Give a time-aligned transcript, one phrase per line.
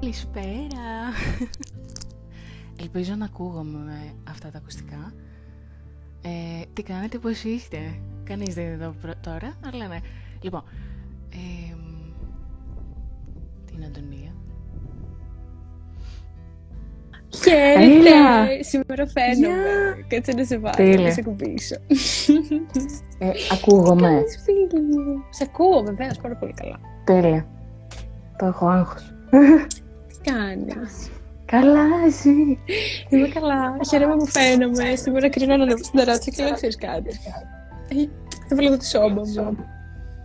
[0.00, 0.88] Καλησπέρα.
[2.80, 5.12] Ελπίζω να ακούγομαι με αυτά τα ακουστικά.
[6.22, 7.78] Ε, τι κάνετε, πώς είστε;
[8.24, 9.98] Κανείς δεν είναι εδώ τώρα, αλλά ναι.
[10.40, 10.62] Λοιπόν,
[11.30, 11.74] ε,
[13.66, 14.34] την Αντωνία.
[17.42, 18.62] Χαίρετε!
[18.62, 20.04] Σήμερα φαίνομαι.
[20.08, 21.76] Κάτσε να σε βάλω, να σε κουμπίσω.
[23.18, 24.08] Ε, ακούγομαι.
[24.08, 25.24] Κάνεις φίλη μου.
[25.30, 26.80] Σε ακούω βεβαίως πάρα πολύ καλά.
[27.04, 27.46] Τέλεια.
[28.38, 29.12] Το έχω άγχος.
[30.08, 31.10] Τι κάνεις;
[31.52, 32.58] Καλά, εσύ.
[33.08, 33.76] Είμαι καλά.
[33.88, 34.96] Χαίρομαι που φαίνομαι.
[34.96, 37.08] Σήμερα κρίνω να ανέβω στην ταράτσα και λέω ξέρεις κάτι.
[37.88, 38.08] Ε,
[38.48, 39.56] θα βάλω εδώ τη σόμπα μου.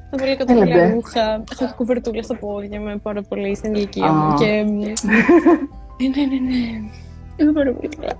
[0.10, 1.44] Θα βάλω κάτω τα ρούχα.
[1.52, 4.34] Έχω και κουβερτούλα στα πόδια με πάρα πολύ στην ηλικία μου.
[4.34, 4.46] Και...
[4.46, 4.64] Ε,
[6.14, 6.90] ναι, ναι, ναι.
[7.38, 8.14] Είμαι πάρα πολύ καλά.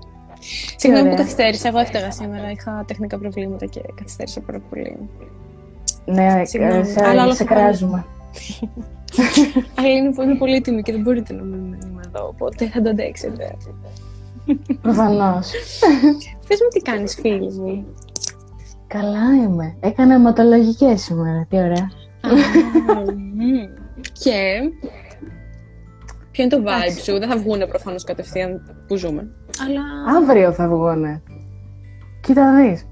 [0.76, 1.68] Συγγνώμη που καθυστέρησα.
[1.68, 2.52] Εγώ έφταγα σήμερα.
[2.52, 5.10] Είχα τεχνικά προβλήματα και καθυστέρησα πάρα πολύ.
[6.06, 8.06] Ναι, σε, σε κράζουμε.
[9.76, 13.58] Αλλά είναι, είναι πολύτιμη και δεν μπορείτε να μην είμαι εδώ, οπότε θα το αντέξετε.
[14.82, 15.52] Προφανώς.
[16.48, 17.86] Πες μου τι κάνεις φίλη μου.
[18.88, 19.78] Καλά είμαι.
[19.80, 21.46] Έκανα αιματολογικές σήμερα.
[21.50, 21.92] Τι ωραία.
[24.14, 24.60] και
[26.32, 29.28] ποιο είναι το vibe σου; Δεν θα βγούνε προφανώς κατευθείαν που ζούμε.
[29.68, 29.82] Αλλά...
[30.18, 31.22] Αύριο θα βγούνε.
[32.22, 32.86] Κοίτα να δεις.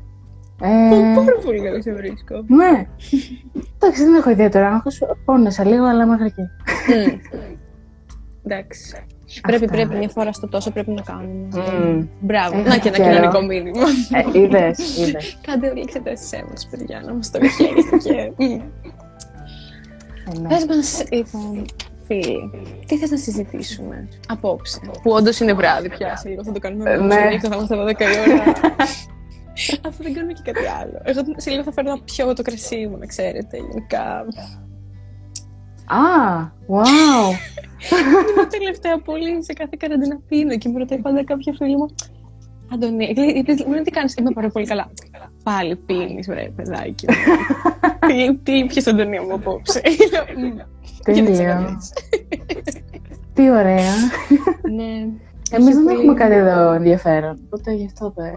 [0.61, 1.15] Ε...
[1.15, 2.45] Πάρα πολύ καλό σε βρίσκω.
[2.47, 2.87] Ναι.
[3.75, 5.01] Εντάξει, δεν έχω ιδιαίτερο άγχος.
[5.25, 6.49] Πόνεσα λίγο, αλλά μέχρι εκεί.
[8.43, 9.05] Εντάξει.
[9.41, 12.07] Πρέπει, πρέπει, μια φορά στο τόσο πρέπει να κάνουμε.
[12.19, 12.57] Μπράβο.
[12.57, 13.85] να και ένα κοινωνικό μήνυμα.
[14.33, 15.39] Ε, είδες, είδες.
[15.41, 18.31] Κάντε όλοι εξετάσεις αίματος, παιδιά, να μας το χαίρεστε και...
[20.27, 20.47] Ε, ναι.
[20.47, 21.65] Πες μας, λοιπόν,
[22.05, 22.51] φίλοι,
[22.87, 26.91] τι θες να συζητήσουμε απόψε, που όντως είναι βράδυ πια, σε λίγο θα το κάνουμε
[26.91, 27.39] ε, ναι.
[27.39, 28.53] θα είμαστε 12 η ώρα.
[29.87, 31.01] Αφού δεν κάνουμε και κάτι άλλο.
[31.03, 34.25] Εγώ σε λίγο θα φέρω να πιω το κρασί μου, να ξέρετε, γενικά.
[35.87, 36.03] Α,
[36.67, 37.27] wow!
[38.29, 41.85] Είμαι τελευταία πολύ σε κάθε καραντίνα πίνω και μου ρωτάει πάντα κάποια φίλη μου.
[42.73, 44.91] Αντωνία, γιατί μου τι κάνεις, είμαι πάρα πολύ καλά.
[45.43, 47.05] Πάλι πίνεις, βρε, παιδάκι.
[48.43, 49.81] Τι πιες Αντωνία μου απόψε.
[51.03, 51.79] Τέλειο.
[53.33, 53.93] Τι ωραία.
[54.75, 55.07] Ναι.
[55.51, 58.33] Εμείς δεν έχουμε κάτι εδώ ενδιαφέρον, οπότε γι' αυτό δεν...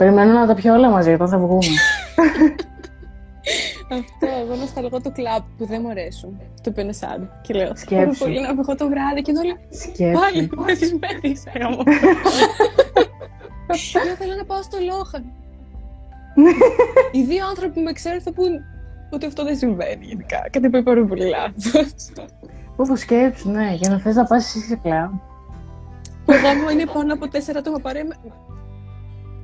[0.00, 1.66] Περιμένω να τα πιω όλα μαζί όταν θα βγούμε.
[3.98, 6.40] Αυτό, εγώ νοσταλγώ το κλαμπ που δεν μου αρέσουν.
[6.62, 7.30] Το σαν.
[7.42, 8.24] Και λέω, Σκέψου.
[8.24, 9.56] πολύ να βγω το βράδυ και όλοι.
[9.70, 10.20] Σκέψου.
[10.20, 11.36] Πάλι, μεθυσμένη,
[11.70, 11.82] μου.
[14.04, 15.24] Εγώ θέλω να πάω στο Λόχαν.
[17.12, 18.50] Οι δύο άνθρωποι που με ξέρουν θα πούν
[19.10, 20.48] ότι αυτό δεν συμβαίνει γενικά.
[20.50, 21.94] Κάτι που πάρα πολύ λάθος.
[22.76, 25.10] Όπω σκέψου, ναι, για να θες να πας εσύ σε κλαμπ.
[26.24, 28.02] Το γάμο είναι πάνω από τέσσερα άτομα παρέ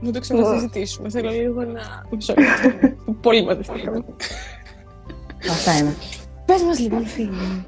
[0.01, 1.11] να το ξανασυζητήσουμε.
[1.11, 1.81] Θέλω λίγο να.
[3.21, 4.05] Πολύ μαζευτήκαμε.
[5.51, 5.95] Αυτά είναι.
[6.45, 7.67] Πες μας λοιπόν, φίλοι.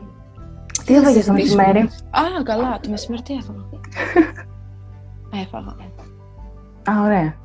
[0.85, 1.81] Τι έφαγε το μεσημέρι;
[2.11, 2.81] Α, καλά.
[2.81, 3.65] Το μεσημέρι τι έφαγα.
[5.43, 5.77] Έφαγα.
[6.91, 7.37] Α, ωραία.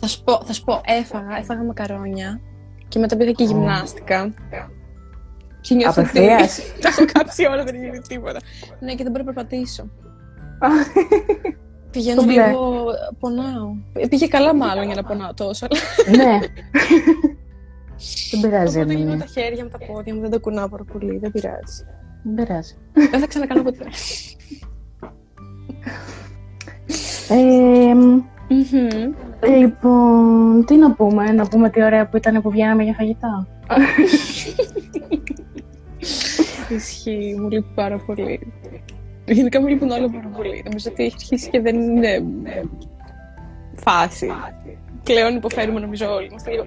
[0.00, 2.40] Θα σου πω, θα σου πω έφαγα, έφαγα μακαρόνια
[2.88, 4.34] και μετά πήγα και γυμνάστηκα.
[5.60, 6.20] Και νιώθω ότι
[6.82, 8.38] τα έχω κάψει όλα, δεν γίνει τίποτα.
[8.80, 9.90] Ναι, και δεν μπορώ να περπατήσω.
[11.90, 12.84] Πηγαίνω λίγο,
[13.20, 13.74] πονάω.
[14.08, 15.66] Πήγε καλά μάλλον για να πονάω τόσο.
[16.16, 16.38] ναι.
[18.30, 18.80] Δεν πειράζει.
[18.80, 21.84] Οπότε γίνω τα χέρια με τα πόδια μου, δεν τα κουνάω πάρα πολύ, δεν πειράζει.
[22.22, 22.74] Δεν πειράζει.
[23.10, 23.84] Δεν θα ξανακάνω ποτέ.
[27.28, 27.94] ε,
[29.58, 33.46] Λοιπόν, τι να πούμε, να πούμε τι ωραία που ήταν που βγαίναμε για φαγητά.
[36.68, 38.52] Ισχύει, μου λείπει πάρα πολύ.
[39.28, 40.62] Γενικά μου λείπουν όλα πάρα πολύ.
[40.64, 42.08] Νομίζω ότι έχει αρχίσει και δεν είναι
[42.44, 42.62] ε,
[43.74, 44.30] φάση.
[45.04, 46.66] Πλέον υποφέρουμε νομίζω όλοι μας λίγο.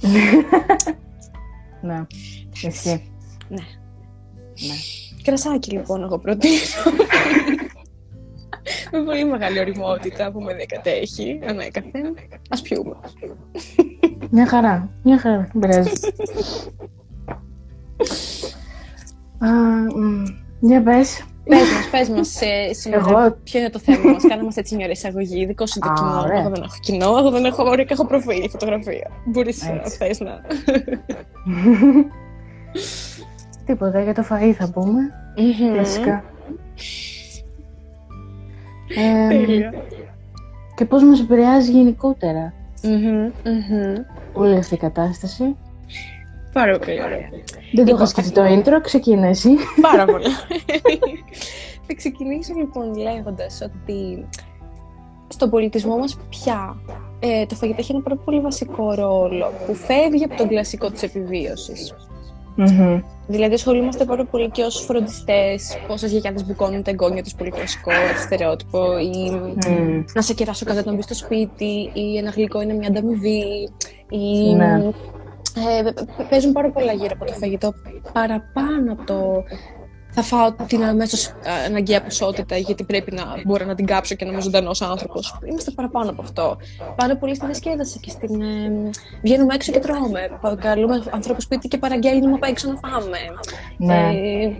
[1.88, 2.06] ναι,
[2.62, 3.12] ισχύει.
[3.48, 3.62] Ναι.
[4.66, 4.74] ναι.
[5.22, 6.54] Κρασάκι λοιπόν εγώ προτείνω.
[8.92, 12.14] με πολύ μεγάλη οριμότητα που με δεκατέχει ανέκαθεν.
[12.48, 12.96] Ας πιούμε.
[14.30, 15.90] Μια χαρά, μια χαρά, δεν πειράζει.
[20.60, 21.24] Για πες.
[21.50, 23.36] Πες μας, πες μας ε, σήμερα Εγώ...
[23.44, 24.26] ποιο είναι το θέμα μας.
[24.28, 26.26] Κάναμε έτσι μια εισαγωγή, δικό σου το κοινό.
[26.32, 29.10] Εγώ δεν έχω κοινό, εγώ δεν έχω ωραία και έχω προφίλ, φωτογραφία.
[29.24, 30.40] Μπορείς να θες να...
[33.66, 35.00] Τίποτα, για το φαΐ θα πούμε.
[35.78, 36.24] Φυσικά.
[39.28, 39.72] Τέλεια.
[40.74, 42.52] Και πώς μας επηρεάζει γενικότερα
[44.32, 45.56] όλη αυτή η κατάσταση.
[46.52, 47.28] Πάρα πολύ ωραία.
[47.72, 49.50] Δεν το έχω σκεφτεί το intro, ξεκινά εσύ.
[49.90, 50.24] Πάρα πολύ.
[51.86, 54.28] Θα ξεκινήσω λοιπόν λέγοντας ότι
[55.28, 56.76] στον πολιτισμό μας πια
[57.20, 61.02] ε, το φαγητό έχει ένα πάρα πολύ βασικό ρόλο που φεύγει από τον κλασικό της
[61.02, 61.94] επιβίωσης.
[62.58, 63.02] Mm-hmm.
[63.26, 67.90] Δηλαδή ασχολούμαστε πάρα πολύ και ως φροντιστές πόσε γιαγιάδες μπουκώνουν τα εγγόνια τους, πολύ κλασικό,
[68.24, 69.30] στερεότυπο ή
[69.66, 70.04] Mm.
[70.14, 73.68] να σε κεράσω κατά τον μπει στο σπίτι ή ένα γλυκό είναι μια ανταμοιβή
[74.08, 74.90] ή Ναι.
[75.56, 77.74] Ε, π- παίζουν πάρα πολλά γύρω από το φαγητό
[78.12, 79.44] παραπάνω από το
[80.12, 81.32] θα φάω την αμέσως
[81.66, 85.38] αναγκαία ποσότητα γιατί πρέπει να μπορώ να την κάψω και να είμαι ζωντανός άνθρωπος.
[85.50, 86.56] Είμαστε παραπάνω από αυτό.
[86.96, 88.40] Πάρα πολύ στη διασκέδαση και στην.
[88.40, 88.90] Ε,
[89.22, 90.38] βγαίνουμε έξω και τρώμε.
[90.40, 93.18] Πα- Καλούμε ανθρώπους σπίτι και παραγγέλνουμε από έξω να φάμε.
[93.76, 93.94] Ναι.
[93.94, 94.56] Ε,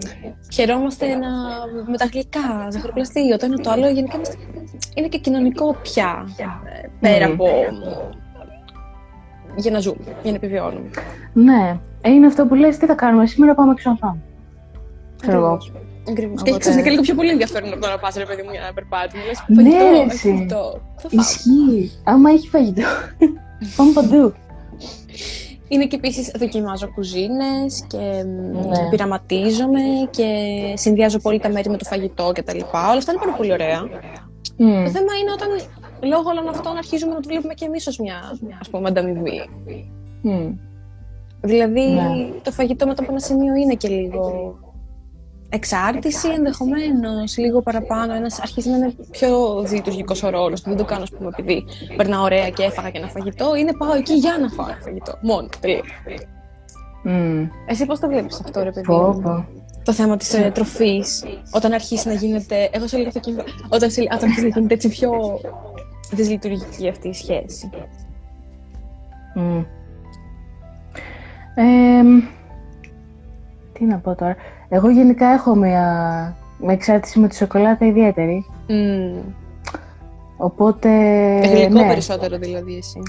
[0.53, 1.29] χαιρόμαστε να,
[1.91, 3.89] με τα γλυκά, ζαχαροπλαστείο, το ένα το άλλο.
[3.89, 4.37] Γενικά είμαστε,
[4.95, 6.29] είναι και κοινωνικό πια.
[6.83, 7.33] ε, Πέρα Μμμ.
[7.33, 7.47] από.
[9.61, 10.91] Για να ζούμε, για να επιβιώνουμε.
[11.33, 11.79] Ναι.
[12.03, 14.19] Ε, Είναι αυτό που λες, τι θα κάνουμε σήμερα, πάμε έξω να φάμε.
[15.21, 15.59] Ξέρω εγώ.
[16.09, 16.33] Ακριβώς.
[16.41, 18.61] Οπότε- Και ξαφνικά λίγο πιο πολύ ενδιαφέρον από το να πας, ρε παιδί μου, για
[18.61, 19.17] ένα περπάτι.
[19.17, 20.29] Μου λες, Ναι, φαγητό, ρε, ε, εσύ.
[20.29, 20.81] φαγητό.
[20.97, 21.21] Θα φάω.
[21.21, 21.91] Ισχύει.
[22.05, 22.83] Άμα έχει φαγητό.
[23.77, 24.33] Πάμε παντού.
[25.69, 28.89] Είναι και επίσης δοκιμάζω κουζίνες και μ, Ναι.
[28.91, 29.81] πειραματίζομαι
[30.11, 30.27] και
[30.75, 32.59] συνδυάζω πολύ τα μέρη με το φαγητό κτλ.
[32.73, 33.81] Όλα αυτά είναι πάρα πολύ ωραία.
[34.57, 34.85] Μμ.
[34.85, 35.49] Το θέμα είναι όταν
[36.03, 38.17] λόγω όλων αυτών αρχίζουμε να το βλέπουμε και εμείς ως μια
[38.61, 39.49] ας πούμε, ανταμοιβή.
[40.23, 40.51] Μμ.
[41.43, 42.29] Δηλαδή Ναι.
[42.43, 44.55] το φαγητό μετά από ένα σημείο είναι και λίγο
[45.49, 48.15] εξάρτηση ενδεχομένως, λίγο παραπάνω.
[48.15, 50.61] Ένας αρχίζει να είναι πιο λειτουργικό ο ρόλος.
[50.61, 51.65] Δεν το κάνω, ας πούμε, επειδή
[51.97, 53.55] περνάω ωραία και έφαγα και ένα φαγητό.
[53.55, 55.19] Είναι πάω εκεί για να φάω ένα φαγητό.
[55.21, 55.49] Μόνο.
[55.61, 55.83] Τελεία.
[57.03, 57.45] Μμ.
[57.67, 58.93] Εσύ πώς το βλέπεις αυτό, ρε παιδί.
[58.93, 59.47] μου; Φόβο.
[59.85, 62.69] Το θέμα της ε, τροφής, όταν αρχίσει να γίνεται.
[62.73, 65.11] Εγώ σε έλεγα αυτό και όταν, σε, όταν αρχίσει να γίνεται έτσι πιο
[66.11, 67.71] δυσλειτουργική αυτή η σχέση.
[69.35, 69.63] Μμ.
[71.55, 72.23] Εμ,
[73.73, 74.37] τι να πω τώρα.
[74.69, 75.85] Εγώ γενικά έχω μια,
[76.61, 78.45] μια εξάρτηση με τη σοκολάτα ιδιαίτερη.
[78.69, 79.23] Mm.
[80.37, 80.89] Οπότε.
[81.47, 83.01] Γλυκό ναι, περισσότερο δηλαδή εσύ.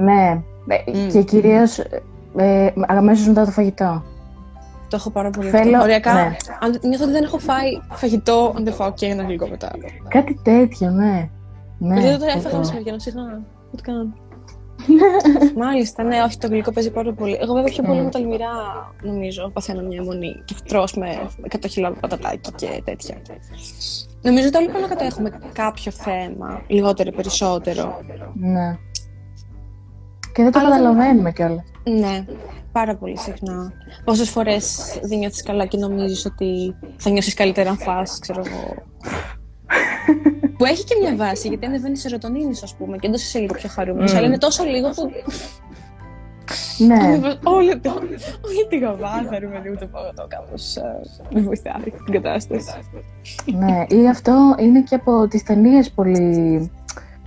[0.00, 0.42] ναι.
[0.68, 1.08] Ε, Μμ.
[1.08, 1.78] Και κυρίως
[2.36, 4.02] ε, αμέσως μετά το φαγητό.
[4.88, 5.82] Το έχω πάρα πολύ Θέλω- αυτό.
[5.82, 6.36] Οριακά, ναι.
[6.60, 9.70] αν, νιώθω ότι δεν έχω φάει φαγητό, αν δεν φάω και ένα γλυκό μετά.
[10.08, 11.28] Κάτι τέτοιο, ναι.
[11.82, 12.38] Ναι, Δηλαδή το αυτό.
[12.38, 13.24] έφαγα μεσημεριανό συχνά.
[13.70, 14.12] Δεν το κάνω;
[15.64, 17.38] Μάλιστα, ναι, όχι, το γλυκό παίζει πάρα πολύ.
[17.40, 18.04] Εγώ βέβαια πιο πολύ Mm.
[18.04, 18.46] με τα αλμυρά,
[19.02, 20.42] νομίζω, παθαίνω μια αιμονή.
[20.44, 21.08] Και τρως με
[21.48, 23.16] 100 κιλά πατατάκι και τέτοια.
[24.22, 28.00] Νομίζω ότι όλοι πάνω κάτω έχουμε κάποιο θέμα, λιγότερο ή περισσότερο.
[28.34, 28.76] Ναι.
[30.32, 31.62] Και δεν το Αλλά δεν- καταλαβαίνουμε κιόλας.
[31.84, 32.24] Ναι,
[32.72, 33.72] πάρα πολύ συχνά.
[34.04, 38.74] Πόσες φορές δεν νιώθεις καλά και νομίζεις ότι θα νιώσεις καλύτερα αν φας, ξέρω εγώ.
[40.56, 43.54] Που έχει και μια βάση, γιατί ανεβαίνει σε σερωτονίνη, ας πούμε, και έντοσε σε λίγο
[43.54, 44.12] πιο χαρούμενος.
[44.12, 44.16] Μμ.
[44.16, 45.10] Αλλά είναι τόσο λίγο που.
[46.78, 46.96] Ναι.
[47.44, 47.90] Όλη, το,
[48.46, 50.76] όλη τη γαβάδα, ρε παιδί μου, το παγωτό κάπως.
[51.34, 52.72] με βοηθάει την κατάσταση.
[53.58, 53.84] ναι.
[53.88, 56.70] Ή αυτό είναι και από τις ταινίες πολύ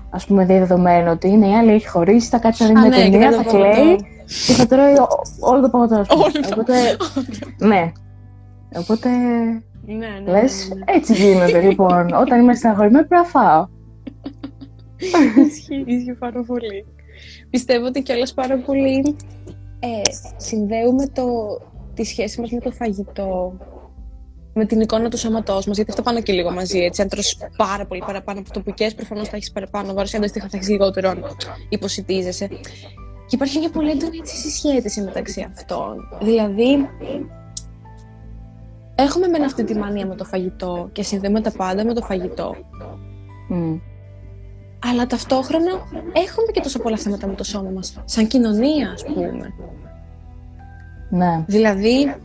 [0.10, 2.90] ας πούμε διαδεδομένο ότι είναι η άλλη έχει χωρίσει, θα κάτσει να δει Α, μια
[2.90, 3.72] ναι, και ταινία, κάνει θα το παγωτό.
[3.82, 3.96] κλαίει
[4.48, 5.96] και θα τρώει ό- όλο το παγωτό.
[5.96, 6.24] ας πούμε.
[6.24, 6.74] Όλο το Οπότε,
[7.58, 7.92] ναι.
[8.76, 9.10] Οπότε,
[9.86, 10.08] Ναι, ναι.
[10.26, 10.84] ναι, λες, ναι, ναι.
[10.86, 12.14] έτσι γίνεται λοιπόν.
[12.24, 13.68] Όταν είμαι στεναχωρημένη πρέπει να φάω.
[15.48, 16.86] Ισχύει, ισχύει πάρα πολύ.
[17.50, 19.16] Πιστεύω ότι κιόλας πάρα πολύ
[19.80, 20.02] ε,
[20.38, 21.26] συνδέουμε το,
[21.94, 23.58] τη σχέση μας με το φαγητό
[24.54, 27.02] με την εικόνα του σώματός μας, γιατί αυτά πάνε και λίγο μαζί, έτσι.
[27.02, 30.18] Αν τρως πάρα πολύ παραπάνω από αυτό που καίς, προφανώς θα έχεις παραπάνω βάρος, ή
[30.18, 31.24] αντίστοιχα θα έχεις λιγότερο αν
[31.70, 32.48] υποσυτίζεσαι.
[33.28, 35.96] Και υπάρχει μια πολύ έντονη έτσι, συσχέτιση μεταξύ αυτών.
[36.22, 36.90] Δηλαδή,
[38.96, 42.56] έχουμε μεν αυτή τη μανία με το φαγητό και συνδέουμε τα πάντα με το φαγητό.
[43.50, 43.76] Μμ.
[44.92, 45.72] Αλλά ταυτόχρονα
[46.14, 49.54] έχουμε και τόσο πολλά θέματα με το σώμα μας, σαν κοινωνία ας πούμε.
[51.10, 51.44] Ναι.
[51.48, 52.16] Δηλαδή,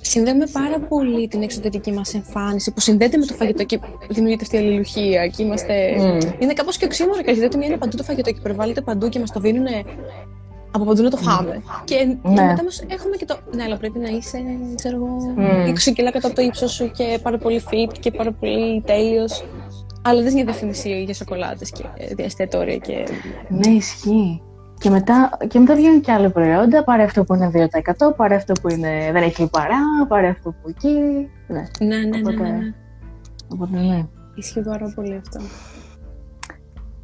[0.00, 4.56] συνδέουμε πάρα πολύ την εξωτερική μας εμφάνιση που συνδέεται με το φαγητό και δημιουργείται αυτή
[4.56, 5.94] η αλληλουχία και είμαστε...
[5.98, 6.18] Μμ.
[6.38, 9.18] Είναι κάπως και οξύμορο και αρχίζει ότι είναι παντού το φαγητό και υπερβάλλεται παντού και
[9.18, 9.66] μας το δίνουν
[10.74, 11.62] από παντού να το φάμε.
[11.84, 12.44] Και, και Ναι.
[12.46, 13.36] μετά μας έχουμε και το...
[13.54, 14.38] Ναι, αλλά πρέπει να είσαι,
[14.74, 15.70] ξέρω εγώ, Μμ.
[15.70, 19.44] 20 κιλά κατά το ύψος σου και πάρα πολύ fit και πάρα πολύ τέλειος.
[20.02, 21.84] Αλλά δεν είναι διαφήμιση για σοκολάτες και
[22.16, 23.06] ε, εστιατόρια και
[23.48, 24.42] Ναι, ισχύει.
[24.78, 26.84] Και μετά, και μετά βγαίνουν και άλλα προϊόντα.
[26.84, 29.76] Πάρε αυτό που είναι 2%, πάρε αυτό που είναι, δεν έχει λιπαρά,
[30.08, 30.88] πάρε αυτό που εκεί.
[31.46, 32.72] Ναι, Ναι, ναι, ναι, Οπότε- ναι, ναι.
[33.48, 34.06] οπότε ναι.
[34.34, 35.40] Ισχύει πάρα πολύ αυτό.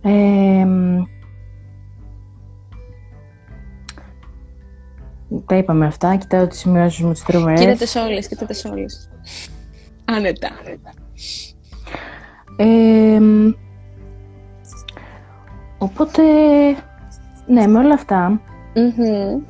[0.02, 0.66] Ε,
[5.46, 6.16] τα είπαμε αυτά.
[6.16, 7.60] Κοιτάω τις σημειώσεις μου τις τρομερές.
[7.60, 9.10] Κοίτατε σε όλες, κοίτατε σε όλες.
[10.04, 10.48] Άνετα.
[12.56, 13.50] Ε, μ,
[15.78, 16.22] οπότε,
[17.46, 18.40] ναι, με όλα αυτά,
[18.74, 19.40] Μμμ.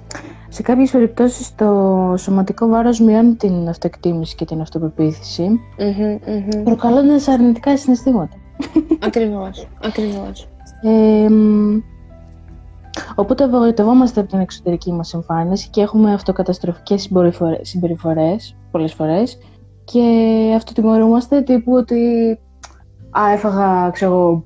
[0.49, 6.63] σε κάποιες περιπτώσεις το σωματικό βάρος μειώνει την αυτοεκτίμηση και την αυτοπεποίθηση, Μμμ, μμμ.
[6.65, 8.37] προκαλώντας αρνητικά συναισθήματα.
[9.01, 10.49] Ακριβώς, ακριβώς.
[10.83, 11.81] Ε, μ,
[13.15, 19.39] Οπότε απογοητευόμαστε από την εξωτερική μας εμφάνιση και έχουμε αυτοκαταστροφικές συμπεριφορές, συμπεριφορές πολλές φορές
[19.85, 20.03] και
[20.57, 22.31] αυτοτιμωρούμαστε τύπου ότι
[23.19, 24.45] α, έφαγα, ξέρω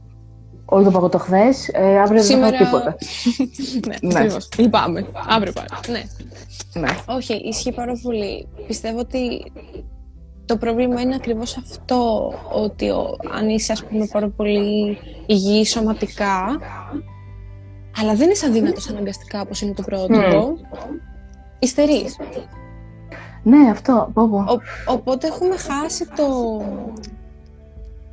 [0.64, 2.96] όλο το παγωτό χθες, ε, αύριο δεν θα φάω τίποτα.
[3.88, 4.18] ναι, ναι.
[4.18, 4.48] ακριβώς.
[4.58, 5.06] Λυπάμαι.
[5.28, 5.68] Αύριο πάλι.
[5.88, 6.02] Ναι.
[6.80, 6.88] ναι.
[7.06, 8.48] Όχι, ισχύει πάρα πολύ.
[8.66, 9.52] Πιστεύω ότι
[10.46, 16.58] το πρόβλημα είναι ακριβώς αυτό, ότι ο, αν είσαι ας πούμε πάρα πολύ υγιής σωματικά,
[18.00, 20.58] αλλά δεν είσαι αδύνατος αναγκαστικά όπως είναι το πρότυπο,
[21.58, 22.16] υστερείς.
[23.42, 24.10] Ναι, αυτό.
[24.14, 24.36] Πω, πω.
[24.36, 26.26] Ο, οπότε έχουμε χάσει το,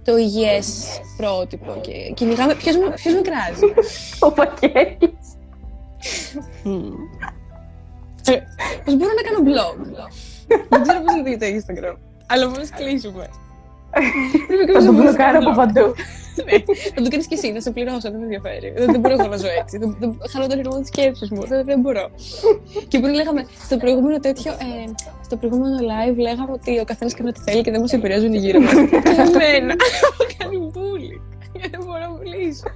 [0.03, 2.55] το υγιές πρότυπο και κυνηγάμε...
[2.55, 3.74] Ποιος, ποιος με κράζει;
[4.27, 5.09] Ο Πακέτης.
[8.25, 8.38] ε,
[8.86, 10.07] πώς μπορώ να κάνω blog;
[10.69, 11.95] Δεν ξέρω πώς να δείτε Instagram.
[12.27, 13.27] Αλλά μόλις κλείσουμε.
[14.74, 15.93] Θα το μπλοκάρω από παντού.
[16.46, 16.58] Ναι,
[16.96, 18.74] θα το κάνεις και εσύ, να σε πληρώσω, δεν με ενδιαφέρει.
[18.75, 19.79] Δεν μπορώ να ζω έτσι.
[20.31, 21.41] Χάνω τον ρυθμό τη σκέψη μου.
[21.65, 22.10] Δεν μπορώ.
[22.88, 24.91] Και πριν λέγαμε, στο προηγούμενο τέτοιο, ε,
[25.24, 28.38] στο προηγούμενο live λέγαμε ότι ο καθένας κάνει ό,τι θέλει και δεν μας επηρεάζουν οι
[28.38, 28.74] γύρω μας.
[28.89, 29.74] Και εμένα,
[30.17, 31.22] μου κάνει μπουλι.
[31.72, 32.67] Δεν μπορώ να μιλήσω.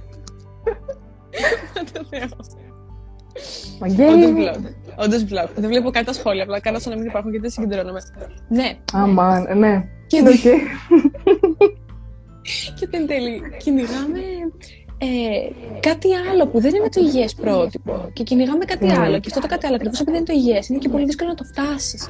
[1.74, 2.62] Μα το Θεό.
[3.80, 4.50] Μαγγέλη.
[4.96, 5.48] Όντως vlog.
[5.54, 8.00] Δεν βλέπω καν τα σχόλια, απλά κάνω σαν να μην υπάρχουν γιατί δεν συγκεντρώνομαι.
[8.48, 8.78] Ναι.
[8.92, 9.84] Αμάν, ναι.
[10.06, 10.58] Και, okay.
[12.78, 14.20] και εν τέλει κυνηγάμε
[14.98, 15.08] ε,
[15.80, 18.10] κάτι άλλο που δεν είναι το υγιές πρότυπο.
[18.12, 18.98] Και κυνηγάμε κάτι Mm.
[18.98, 19.18] άλλο.
[19.18, 21.34] Και αυτό το κάτι άλλο, ακριβώς επειδή είναι το υγιές, είναι και πολύ δύσκολο να
[21.36, 22.08] το φτάσεις.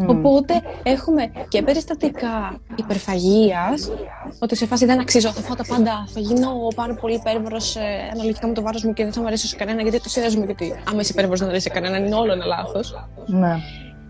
[0.00, 0.06] Mm.
[0.06, 3.90] Οπότε έχουμε και περιστατικά υπερφαγίας,
[4.38, 7.80] ότι σε φάση δεν αξίζω, θα φάω τα πάντα, θα γίνω πάρα πολύ υπέρβαρος ε,
[8.12, 10.46] αναλογικά με το βάρος μου και δεν θα μου αρέσει σε κανένα, γιατί το συνδυάζουμε
[10.46, 13.08] και ότι άμα είσαι υπέρβαρος δεν αρέσει σε κανέναν, είναι όλο ένα λάθος.
[13.26, 13.56] Ναι.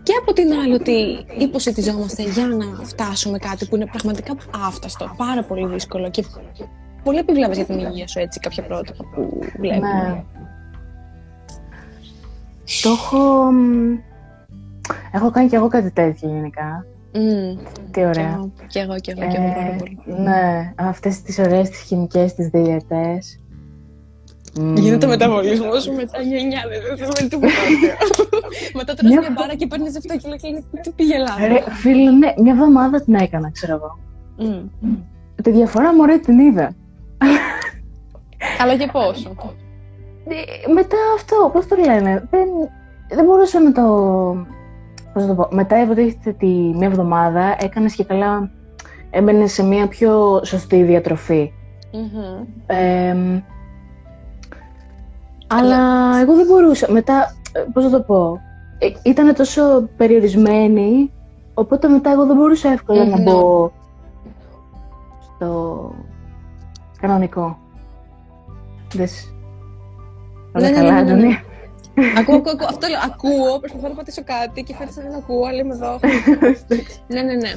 [0.03, 4.35] Και από την άλλη ότι υποσυτιζόμαστε για να φτάσουμε κάτι που είναι πραγματικά
[4.67, 6.23] άφταστο, πάρα πολύ δύσκολο και
[7.03, 10.01] πολύ επιβλάβες για την υγεία σου έτσι, κάποια πρότυπα που βλέπουμε.
[10.07, 10.23] Ναι.
[12.81, 13.51] Το έχω...
[13.51, 13.97] μ,
[15.13, 16.85] Έχω κάνει κι εγώ κάτι τέτοιο γενικά.
[17.13, 17.57] Mm,
[17.91, 18.33] Τι κι ωραία.
[18.33, 19.97] εγώ, κι εγώ, κι εγώ, κι εγώ πάρα Ε, πολύ.
[20.21, 23.39] ναι, αυτές τις ωραίες τις χημικές, τις διαιτές.
[24.55, 24.75] Μμμ.
[24.75, 26.23] Γίνεται ο μεταβολισμός σου μετά 9,
[26.87, 27.53] δεν θέλουμε τίποτα.
[28.73, 31.47] μετά τρως Μια μια μπάρα και παίρνεις 7 κιλά και λες, τι πήγε λάθος.
[31.47, 33.99] Ρε, φίλε, ναι, μια εβδομάδα την έκανα, ξέρω εγώ.
[34.49, 34.67] Μμ.
[35.43, 36.75] Τη διαφορά μωρέ την είδα.
[38.61, 39.35] Αλλά και πόσο;
[40.27, 42.47] Ε, Μετά αυτό, πώς το λένε, δεν,
[43.09, 43.81] δεν μπορούσα να το...
[45.13, 45.55] Πώς να το πω.
[45.55, 48.51] Μετά υποτίθεται τη μια εβδομάδα έκανες και καλά,
[49.09, 51.51] έμπαινες σε μια πιο σωστή διατροφή.
[51.91, 52.45] Μμμ.
[52.65, 53.41] Εμ,
[55.49, 55.79] αλλά
[56.21, 56.91] εγώ δεν μπορούσα.
[56.91, 58.39] Μετά, ε, πώς να το πω,
[59.03, 61.11] ήταν τόσο περιορισμένη,
[61.53, 63.23] οπότε μετά εγώ δεν μπορούσα εύκολα να Μμμ.
[63.23, 63.71] μπω
[65.23, 65.91] στο
[67.01, 67.57] κανονικό.
[68.93, 69.33] Δες.
[70.55, 71.11] Όλα Ναι, ναι, καλά, ναι, ναι, ναι.
[71.11, 71.43] Αντωνία;
[72.17, 75.19] Ακούω, ακούω, ακούω, αυτό λέω, ακούω, προσπαθώ να πατήσω κάτι και φαίνεται σαν να μην
[75.19, 75.99] ακούω, αλλά είμαι εδώ.
[77.13, 77.51] ναι, ναι, ναι.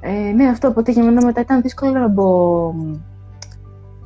[0.00, 0.68] Ε, ναι, αυτό.
[0.68, 2.74] Οπότε για μένα μετά ήταν δύσκολο να μπω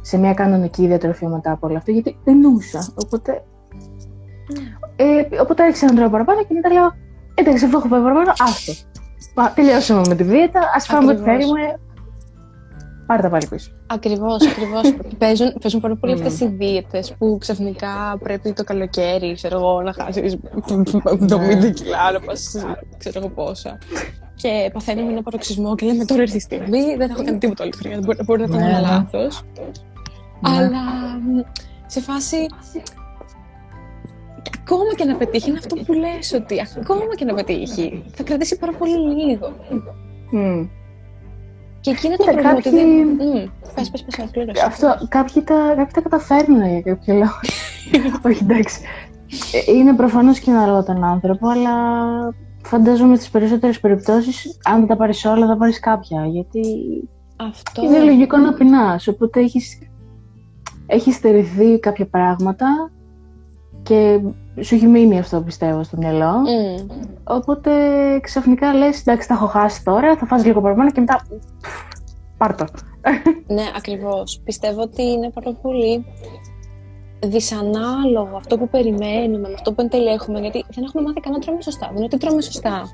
[0.02, 2.88] σε μια κανονική διατροφή μετά από όλο αυτό, γιατί δεν νούσα.
[3.04, 3.44] Οπότε,
[4.96, 6.94] ε, οπότε άρχισα να τρώω παραπάνω και μετά λέω,
[7.34, 8.72] εντάξει, αφού έχω πάει παραπάνω, άστο.
[9.34, 11.44] Πα, τελειώσαμε με τη δίαιτα, ας φάμε ό,τι Ακριβώς.
[11.44, 11.78] θέλουμε.
[13.06, 13.70] Πάρε τα πάλι πίσω.
[13.86, 14.94] Ακριβώς, ακριβώς.
[15.18, 16.26] παίζουν, παίζουν πάρα πολύ Mm.
[16.26, 20.36] αυτέ οι δίαιτες που ξαφνικά πρέπει το καλοκαίρι, ξέρω εγώ, να χάσεις
[20.68, 21.70] 70 Ναι.
[21.70, 22.56] κιλά, να πας
[22.98, 23.78] ξέρω εγώ πόσα.
[24.34, 27.72] Και παθαίνουμε ένα παροξισμό και λέμε τώρα ήρθε η στιγμή, δεν έχω κάνει τίποτα όλη
[27.72, 27.98] τη χρονιά.
[28.04, 28.86] Μπορεί, μπορεί να ήταν Ναι, ένα ναι.
[28.86, 29.42] λάθος.
[30.48, 30.56] Ναι.
[30.56, 30.80] Αλλά
[31.22, 31.40] μ,
[31.86, 32.36] σε φάση.
[34.60, 38.58] Ακόμα και να πετύχει, είναι αυτό που λες ότι ακόμα και να πετύχει, θα κρατήσει
[38.58, 39.52] πάρα πολύ λίγο.
[40.30, 40.64] Μμ.
[41.80, 42.86] Και εκεί είναι το Κοίτα, πρόβλημα ότι δεν.
[42.86, 44.64] κάποιοι- Μμ, Πες, πες, πες, ολοκλήρωσε.
[44.66, 47.32] Αυτό, κάποιοι τα, κάποιοι τα καταφέρνουν για κάποιο λόγο.
[48.26, 48.80] Όχι, εντάξει.
[49.66, 51.70] Ε, Είναι προφανώς και ένα έργο τον άνθρωπο, αλλά
[52.64, 56.26] φαντάζομαι στις περισσότερες περιπτώσεις, αν δεν τα πάρεις όλα, θα πάρεις κάποια.
[56.26, 56.60] Γιατί
[57.36, 57.82] Αυτό.
[57.84, 59.78] είναι λογικό να πεινάς, οπότε έχεις,
[60.92, 62.90] έχεις στερηθεί κάποια πράγματα
[63.82, 64.20] και
[64.60, 66.38] σου έχει μείνει αυτό πιστεύω στο μυαλό.
[66.38, 66.86] Μμ.
[67.24, 67.70] Οπότε
[68.22, 71.26] ξαφνικά λες, εντάξει, τα έχω χάσει τώρα, θα φας λίγο παραπάνω και μετά
[72.36, 72.64] πάρ' το.
[73.46, 74.40] Ναι, ακριβώς.
[74.44, 76.04] Πιστεύω ότι είναι πάρα πολύ
[77.24, 81.32] δυσανάλογο αυτό που περιμένουμε με αυτό που εν τέλει έχουμε, γιατί δεν έχουμε μάθει καν
[81.32, 81.86] να τρώμε σωστά.
[81.86, 82.90] Δεν είναι ότι τρώμε σωστά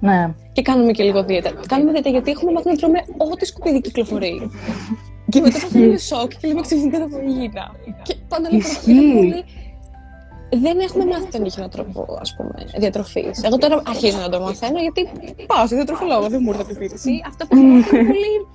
[0.00, 0.34] Ναι.
[0.52, 1.50] και κάνουμε και λίγο δίαιτα.
[1.68, 2.98] Κάνουμε δίαιτα γιατί έχουμε μάθει να τρώμε
[3.32, 4.50] ό,τι σκουπίδι κυκλοφορεί.
[5.28, 7.70] και μετά παθαίνουμε σοκ και λέμε ξαφνικά θα γίνα.
[8.02, 8.94] Και πάντα λέμε Ισχύει.
[8.94, 9.44] πάρα πολύ.
[10.54, 13.42] Δεν έχουμε μάθει τον ίχνο τρόπο, ας πούμε, διατροφής.
[13.42, 15.08] Εγώ τώρα αρχίζω να το μαθαίνω γιατί
[15.46, 17.10] πάω σε διατροφολόγο, δεν μου ήρθε από επίθεση.
[17.28, 18.46] Αυτό που έχω μάθει είναι πολύ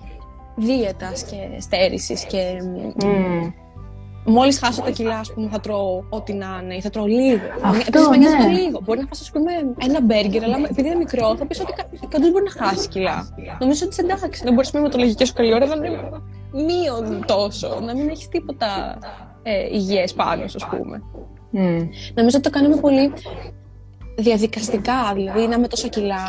[0.68, 2.42] δίαιτας και στέρησης και
[3.06, 3.52] Μμ.
[4.30, 7.40] Μόλις χάσω τα κιλά, ας πούμε, θα τρώω ό,τι να είναι ή θα τρώω λίγο.
[7.64, 8.44] Αυτό, Επίσης, με νοιάζει ναι.
[8.44, 8.80] το λίγο.
[8.84, 9.52] Μπορεί να φας, ας πούμε,
[9.88, 13.28] ένα μπέργκερ, αλλά επειδή είναι μικρό, θα πεις ότι κα- κανείς μπορεί να χάσει κιλά.
[13.60, 14.44] Νομίζω ότι είσαι εντάξει.
[14.44, 16.00] Να μπορείς με το λογικό σου καλή ώρα να είναι
[16.54, 18.98] μείον τόσο, να μην έχεις τίποτα
[19.44, 21.02] ε, υγιές πάνω σου, ας πούμε.
[21.52, 21.78] Μμ.
[22.14, 23.14] Νομίζω ότι το κάνουμε πολύ
[24.18, 26.26] διαδικαστικά, δηλαδή να είμαι τόσα κιλά.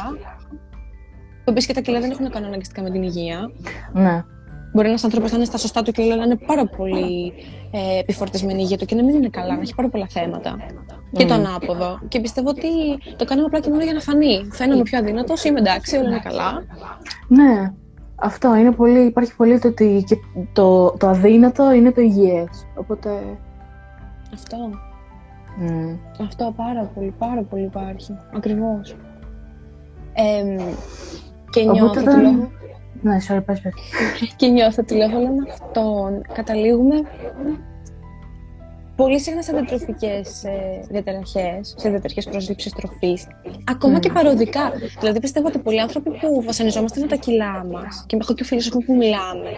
[1.44, 3.50] Το πεις και τα κιλά δεν έχουν να κάνουν αναγκαστικά με την υγεία.
[3.92, 4.24] Ναι.
[4.72, 7.32] Μπορεί ένας άνθρωπος να είναι στα σωστά του κιλά, αλλά να είναι πάρα πολύ
[7.70, 10.56] ε, επιφορτισμένη η υγεία του και να μην είναι καλά, να έχει πάρα πολλά θέματα.
[11.12, 11.46] Και το Μμ.
[11.46, 11.98] ανάποδο.
[12.08, 12.68] Και πιστεύω ότι
[13.16, 14.48] το κάνουμε απλά και μόνο για να φανεί.
[14.52, 16.64] Φαίνομαι πιο αδύνατος, είμαι εντάξει, όλα είναι καλά.
[17.28, 17.72] Ναι.
[18.20, 20.16] Αυτό είναι πολύ, υπάρχει πολύ το ότι και
[20.52, 22.48] το, το αδύνατο είναι το υγιές.
[22.76, 23.10] Οπότε...
[24.34, 24.56] Αυτό.
[25.58, 25.96] μ.
[26.22, 28.16] Αυτό πάρα πολύ, πάρα πολύ υπάρχει.
[28.36, 28.96] Ακριβώς.
[30.12, 30.56] Ε,
[31.50, 32.50] και Οπότε νιώθω δεν- ότι λόγω
[33.02, 33.72] Ναι, sorry, πες, πες.
[34.36, 36.94] Και νιώθω ότι λόγω όλων αυτών καταλήγουμε
[38.96, 43.26] πολύ συχνά σε διατροφικέ ε, διαταραχές, σε διαταραχές πρόσληψη τροφής,
[43.64, 44.00] ακόμα Μμμ.
[44.00, 44.72] και παροδικά.
[45.00, 48.84] Δηλαδή, πιστεύω ότι πολλοί άνθρωποι που βασανιζόμαστε με τα κιλά μας και έχω και φίλου
[48.86, 49.50] που μιλάμε,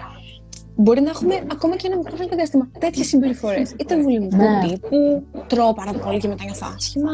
[0.82, 3.74] μπορεί να έχουμε ακόμα και ένα μικρό χρονικό διάστημα τέτοιες συμπεριφορές.
[3.80, 4.68] Είτε βουλημικού Ναι.
[4.68, 7.10] τύπου, τρώω πάρα πολύ και μετά νιώθω άσχημα,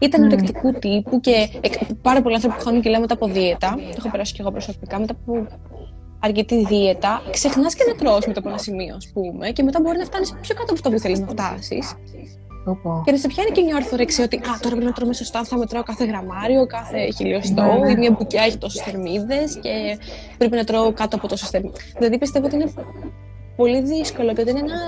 [0.00, 0.22] είτε Μμ.
[0.22, 3.74] ανορεκτικού τύπου και εκ- πάρα πολλοί άνθρωποι που χάνουν κιλά μετά από δίαιτα.
[3.90, 5.46] Το έχω περάσει και εγώ προσωπικά μετά από
[6.20, 7.22] αρκετή δίαιτα.
[7.30, 10.30] Ξεχνάς και να τρως μετά από ένα σημείο, ας πούμε, και μετά μπορεί να φτάνεις
[10.40, 11.94] πιο κάτω από αυτό που θέλεις να φτάσεις.
[12.66, 13.02] Πω, πω.
[13.04, 15.56] Και να σε πιάνει και μια ορθορεξία ότι Α, τώρα πρέπει να τρώμε σωστά, θα
[15.58, 17.90] μετράω κάθε γραμμάριο, κάθε χιλιοστό, Ναι, ναι.
[17.90, 19.98] ή μια μπουκιά έχει τόσες θερμίδες και
[20.38, 21.76] πρέπει να τρώω κάτω από τόσες θερμίδε.
[21.96, 22.72] Δηλαδή πιστεύω ότι είναι
[23.56, 24.80] πολύ δύσκολο και ότι είναι ένα,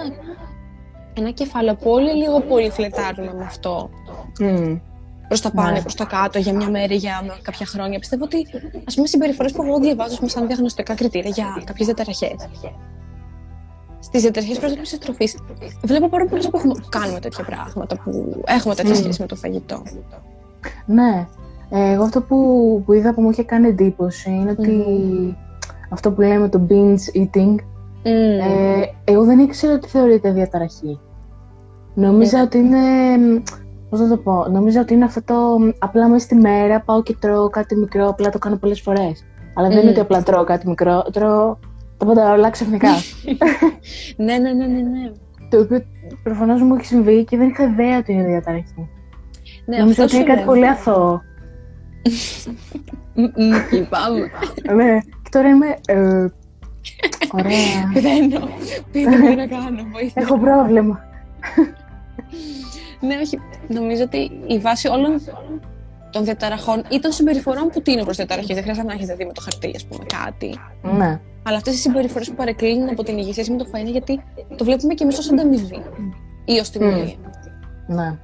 [1.14, 3.90] ένα κεφάλαιο που όλοι λίγο πολύ φλετάρουμε με αυτό.
[4.40, 4.76] Μμ.
[5.28, 5.80] Προς τα πάνω, Ναι.
[5.80, 7.98] προς τα κάτω, για μια μέρα, για κάποια χρόνια.
[7.98, 8.46] Πιστεύω ότι
[8.86, 12.34] ας πούμε συμπεριφορές που εγώ διαβάζω ας πούμε, σαν διαγνωστικά κριτήρια για κάποιες διαταραχές.
[14.08, 15.36] Στις διαταραχέ πρόσληψη τροφής,
[15.84, 18.96] βλέπω πάρα πολλούς που έχουμε, που κάνουμε τέτοια πράγματα, που έχουμε τέτοια Μμ.
[18.96, 19.82] σχέση με το φαγητό.
[20.86, 21.26] Ναι.
[21.70, 22.36] Ε, εγώ αυτό που,
[22.86, 24.84] που είδα που μου είχε κάνει εντύπωση είναι ότι
[25.90, 27.54] αυτό που λέμε το binge eating,
[28.02, 31.00] ε, εγώ δεν ήξερα ότι θεωρείται διαταραχή.
[31.94, 32.42] Νόμιζα Ναι.
[32.42, 32.78] ότι είναι,
[33.90, 35.34] πώς να το πω, νόμιζα ότι είναι αυτό το
[35.78, 39.24] απλά μέσα στη μέρα πάω και τρώω κάτι μικρό, απλά το κάνω πολλές φορές.
[39.54, 39.80] Αλλά δεν Μμ.
[39.80, 41.56] είναι ότι απλά τρώω κάτι μικρό, τρώω
[41.98, 42.88] τα πάντα όλα ξαφνικά.
[44.16, 45.12] ναι, ναι, ναι, ναι, ναι.
[45.50, 45.84] το οποίο
[46.22, 48.88] προφανώς μου έχει συμβεί και δεν είχα ιδέα ότι είναι διαταραχή.
[49.66, 50.46] ναι Νομίζω ότι σου είναι κάτι λέω.
[50.46, 51.20] πολύ αθώο.
[53.14, 54.30] Μμ, μμ, Λυπάμαι.
[54.74, 55.76] ναι, και τώρα είμαι.
[55.86, 56.26] Ε,
[57.32, 57.90] ωραία.
[57.94, 58.48] Πηδαίνω.
[58.92, 60.22] Πείτε μου τι να κάνω, βοήθεια.
[60.22, 61.00] Έχω πρόβλημα.
[63.00, 63.38] Ναι, όχι.
[63.68, 65.20] Νομίζω ότι η βάση όλων
[66.12, 68.54] των διαταραχών ή των συμπεριφορών που τίνουν προς διαταραχές.
[68.54, 70.58] Δεν χρειάζεται να έχεις δει με το χαρτί, ας πούμε, κάτι.
[70.82, 71.20] Ναι.
[71.42, 74.22] Αλλά αυτές οι συμπεριφορές που παρεκκλίνουν από την υγεία σχέση με το φαΐ είναι γιατί
[74.56, 75.82] το βλέπουμε και εμείς ως ανταμοιβή
[76.44, 77.14] ή ω τιμωρία.
[77.86, 78.18] Ναι.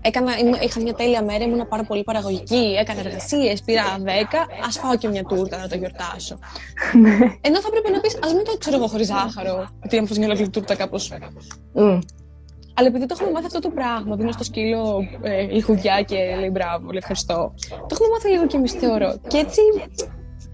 [0.00, 4.78] Έκανα, ήμουν- είχα μια τέλεια μέρα, ήμουν πάρα πολύ παραγωγική, έκανα εργασίες, πήρα 10, ας
[4.78, 6.38] φάω και μια τούρτα να το γιορτάσω.
[7.00, 7.10] Ναι.
[7.40, 10.16] Ενώ θα πρέπει να πεις, ας μην το ξέρω εγώ χωρίς ζάχαρο, γιατί μου φας
[10.18, 11.12] μια ολόκληρη τούρτα κάπως.
[11.72, 11.98] Μμ.
[12.78, 16.50] Αλλά επειδή το έχουμε μάθει αυτό το πράγμα, δίνω στο σκύλο ε, λιχουδιά και λέει
[16.52, 17.54] μπράβο, λέει ευχαριστώ.
[17.68, 19.16] Το έχουμε μάθει λίγο κι εμείς, θεωρώ.
[19.28, 19.60] Και έτσι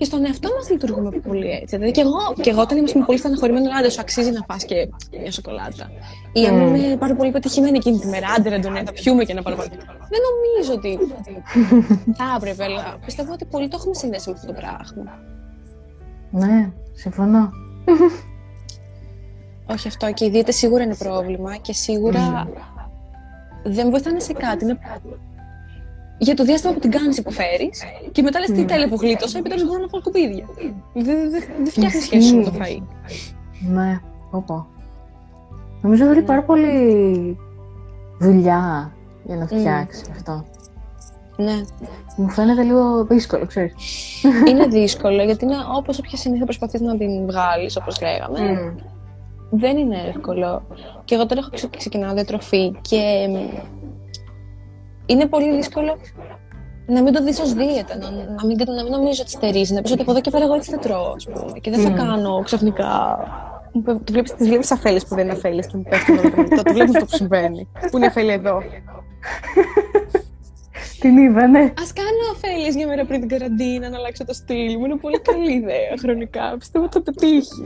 [0.03, 1.77] και στον εαυτό μας λειτουργούμε πολύ έτσι.
[1.77, 4.88] Δηλαδή και εγώ, και εγώ όταν είμαστε πολύ στεναχωρημένοι, άντε σου αξίζει να φας και
[5.21, 5.91] μια σοκολάτα.
[6.33, 6.77] Ή αν Mm.
[6.79, 9.69] είμαι πάρα πολύ πετυχημένη εκείνη τη μέρα, άντε ρε Αντωνία, θα πιούμε και ένα παραπάνω.
[10.12, 10.99] Δεν νομίζω ότι
[12.19, 15.19] θα έπρεπε, αλλά πιστεύω ότι πολύ το έχουμε συνδέσει με αυτό το πράγμα.
[16.31, 17.51] Ναι, συμφωνώ.
[19.67, 20.12] Όχι αυτό.
[20.12, 22.49] Και οι δίαιτες σίγουρα είναι πρόβλημα και σίγουρα
[23.65, 24.65] δεν βοηθάνε σε κάτι.
[24.65, 24.79] Είναι...
[26.23, 27.83] Για το διάστημα που την κάνεις, υποφέρεις
[28.13, 28.65] και μετά λες τι Ναι.
[28.65, 30.45] τέλεια που γλίτωσα, επιτέλου μπορώ να φάω σκουπίδια.
[30.95, 32.83] Δεν δε, δε, δε φτιάχνεις σχέση με το φαΐ.
[33.71, 34.67] Ναι, πω πω.
[35.83, 37.39] Νομίζω θέλει πάρα πολύ
[38.21, 38.93] δουλειά
[39.25, 40.45] για να φτιάξεις αυτό.
[41.37, 41.61] Ναι.
[42.17, 43.75] Μου φαίνεται λίγο δύσκολο, ξέρεις.
[44.49, 48.41] είναι δύσκολο γιατί είναι όπως όποια συνήθεια προσπαθείς να την βγάλεις, όπως λέγαμε.
[48.53, 48.77] Μμ.
[49.51, 50.63] Δεν είναι εύκολο.
[51.05, 53.35] Και εγώ τώρα έχω ξε- ξεκινάω διατροφή και μ,
[55.07, 55.97] είναι πολύ δύσκολο
[56.87, 59.83] να μην το δεις ως δίαιτα, να, να, μην, να μην νομίζω ότι στερίζει, να
[59.83, 61.88] πεις ότι από εδώ και πέρα εγώ έτσι θα τρώω, ας πούμε, και δεν θα
[61.91, 61.97] Μμμ.
[61.97, 63.19] κάνω ξαφνικά...
[63.73, 66.31] Μου πέ- Το βλέπεις, τις βλέπεις αφέλες που δεν είναι αφέλες και μου πέφτουν όλα
[66.31, 66.62] τα μετά.
[66.62, 67.69] Το βλέπεις αυτό που συμβαίνει.
[67.91, 68.62] Που είναι αφέλη εδώ.
[71.01, 71.73] Την είδα, ναι.
[71.83, 74.85] Ας κάνω αφέλες μια μέρα πριν την καραντίνα, να αλλάξω το στυλ μου.
[74.85, 76.55] Είναι πολύ καλή ιδέα χρονικά.
[76.59, 77.65] Πιστεύω ότι θα πετύχει.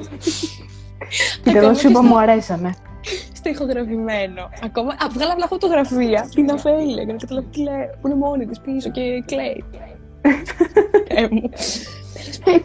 [1.42, 2.74] Και εγώ Ακόμα σου είπα και μου αρέσανε.
[3.32, 4.48] στο ηχογραφημένο.
[4.64, 4.92] Ακόμα.
[4.92, 6.28] Α, βγάλα απλά φωτογραφία.
[6.34, 7.90] Την αφέλεια για να καταλάβει τι λέει.
[8.00, 9.64] Που είναι μόνη της πίσω και κλαίει.
[11.08, 11.50] Ε, μου.
[12.14, 12.62] Τέλος πάντων.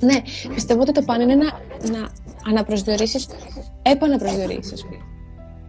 [0.00, 0.14] ναι,
[0.54, 1.44] πιστεύω ότι το πάνω είναι να,
[1.90, 2.08] να
[2.48, 3.28] αναπροσδιορίσεις,
[3.82, 4.84] επαναπροσδιορίσεις.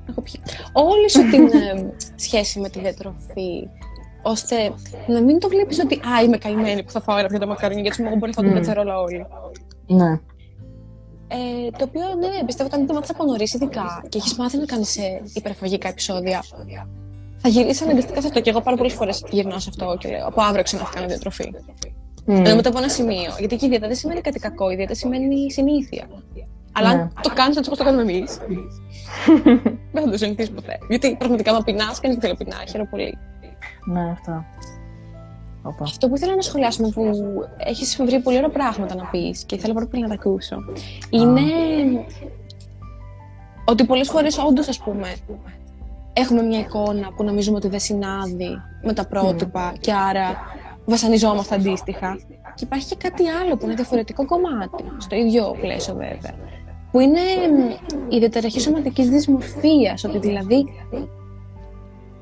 [0.09, 0.41] Έχω πιει.
[0.73, 3.67] Όλη σου την ε, σχέση με τη διατροφή,
[4.23, 4.55] ώστε
[5.07, 8.01] να μην το βλέπεις ότι «Α, είμαι καημένη που θα φάω ένα τα μακαρόνια, γιατί
[8.03, 8.55] μου μπορεί να φάω την Μμμ.
[8.55, 9.25] κατσαρόλα όλοι».
[9.87, 10.19] Ναι.
[11.29, 14.65] Ε, το οποίο, ναι, πιστεύω όταν το μάθεις από νωρίς ειδικά και έχεις μάθει να
[14.65, 16.43] κάνεις ε, υπερφαγικά επεισόδια,
[17.37, 18.41] θα γυρίσεις αναγκαστικά σε αυτό.
[18.41, 21.07] Και εγώ πάρα πολλές φορές γυρνάω σε αυτό και λέω: Από αύριο ξανά θα κάνω
[21.07, 21.51] διατροφή.
[22.25, 22.35] Μμ.
[22.35, 23.31] Ενώ μετά από ένα σημείο.
[23.39, 26.07] Γιατί και η δίαιτα δεν σημαίνει κάτι κακό, η δίαιτα σημαίνει συνήθεια.
[26.71, 27.01] Αλλά Ναι.
[27.01, 28.37] αν το κάνεις έτσι όπως το κάνουμε εμείς,
[29.91, 30.77] δεν θα το συνηθίσεις ποτέ.
[30.89, 32.65] Γιατί πραγματικά, άμα πεινάς, κανείς δεν θέλει να πεινά.
[32.69, 33.17] Χαίρομαι πολύ.
[33.85, 34.45] Ναι, αυτό.
[35.67, 35.83] Οπα.
[35.83, 37.11] Αυτό που ήθελα να σχολιάσουμε που
[37.57, 40.55] έχεις βρει πολύ ωραία πράγματα να πεις και ήθελα πάρα πολύ να τα ακούσω.
[41.09, 41.41] Είναι
[43.65, 45.13] ότι πολλές φορές όντως, ας πούμε,
[46.13, 50.37] έχουμε μια εικόνα που νομίζουμε ότι δεν συνάδει με τα πρότυπα και άρα
[50.85, 52.19] βασανιζόμαστε αντίστοιχα.
[52.55, 56.33] Και υπάρχει και κάτι άλλο που είναι διαφορετικό κομμάτι, στο ίδιο πλαίσιο βέβαια,
[56.91, 60.65] που είναι μ, η διαταραχή σωματικής δυσμορφίας, ότι δηλαδή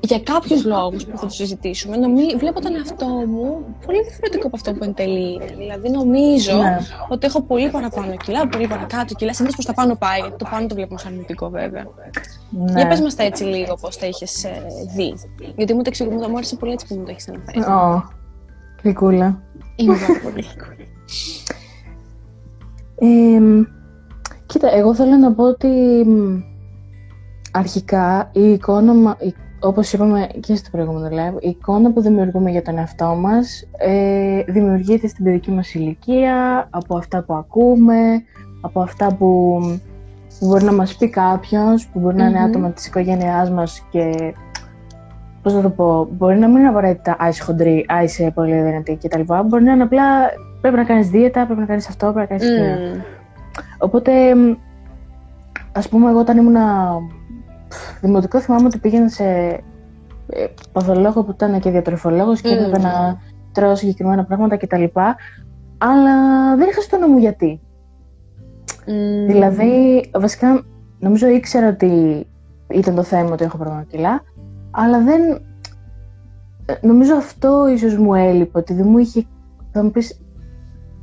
[0.00, 2.22] για κάποιους λόγους που θα τους συζητήσουμε, νομί...
[2.38, 5.54] βλέπω τον εαυτό μου πολύ διαφορετικό από αυτό που εν τέλει είναι.
[5.56, 6.78] Δηλαδή νομίζω Ναι.
[7.08, 9.32] ότι έχω πολύ παραπάνω κιλά, πολύ παρακάτω κιλά.
[9.34, 11.84] Συνήθως προς τα πάνω πάει, γιατί το πάνω το βλέπουμε σαν αρνητικό βέβαια.
[12.50, 12.72] Ναι.
[12.76, 14.62] Για πες μας τα έτσι λίγο πώς τα είχες ε,
[14.94, 15.14] δει.
[15.56, 17.60] Γιατί μου το εξηγούν, μου άρεσε πολύ έτσι που μου το έχεις αναφέρει.
[17.60, 18.04] Ω,
[18.82, 19.42] γλυκούλα.
[19.76, 20.44] Είμαι πάρα πολύ.
[22.98, 23.40] Ε,
[24.46, 25.66] κοίτα, εγώ θέλω να πω ότι
[26.06, 26.40] μ,
[27.52, 32.50] αρχικά η εικόνα, μα- η- όπως είπαμε και στο προηγούμενο live, η εικόνα που δημιουργούμε
[32.50, 38.22] για τον εαυτό μας ε, δημιουργείται στην παιδική μας ηλικία, από αυτά που ακούμε,
[38.60, 39.58] από αυτά που,
[40.38, 42.44] που μπορεί να μας πει κάποιος, που μπορεί να είναι Μμμ.
[42.44, 44.34] άτομα της οικογένειάς μας και
[45.42, 48.62] πώς να το πω, μπορεί να μην είναι απαραίτητα «Α, είσαι χοντρή, α, είσαι πολύ
[48.62, 49.20] δυνατή» κτλ.
[49.46, 50.02] Μπορεί να είναι απλά
[50.60, 52.88] πρέπει να κάνεις δίαιτα, πρέπει να κάνεις αυτό, πρέπει να κάνεις εκείνο.
[52.88, 53.00] Μμμ.
[53.78, 54.54] Οπότε, μ,
[55.72, 57.15] ας πούμε, εγώ όταν ήμουνα πφ,
[58.00, 59.24] δημοτικό θυμάμαι ότι πήγαινα σε
[60.28, 62.58] ε, παθολόγο που ήταν και διατροφολόγος και Μμμ.
[62.58, 63.20] έπρεπε να
[63.52, 64.84] τρώω συγκεκριμένα πράγματα κτλ.
[65.78, 67.60] Αλλά δεν είχα στο νου μου γιατί.
[68.86, 69.26] Μμμ.
[69.26, 70.64] Δηλαδή, βασικά,
[70.98, 72.26] νομίζω ήξερα ότι
[72.68, 74.22] ήταν το θέμα ότι έχω παραπάνω κιλά,
[74.70, 75.20] αλλά δεν...
[76.66, 79.24] ε, Νομίζω αυτό ίσως μου έλειπε, ότι δεν μου είχε...
[79.72, 80.20] Θα μου πεις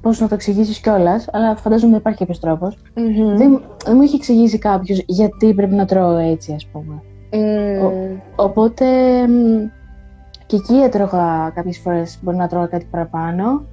[0.04, 2.78] πώς να το εξηγήσεις κιόλας, αλλά φαντάζομαι να υπάρχει κάποιος τρόπος.
[2.96, 3.38] Μμμ.
[3.38, 7.02] Δεν, δεν μου είχε εξηγήσει κάποιος γιατί πρέπει να τρώω έτσι, ας πούμε.
[7.32, 8.18] Μμμ.
[8.36, 8.86] Οπότε
[9.28, 9.70] μ,
[10.46, 13.66] και εκεί έτρωγα κάποιες φορές, μπορεί να τρώγα κάτι παραπάνω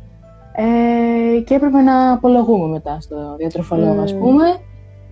[0.53, 4.21] ε, και έπρεπε να απολογούμε μετά στο διατροφολόγο, ας Μμμ.
[4.21, 4.45] πούμε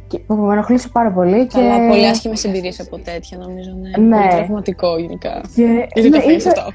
[0.07, 1.87] και που με ενοχλήσε πάρα πολύ Καλά, και...
[1.88, 3.70] πολύ άσχημες εμπειρίες από τέτοια νομίζω.
[3.81, 4.16] Ναι, Ναι.
[4.16, 5.40] Πολύ τραυματικό γενικά.
[5.54, 5.88] και...
[5.94, 6.50] Γιατί το ναι, φέρεις είχα...
[6.50, 6.72] αυτό.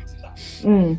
[0.69, 0.95] Μμ.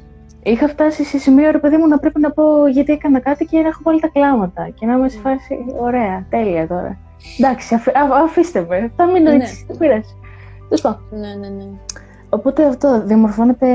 [0.46, 3.61] Είχα φτάσει σε σημείο, ρε παιδί μου, να πρέπει να πω γιατί έκανα κάτι και
[3.61, 6.98] να έχω βάλει τα κλάματα και να είμαι σε φάση, ωραία, τέλεια τώρα.
[7.38, 9.37] Εντάξει, αφ, α- αφήστε με, θα μείνω Ναι.
[9.37, 10.14] έτσι, δεν πειράζει.
[10.68, 11.00] Τέλος πάντων.
[11.11, 11.64] Ναι, ναι, ναι.
[12.28, 13.66] Οπότε αυτό διαμορφώνεται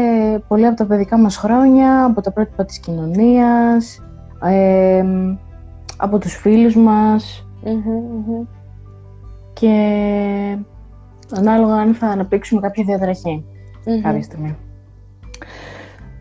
[0.47, 4.03] πολύ από τα παιδικά μας χρόνια, από τα πρότυπα της κοινωνίας,
[4.43, 5.03] ε,
[5.97, 8.43] από τους φίλους μας Μμμ, μμμ.
[9.53, 9.73] και
[11.37, 13.45] ανάλογα αν θα αναπτύξουμε κάποια διαταραχή
[13.85, 14.01] Μμμ.
[14.01, 14.57] κάποια στιγμή.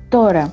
[0.09, 0.51] Τώρα,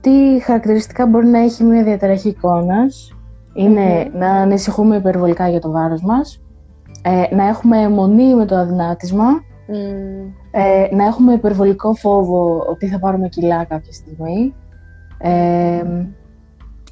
[0.00, 3.14] τι χαρακτηριστικά μπορεί να έχει μια διαταραχή εικόνας;
[3.54, 4.18] Είναι Μμμ.
[4.18, 6.42] να ανησυχούμε υπερβολικά για το βάρος μας,
[7.02, 9.26] ε, να έχουμε αιμονή με το αδυνάτισμα,
[9.68, 10.28] Μμμ.
[10.50, 14.54] Ε, να έχουμε υπερβολικό φόβο ότι θα πάρουμε κιλά κάποια στιγμή.
[15.18, 15.82] Ε,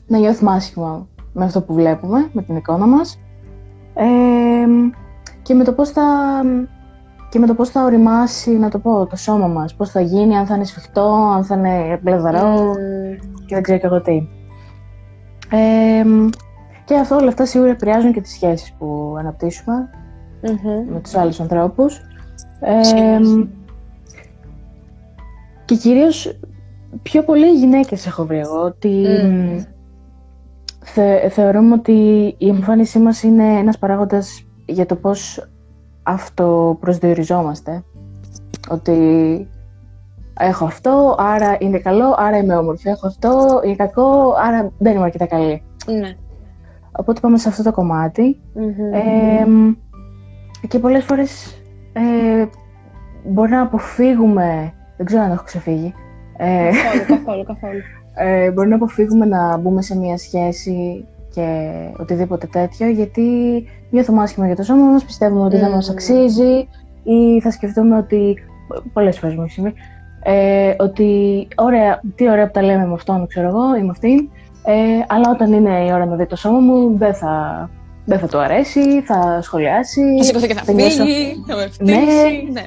[0.06, 3.18] να νιώθουμε άσχημα με αυτό που βλέπουμε, με την εικόνα μας.
[3.94, 4.04] Ε,
[5.42, 6.02] και με το πώς θα,
[7.34, 9.74] και με το πώς θα οριμάσει, να το πω, το σώμα μας.
[9.74, 13.44] Πώς θα γίνει, αν θα είναι σφιχτό, αν θα είναι μπλεδαρό Μμμ.
[13.46, 14.28] και δεν ξέρω και εγώ τι.
[15.50, 16.04] Ε,
[16.84, 19.88] και αυτό όλα αυτά σίγουρα επηρεάζουν και τις σχέσεις που αναπτύσσουμε
[20.42, 20.92] Μμμ.
[20.92, 22.00] με τους άλλους ανθρώπους.
[22.60, 23.48] Ε, Σίγουρα.
[25.64, 26.38] και κυρίως
[27.02, 29.62] πιο πολύ οι γυναίκες έχω βρει εγώ ότι Μμμ.
[30.84, 31.92] θε, θεωρούμε ότι
[32.38, 35.48] η εμφάνισή μας είναι ένας παράγοντας για το πώς
[36.04, 37.82] αυτοπροσδιοριζόμαστε.
[38.68, 39.48] Ότι
[40.38, 42.88] έχω αυτό, άρα είναι καλό, άρα είμαι όμορφη.
[42.88, 45.62] Έχω αυτό, είναι κακό, άρα δεν είμαι αρκετά καλή.
[45.86, 46.14] Ναι.
[46.92, 48.40] Οπότε πάμε σε αυτό το κομμάτι.
[48.54, 49.68] Μμμ.
[50.62, 51.62] Ε, και πολλές φορές
[51.92, 52.44] ε,
[53.24, 55.94] μπορεί να αποφύγουμε, δεν ξέρω αν έχω ξεφύγει,
[56.36, 57.80] ε, Καθόλου, καθόλου, καθόλου.
[58.14, 61.04] ε, μπορεί να αποφύγουμε να μπούμε σε μια σχέση
[61.34, 61.68] και
[61.98, 63.22] οτιδήποτε τέτοιο, γιατί
[63.90, 65.74] νιώθουμε άσχημα για το σώμα μας, πιστεύουμε ότι δεν Μμμ.
[65.74, 66.68] μας αξίζει
[67.02, 68.34] ή θα σκεφτούμε ότι,
[68.92, 69.72] πολλές φορές μου έχει συμβεί,
[70.22, 74.28] ε, ότι ωραία, τι ωραία που τα λέμε με αυτόν, ξέρω εγώ, ή με αυτήν,
[74.64, 74.74] ε,
[75.08, 77.68] αλλά όταν είναι η ώρα να δει το σώμα μου, δεν θα,
[78.04, 80.00] δεν θα του αρέσει, θα σχολιάσει.
[80.18, 81.68] Θα σηκωθεί και θα νιώσω- φύγει, θα με Ναι.
[81.68, 82.48] φτύσει.
[82.52, 82.62] Ναι.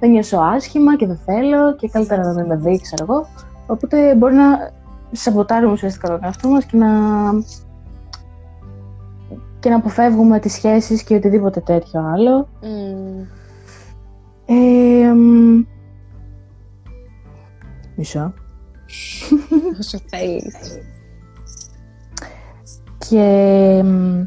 [0.00, 3.26] θα νιώσω άσχημα και δεν θέλω και καλύτερα να μην με δει, ξέρω εγώ.
[3.66, 4.70] Οπότε μπορεί να
[5.12, 6.88] σαμποτάρουμε ουσιαστικά τον εαυτό μας και να
[9.62, 12.48] και να αποφεύγουμε τις σχέσεις και οτιδήποτε τέτοιο άλλο.
[12.62, 13.24] Μμμ.
[14.46, 15.64] Ε, μ,
[17.96, 18.34] μισό.
[19.80, 20.80] Όσο θέλεις.
[23.08, 24.22] Και μ,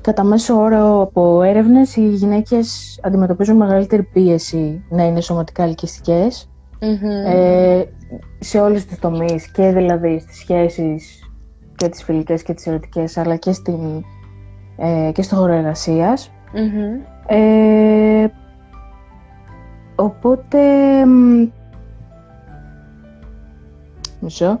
[0.00, 7.26] κατά μέσο όρο από έρευνες οι γυναίκες αντιμετωπίζουν μεγαλύτερη πίεση να είναι σωματικά ελκυστικές Μμμ.
[7.26, 7.84] ε,
[8.38, 11.30] σε όλους τους τομείς και δηλαδή στις σχέσεις
[11.76, 14.04] και τις φιλικές και τις ερωτικές αλλά και, στην,
[14.78, 16.30] ε, και στο χώρο εργασίας.
[16.52, 17.00] Μμμ.
[17.26, 18.28] Ε,
[19.94, 20.58] οπότε...
[21.06, 21.48] μ,
[24.20, 24.60] Μισό.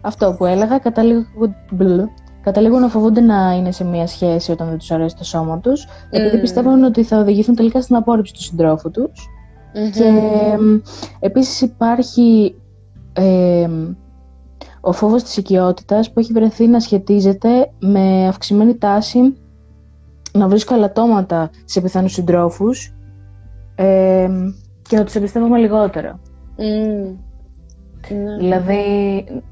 [0.00, 2.00] Αυτό που έλεγα, καταλήγουν, μπλ,
[2.42, 5.86] καταλήγουν να φοβούνται να είναι σε μια σχέση όταν δεν τους αρέσει το σώμα τους,
[6.10, 6.40] επειδή Μμ.
[6.40, 9.28] πιστεύουν ότι θα οδηγηθούν τελικά στην απόρριψη του συντρόφου τους.
[9.74, 9.90] Μμμ.
[9.90, 10.10] Και
[10.60, 10.76] μ,
[11.20, 12.54] επίσης υπάρχει
[13.12, 13.68] ε,
[14.84, 19.36] ο φόβος της οικειότητας που έχει βρεθεί να σχετίζεται με αυξημένη τάση
[20.32, 22.94] να βρίσκω αλατώματα σε πιθανούς συντρόφους
[23.74, 24.28] ε,
[24.82, 26.18] και να τους εμπιστεύομαι λιγότερο.
[26.56, 27.16] Μμμ.
[28.08, 28.36] Ναι.
[28.36, 28.84] Δηλαδή,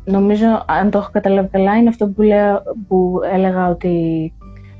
[0.04, 4.32] νομίζω, αν το έχω καταλάβει καλά, είναι αυτό που, λέω, που έλεγα ότι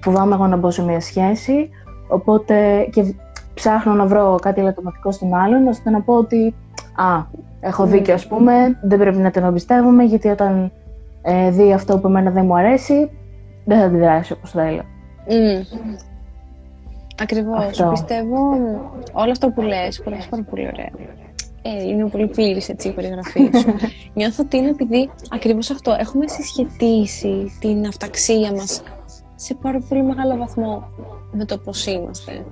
[0.02, 1.68] φοβάμαι εγώ να μπω σε μια σχέση,
[2.08, 3.14] οπότε και
[3.54, 6.54] ψάχνω να βρω κάτι ελαττωματικό στον άλλον, ώστε να πω ότι
[6.96, 7.24] «Α,
[7.64, 10.72] έχω δίκιο, ας πούμε, δεν πρέπει να τον εμπιστεύομαι, γιατί όταν
[11.22, 13.10] ε, δει αυτό που εμένα δεν μου αρέσει,
[13.64, 14.82] δεν θα αντιδράσει όπως θέλω».
[15.28, 15.62] Μμμ.
[17.22, 17.64] Ακριβώς.
[17.64, 17.88] Αυτό.
[17.90, 18.38] Πιστεύω
[19.12, 20.90] όλο αυτό που λες, που λες πάρα πολύ ωραία.
[21.62, 23.74] Ε, είναι πολύ πλήρης έτσι η περιγραφή σου.
[24.14, 28.82] Νιώθω ότι είναι επειδή ακριβώς αυτό, έχουμε συσχετίσει την αυταξία μας
[29.34, 30.84] σε πάρα πολύ μεγάλο βαθμό
[31.32, 32.44] με το πώς είμαστε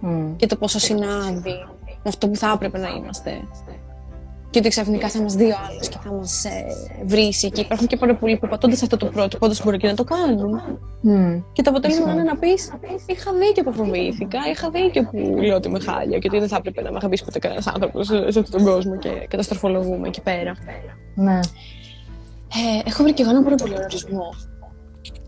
[0.00, 0.36] Μμ.
[0.36, 3.30] και το πόσο συνάδει με αυτό που θα έπρεπε να είμαστε.
[4.50, 6.64] Και ότι ξαφνικά θα μας δει ο άλλος και θα μας ε,
[7.04, 7.50] βρίσει.
[7.50, 10.04] Και υπάρχουν και πάρα πολλοί που πατώντας αυτό το πρότυπο, όντως μπορεί και να το
[10.04, 10.60] κάνουν.
[11.00, 11.40] Μμ.
[11.52, 12.18] Και το αποτέλεσμα Ισχύει.
[12.18, 12.72] είναι να πεις:
[13.06, 16.56] Είχα δίκιο που φοβήθηκα, είχα δίκιο που λέω ότι είμαι χάλια και ότι δεν θα
[16.56, 20.20] έπρεπε να με αγαπήσει ποτέ κανένας άνθρωπος σε, σε αυτόν τον κόσμο και καταστροφολογούμε εκεί
[20.20, 20.56] πέρα.
[21.14, 21.40] Ναι.
[22.54, 24.34] Ε, έχω βρει και εγώ ένα πάρα πολύ ωραίο ορισμό.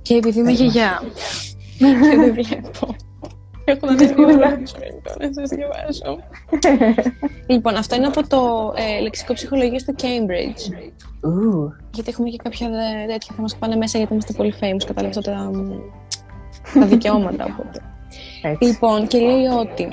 [0.02, 1.02] Και επειδή είμαι γιαγιά
[1.78, 2.96] και δεν βλέπω.
[3.70, 4.72] Έχω να δει δύο λόγους
[5.18, 6.18] να σας διαβάσω.
[7.46, 10.74] λοιπόν, αυτό είναι από το ε, λεξικό ψυχολογίας του Cambridge.
[11.28, 14.84] Ου, Γιατί έχουμε και κάποια δε- τέτοια θα μας πάνε μέσα γιατί είμαστε πολύ famous
[14.86, 15.50] κατά αυτά τα,
[16.74, 17.44] τα δικαιώματα.
[17.44, 17.80] Οπότε.
[18.42, 18.64] έτσι.
[18.64, 19.88] Λοιπόν, και λέει ότι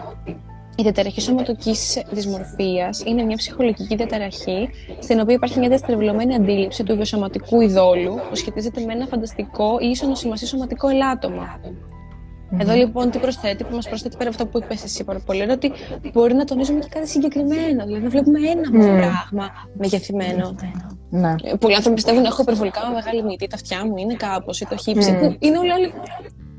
[0.79, 6.95] η διαταραχή σωματικής δυσμορφίας είναι μια ψυχολογική διαταραχή στην οποία υπάρχει μια διαστρεβλωμένη αντίληψη του
[6.95, 11.59] βιοσωματικού ειδόλου που σχετίζεται με ένα φανταστικό ή ίσονο σημασία σωματικό ελάττωμα.
[12.57, 15.43] Εδώ λοιπόν τι προσθέτει, που μας προσθέτει πέρα από αυτό που είπες εσύ πάρα πολύ,
[15.43, 15.71] είναι ότι
[16.13, 17.85] μπορεί να τονίζουμε και κάτι συγκεκριμένο.
[17.85, 18.97] Δηλαδή να βλέπουμε ένα μόνο Μμμ.
[18.97, 20.55] πράγμα μεγεθυμένο.
[21.09, 21.35] Ναι.
[21.43, 24.77] Ε, Πολλοί άνθρωποι πιστεύουν έχω υπερβολικά μεγάλη μύτη, τα αυτιά μου είναι κάπως ή το
[24.77, 25.11] χύψη.
[25.11, 25.19] Μμμ.
[25.19, 25.93] που Είναι όλοι άλλοι.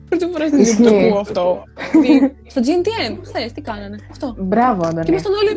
[0.09, 1.07] Πρώτη φορά στη ζωή μου το Ισχύει.
[1.07, 1.62] ακούω αυτό.
[2.03, 3.96] Τι- Στο GNTM, χθε, τι κάνανε.
[4.11, 4.35] Αυτό.
[4.38, 5.05] Μπράβο, Και Αντωνία.
[5.09, 5.51] ήμασταν όλοι.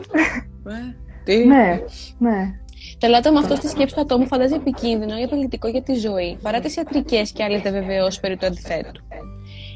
[0.77, 1.45] Ε, τι.
[1.45, 1.79] Ναι,
[2.17, 2.51] ναι.
[2.97, 6.59] Το ελάττωμα αυτό στη σκέψη του ατόμου φαντάζει επικίνδυνο ή απειλητικό για τη ζωή, παρά
[6.59, 9.01] τις ιατρικές και άλλες βεβαιώσει περί του αντιθέτου.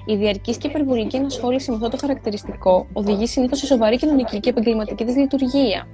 [0.05, 4.49] Η διαρκής και υπερβολική ενασχόληση με αυτό το χαρακτηριστικό οδηγεί συνήθως σε σοβαρή κοινωνική και
[4.49, 5.87] επαγγελματική δυσλειτουργία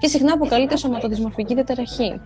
[0.00, 2.20] και συχνά αποκαλείται σωματοδυσμορφική διαταραχή.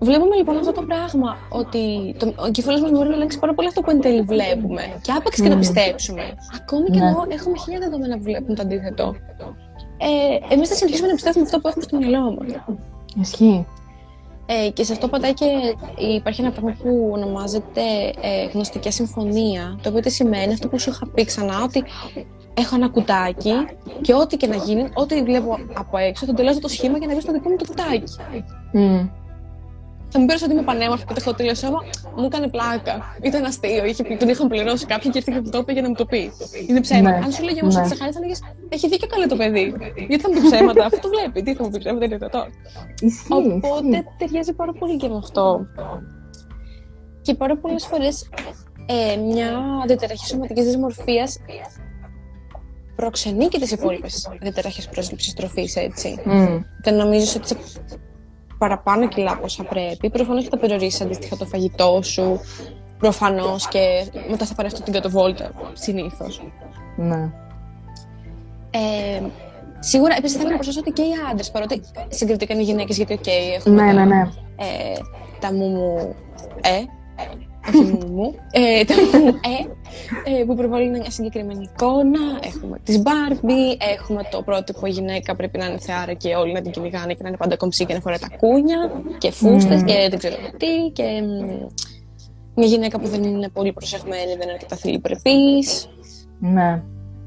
[0.00, 3.68] Βλέπουμε λοιπόν αυτό το πράγμα, ότι το, ο εγκέφαλος μας μπορεί να ελέγξει πάρα πολύ
[3.68, 4.82] αυτό που εν τέλει βλέπουμε.
[5.02, 5.58] Και άπαξ και να Μμμ.
[5.58, 6.22] πιστέψουμε.
[6.60, 7.06] Ακόμη και Ναι.
[7.08, 9.14] εδώ έχουμε χίλια δεδομένα που βλέπουν το αντίθετο.
[9.98, 12.78] Ε, εμείς θα συνεχίσουμε να πιστεύουμε αυτό που έχουμε στο μυαλό μας.
[13.20, 13.66] Ισχύει.
[14.46, 15.46] Ε, και σε αυτό πατάει και
[16.14, 17.80] υπάρχει ένα πράγμα που ονομάζεται
[18.20, 19.78] ε, γνωστική συμφωνία.
[19.82, 21.84] Το οποίο τι σημαίνει αυτό που σου είχα πει ξανά, ότι
[22.54, 23.52] έχω ένα κουτάκι
[24.00, 27.14] και ό,τι και να γίνει, ό,τι βλέπω από έξω, θα τελειώσω το σχήμα για να
[27.14, 28.12] μπει στο δικό μου το κουτάκι.
[28.72, 29.08] Μμ.
[30.08, 31.78] Θα μου πει ότι είμαι πανέμορφη και το έχω τέλειο σώμα,
[32.16, 33.16] μου έκανε πλάκα.
[33.22, 35.82] Ήταν αστείο, είχε, πει- τον είχαν πληρώσει κάποιοι και ήρθε και μου το είπε για
[35.82, 36.32] να μου το πει.
[36.68, 37.10] Είναι ψέμα.
[37.10, 37.80] Ναι, Αν σου λέγε όμως ναι.
[37.80, 38.34] ότι σε χάρη, θα λέγε
[38.68, 39.74] Έχει δίκιο καλά το παιδί.
[40.08, 41.42] Γιατί θα μου πει ψέματα, αυτό το βλέπει.
[41.42, 42.46] Τι θα μου πει ψέματα, είναι δυνατόν.
[43.00, 43.32] Ισχύει.
[43.32, 44.04] Οπότε ισχύει.
[44.18, 45.66] ταιριάζει πάρα πολύ και με αυτό.
[47.22, 48.28] Και πάρα πολλές φορές
[48.86, 49.50] ε, μια
[49.86, 51.36] διαταραχή σωματικής δυσμορφίας
[52.96, 56.20] προξενεί και τις υπόλοιπες διαταραχές πρόσληψη τροφής, έτσι.
[56.24, 56.58] Μμ.
[56.82, 57.56] Δεν νομίζεις ότι σε
[58.58, 60.10] παραπάνω κιλά από όσα πρέπει.
[60.10, 62.40] Προφανώς και θα περιορίσει αντίστοιχα το φαγητό σου.
[62.98, 66.42] Προφανώς και μετά θα πάρει αυτή την κάτω βόλτα συνήθως.
[66.96, 67.30] Ναι.
[68.70, 69.22] Ε,
[69.78, 73.26] Σίγουρα επίσης θέλω να προσθέσω ότι και οι άντρες, παρότι συγκριτικά οι γυναίκες, γιατί οκ,
[73.26, 74.20] έχουμε Ναι, τα, ναι, ναι.
[74.56, 74.98] ε,
[75.40, 76.14] τα μου μου
[76.60, 76.82] ε,
[77.68, 82.20] όχι μου μου, ε, τα ΜΜΕ, ε, που προβάλλουν μια συγκεκριμένη εικόνα.
[82.42, 86.70] Έχουμε τις Barbie, έχουμε το πρότυπο γυναίκα πρέπει να είναι θεάρα και όλοι να την
[86.70, 89.86] κυνηγάνε και να είναι πάντα κομψή και να φοράει τακούνια και φούστες Μμμ.
[89.86, 91.66] και δεν ξέρω τι και μ,
[92.54, 95.88] μια γυναίκα που δεν είναι πολύ προσεγμένη, δεν είναι αρκετά θηλυπρεπής.
[96.38, 96.82] Ναι.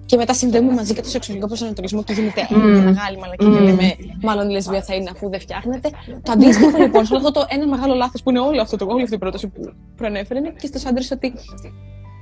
[0.09, 2.69] Και μετά συνδέουμε μαζί και το σεξουαλικό προσανατολισμό και γίνεται Μμμ.
[2.71, 3.63] μια μεγάλη μαλακή και Μμμ.
[3.63, 5.89] λέμε μάλλον η λεσβία θα είναι αφού δεν φτιάχνεται.
[6.23, 8.85] Το αντίστοιχο λοιπόν, σε όλο αυτό το ένα μεγάλο λάθος που είναι όλο αυτό το,
[8.89, 11.33] όλη αυτή η πρόταση που προανέφερε είναι και στους άντρες ότι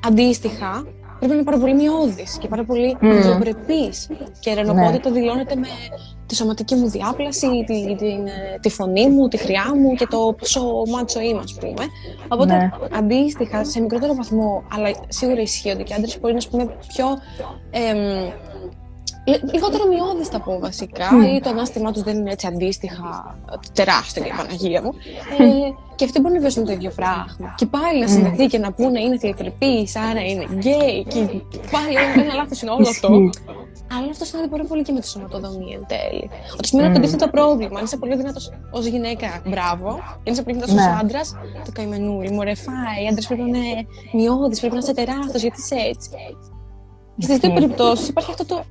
[0.07, 0.85] αντίστοιχα
[1.19, 3.11] πρέπει να είναι πάρα πολύ μειώδης και πάρα πολύ Μμμ.
[3.11, 4.07] ανθρωπρεπής
[4.39, 5.67] και η ρενοπότητα δηλώνεται με
[6.25, 10.35] τη σωματική μου διάπλαση, τη, την, ε, τη φωνή μου, τη χρειά μου και το
[10.39, 11.85] πόσο μάτσο είμαι, ας πούμε.
[12.27, 12.69] Οπότε, Ναι.
[12.97, 16.77] αντίστοιχα, σε μικρότερο βαθμό, αλλά σίγουρα ισχύει ότι και άντρες μπορεί να είναι ας πούμε,
[16.87, 17.05] πιο
[17.71, 18.33] εμ, λι-
[19.53, 21.21] λιγότερο μειώδης θα πω βασικά, Μμ.
[21.21, 23.37] ή το ανάστημά τους δεν είναι έτσι αντίστοιχα
[23.73, 24.91] τεράστιο για Παναγία μου.
[25.39, 25.45] Ε,
[25.95, 27.55] και αυτοί μπορούν να βιώσουν το ίδιο πράγμα.
[27.57, 31.05] Και πάλι να συνδεθεί και να πούνε είναι θηλυκρεπή, άρα είναι γκέι.
[31.07, 31.19] Και
[31.71, 33.07] πάλι ένα, ένα λάθος είναι όλο αυτό.
[33.13, 33.29] Ισχύει.
[33.97, 36.29] Αλλά αυτό συνάδει πολύ πολύ και με τη σωματοδομή εν τέλει.
[36.57, 37.03] Ότι σημαίνει το Μμ.
[37.03, 37.79] αντίθετο πρόβλημα.
[37.79, 39.87] Αν είσαι πολύ δυνατός ως γυναίκα, μπράβο.
[40.25, 40.97] Αν είσαι πολύ δυνατός ως Ναι.
[41.01, 41.35] άντρας,
[41.65, 42.31] το καημενούλι.
[42.31, 43.03] Μωρέ, φάει.
[43.03, 46.09] Οι άντρες πρέπει να είναι μειώδεις, πρέπει να είσαι τεράστιος, γιατί είσαι έτσι.
[47.17, 47.53] Και στι δύο Ισχύει.
[47.53, 48.63] περιπτώσεις υπάρχει αυτό το.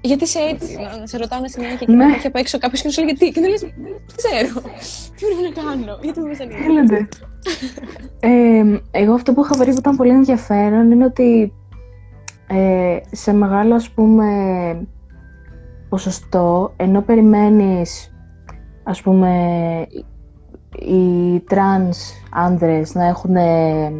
[0.00, 1.96] Γιατί είσαι έτσι, να, να σε ρωτάνε συνέχεια και Ναι.
[1.96, 3.34] να υπάρχει απ' έξω κάποιος και να σου λέει γιατί.
[3.34, 3.70] Και να λες, δεν
[4.16, 4.60] ξέρω.
[5.16, 6.64] Τι πρέπει να κάνω, γιατί με βασανίζει.
[6.64, 7.08] Έλατε.
[8.20, 11.52] Ε, εγώ αυτό που είχα βρει που ήταν πολύ ενδιαφέρον είναι ότι
[12.46, 14.26] ε, σε μεγάλο ας πούμε
[15.88, 18.12] ποσοστό ενώ περιμένεις
[18.84, 19.30] ας πούμε
[20.78, 23.92] οι τρανς άνδρες να έχουν ε,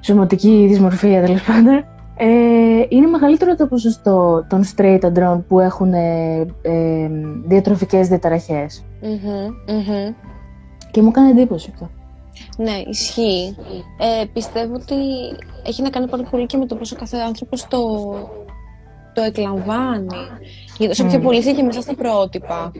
[0.00, 1.84] σωματική δυσμορφία τέλος πάντων
[2.16, 2.26] ε,
[2.88, 7.10] είναι μεγαλύτερο το ποσοστό των straight αντρών που έχουν ε, ε,
[7.46, 10.14] διατροφικές διαταραχές Μμμ, μμμ.
[10.90, 11.90] και μου έκανε εντύπωση αυτό.
[12.56, 13.56] Ναι, ισχύει.
[13.98, 14.94] Ε, πιστεύω ότι
[15.66, 18.12] έχει να κάνει πάρα πολύ και με το πόσο κάθε άνθρωπος το,
[19.14, 20.16] το εκλαμβάνει.
[20.78, 21.22] Γιατί όσο πιο Μμ.
[21.22, 22.72] πολύ είσαι και μέσα στα πρότυπα.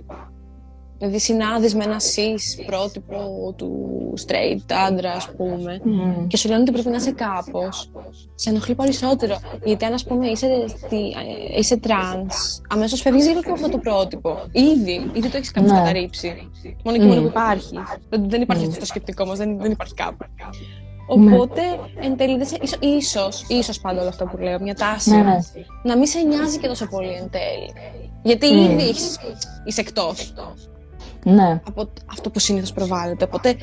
[0.98, 3.78] Δηλαδή συνάδεις με ένα cis πρότυπο του
[4.26, 5.80] straight άντρα, ας πούμε,
[6.26, 7.90] και σου λένε ότι πρέπει να είσαι κάπως,
[8.35, 9.38] σε ενοχλεί περισσότερο.
[9.64, 13.68] Γιατί αν ας πούμε είσαι, στη, ε, είσαι τρανς, αμέσως φεύγεις λίγο και από αυτό
[13.68, 14.38] το πρότυπο.
[14.52, 15.78] Ήδη, ήδη το έχεις κάπως Ναι.
[15.78, 16.50] καταρρίψει.
[16.85, 17.22] Μόνο και μόνο Μμ.
[17.22, 17.74] που υπάρχει.
[18.09, 18.68] Δεν, δεν υπάρχει Μμ.
[18.68, 20.24] αυτό το σκεπτικό μας, δεν, δεν υπάρχει κάπου.
[21.16, 21.35] Ναι.
[21.37, 21.61] Οπότε,
[22.00, 25.16] εν τέλει, δεν σε- ίσο- ίσως, ίσως πάντα όλο αυτό που λέω, μια τάση, Ναι,
[25.22, 25.38] ναι.
[25.83, 27.72] να μην σε νοιάζει και τόσο πολύ εν τέλει.
[28.22, 28.70] Γιατί Μμ.
[28.70, 29.18] ήδη έχεις-
[29.64, 30.33] είσαι εκτός
[31.24, 31.60] Ναι.
[31.68, 33.24] από αυτό που συνήθως προβάλλεται.
[33.24, 33.56] Οπότε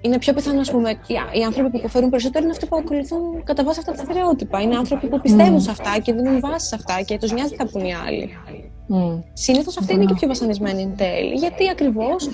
[0.00, 3.44] είναι πιο πιθανό, ας πούμε, οι, οι άνθρωποι που υποφέρουν περισσότερο είναι αυτοί που ακολουθούν
[3.44, 4.60] κατά βάση αυτά τα στερεότυπα.
[4.60, 5.58] Είναι άνθρωποι που πιστεύουν Μμμ.
[5.60, 8.30] σε αυτά και δίνουν βάση σε αυτά και τους νοιάζει τι θα πούν οι άλλοι.
[8.86, 9.20] Μμ.
[9.32, 12.28] Συνήθως αυτοί είναι και πιο βασανισμένοι εν τέλει, γιατί ακριβώς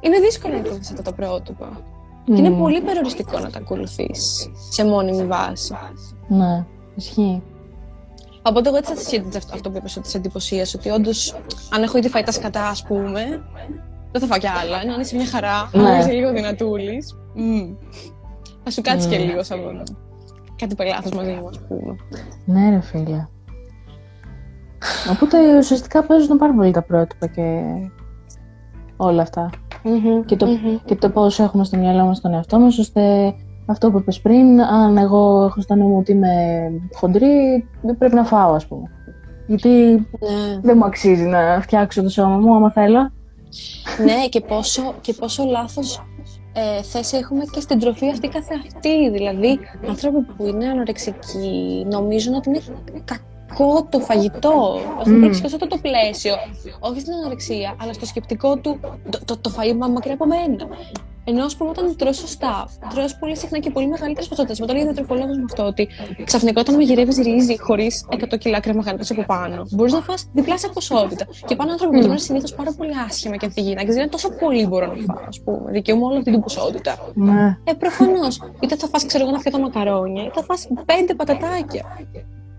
[0.00, 1.80] είναι δύσκολο να ακολουθεί αυτά τα πρότυπα.
[2.24, 2.58] Και είναι Μμ.
[2.58, 5.74] πολύ περιοριστικό να τα ακολουθήσει σε μόνιμη βάση.
[6.28, 6.64] Ναι.
[6.94, 7.42] Ισχύει.
[8.42, 11.36] Οπότε εγώ έτσι θα συσχέτιζα αυτό, αυτό που είπες ότι σε εντυπωσίασε, ότι όντως
[11.74, 13.42] αν έχω ήδη φάει τα σκατά, ας πούμε,
[14.18, 14.80] δεν θα φάω κι άλλα.
[14.82, 15.88] Ενώ αν είσαι μια χαρά, Ναι.
[15.90, 17.14] αν είσαι λίγο δυνατούλης,
[18.64, 19.22] θα σου κάτσει και Μμ.
[19.28, 19.58] λίγο σαν
[20.56, 21.96] κάτι πελάθο μαζί μου, ας πούμε.
[22.44, 23.26] Ναι, ρε φίλε.
[25.12, 27.62] Οπότε ουσιαστικά παίζουν πάρα πολύ τα πρότυπα και
[28.96, 29.50] όλα αυτά.
[30.26, 30.76] Και το, Μμμ.
[30.84, 33.34] και το πώς έχουμε στο μυαλό μας τον εαυτό μας, ώστε
[33.66, 36.32] αυτό που είπες πριν, αν εγώ έχω στο νου μου ότι είμαι
[36.94, 38.82] χοντρή, δεν πρέπει να φάω, ας πούμε.
[39.46, 40.60] Γιατί Ναι.
[40.62, 43.10] δεν μου αξίζει να φτιάξω το σώμα μου, άμα θέλω.
[44.04, 46.04] Ναι, και πόσο, και πόσο λάθος
[46.52, 49.10] ε, θέση έχουμε και στην τροφή αυτή καθεαυτή.
[49.10, 52.60] Δηλαδή, άνθρωποι που είναι ανορεξικοί νομίζουν ότι είναι
[53.04, 54.80] κακό το φαγητό.
[55.00, 55.20] Έχουν Μμ.
[55.20, 56.34] πρίξει και σε αυτό το πλαίσιο.
[56.80, 60.68] Όχι στην ανορεξία, αλλά στο σκεπτικό του το, το, το φαΐ μα- μακριά από μένα.
[61.24, 64.60] Ενώ, ας πούμε, όταν τρως σωστά, τρως πολύ συχνά και πολύ μεγαλύτερες ποσότητες.
[64.60, 65.88] Με το λέει ο διατροφολόγο μου αυτό, ότι
[66.24, 70.68] ξαφνικά όταν μαγειρεύεις ρύζι χωρίς 100 κιλά κρέμα γάλακτο από πάνω, μπορείς να φας διπλάσια
[70.68, 71.26] ποσότητα.
[71.46, 72.04] Και πάνε άνθρωποι που Μμ.
[72.04, 75.40] τρώνε συνήθως πάρα πολύ άσχημα και ανθυγίνα και λένε τόσο πολύ μπορώ να φάω, ας
[75.44, 75.70] πούμε.
[75.70, 76.98] Δικαιούμαι όλη αυτή την ποσότητα.
[77.14, 77.58] Ναι.
[77.64, 78.40] Ε, προφανώς.
[78.60, 81.98] Είτε θα φας, ξέρω εγώ, ένα πιάτο μακαρόνια, είτε θα φας πέντε πατατάκια.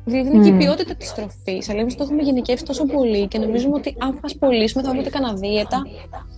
[0.07, 0.57] Δηλαδή είναι και η Μμ.
[0.57, 1.69] ποιότητα της τροφής.
[1.69, 4.89] Αλλά εμείς το έχουμε γενικεύσει τόσο πολύ και νομίζουμε ότι αν φας πολύ, σου θα
[4.89, 5.81] βάλετε κανένα δίαιτα.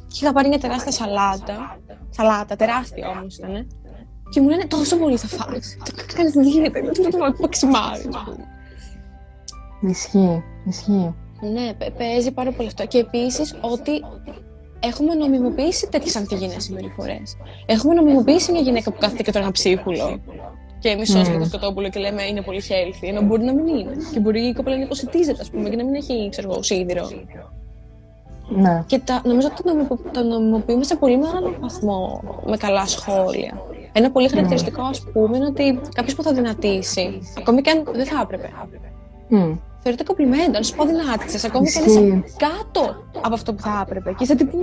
[0.08, 1.80] Και είχα πάρει μια τεράστια σαλάτα.
[2.10, 3.68] Σαλάτα, τεράστια όμως ήταν.
[4.30, 5.78] Και μου λένε τόσο πολύ θα φας.
[6.16, 6.80] Κάνεις δίαιτα.
[6.82, 8.10] Δεν το παξιμάρι.
[9.82, 10.44] Ισχύει.
[10.68, 11.16] Ισχύει.
[11.54, 12.86] Ναι, παι- παίζει πάρα πολύ αυτό.
[12.86, 13.92] Και επίσης ότι
[14.80, 17.36] έχουμε νομιμοποιήσει τέτοιες ανθυγιεινέ συμπεριφορές.
[17.66, 20.20] Έχουμε νομιμοποιήσει μια γυναίκα που κάθεται και τρώει ένα ψίχουλο.
[20.80, 21.46] και μισός mm.
[21.46, 23.92] σκοτόπουλο και λέμε είναι πολύ healthy, ενώ μπορεί να μην είναι.
[24.14, 27.08] Και μπορεί η κοπέλα να υποσυτίζεται, ας πούμε, και να μην έχει, ξέρω εγώ, σίδηρο.
[28.50, 28.84] Ναι.
[28.86, 33.62] Και τα, νομίζω ότι το, νομιμο, το νομιμοποιούμε σε πολύ μεγάλο βαθμό με καλά σχόλια.
[33.92, 38.06] Ένα πολύ χαρακτηριστικό, ας πούμε, είναι ότι κάποιος που θα δυνατήσει, ακόμη και αν δεν
[38.06, 38.50] θα έπρεπε,
[39.32, 39.58] Mm.
[39.80, 40.58] θεωρείται κομπλιμέντο.
[40.58, 44.10] Αν σου πω δυνάτησες, ακόμη και αν είσαι κάτω από αυτό που θα έπρεπε.
[44.12, 44.58] Και είσαι τύπου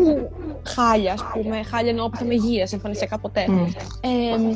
[0.63, 3.45] χάλια, ας πούμε, χάλια εννοώ που θα με υγεία, εμφανισιακά ποτέ.
[3.49, 3.67] Mm.
[4.01, 4.55] Ε,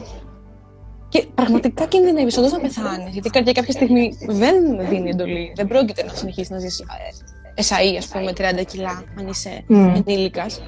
[1.08, 3.12] και πραγματικά κινδυνεύει όντως να πεθάνεις.
[3.12, 5.52] Γιατί η καρδιά κάποια στιγμή δεν δίνει εντολή.
[5.56, 6.84] Δεν πρόκειται να συνεχίσεις να ζεις
[7.62, 10.02] εσαΐ, ας πούμε, 30 κιλά, αν είσαι Mm.
[10.06, 10.62] ενήλικας.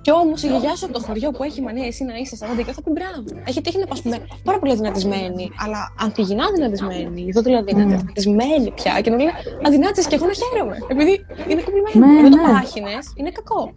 [0.00, 2.62] Και όμως η γιαγιά σου από το χωριό που έχει μανία εσύ να είσαι 40
[2.66, 3.42] και θα πει μπράβο.
[3.44, 7.26] Έχει τύχει να πας πούμε πάρα πολύ αδυνατισμένη, αλλά ανθυγινά αδυνατισμένη.
[7.28, 9.26] Εδώ δηλαδή είναι αδυνατισμένη πια και να λέει
[9.66, 10.76] Αδυνάτησες και εγώ να χαίρομαι.
[10.88, 12.14] Επειδή είναι κομπλιμένο.
[12.14, 12.52] Ναι, Δεν το ναι.
[12.52, 13.72] πάχυνες, είναι κακό.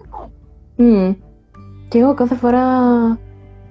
[0.78, 1.16] Mm.
[1.88, 2.66] Και εγώ κάθε φορά,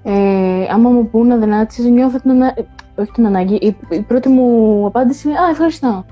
[0.03, 2.47] ε, άμα μου πούνε αδυνάτησες, νιώθω την, ανα...
[2.47, 2.62] ε,
[2.97, 4.47] όχι την ανάγκη, η, η πρώτη μου
[4.87, 6.05] απάντηση είναι «Α, ευχαριστώ».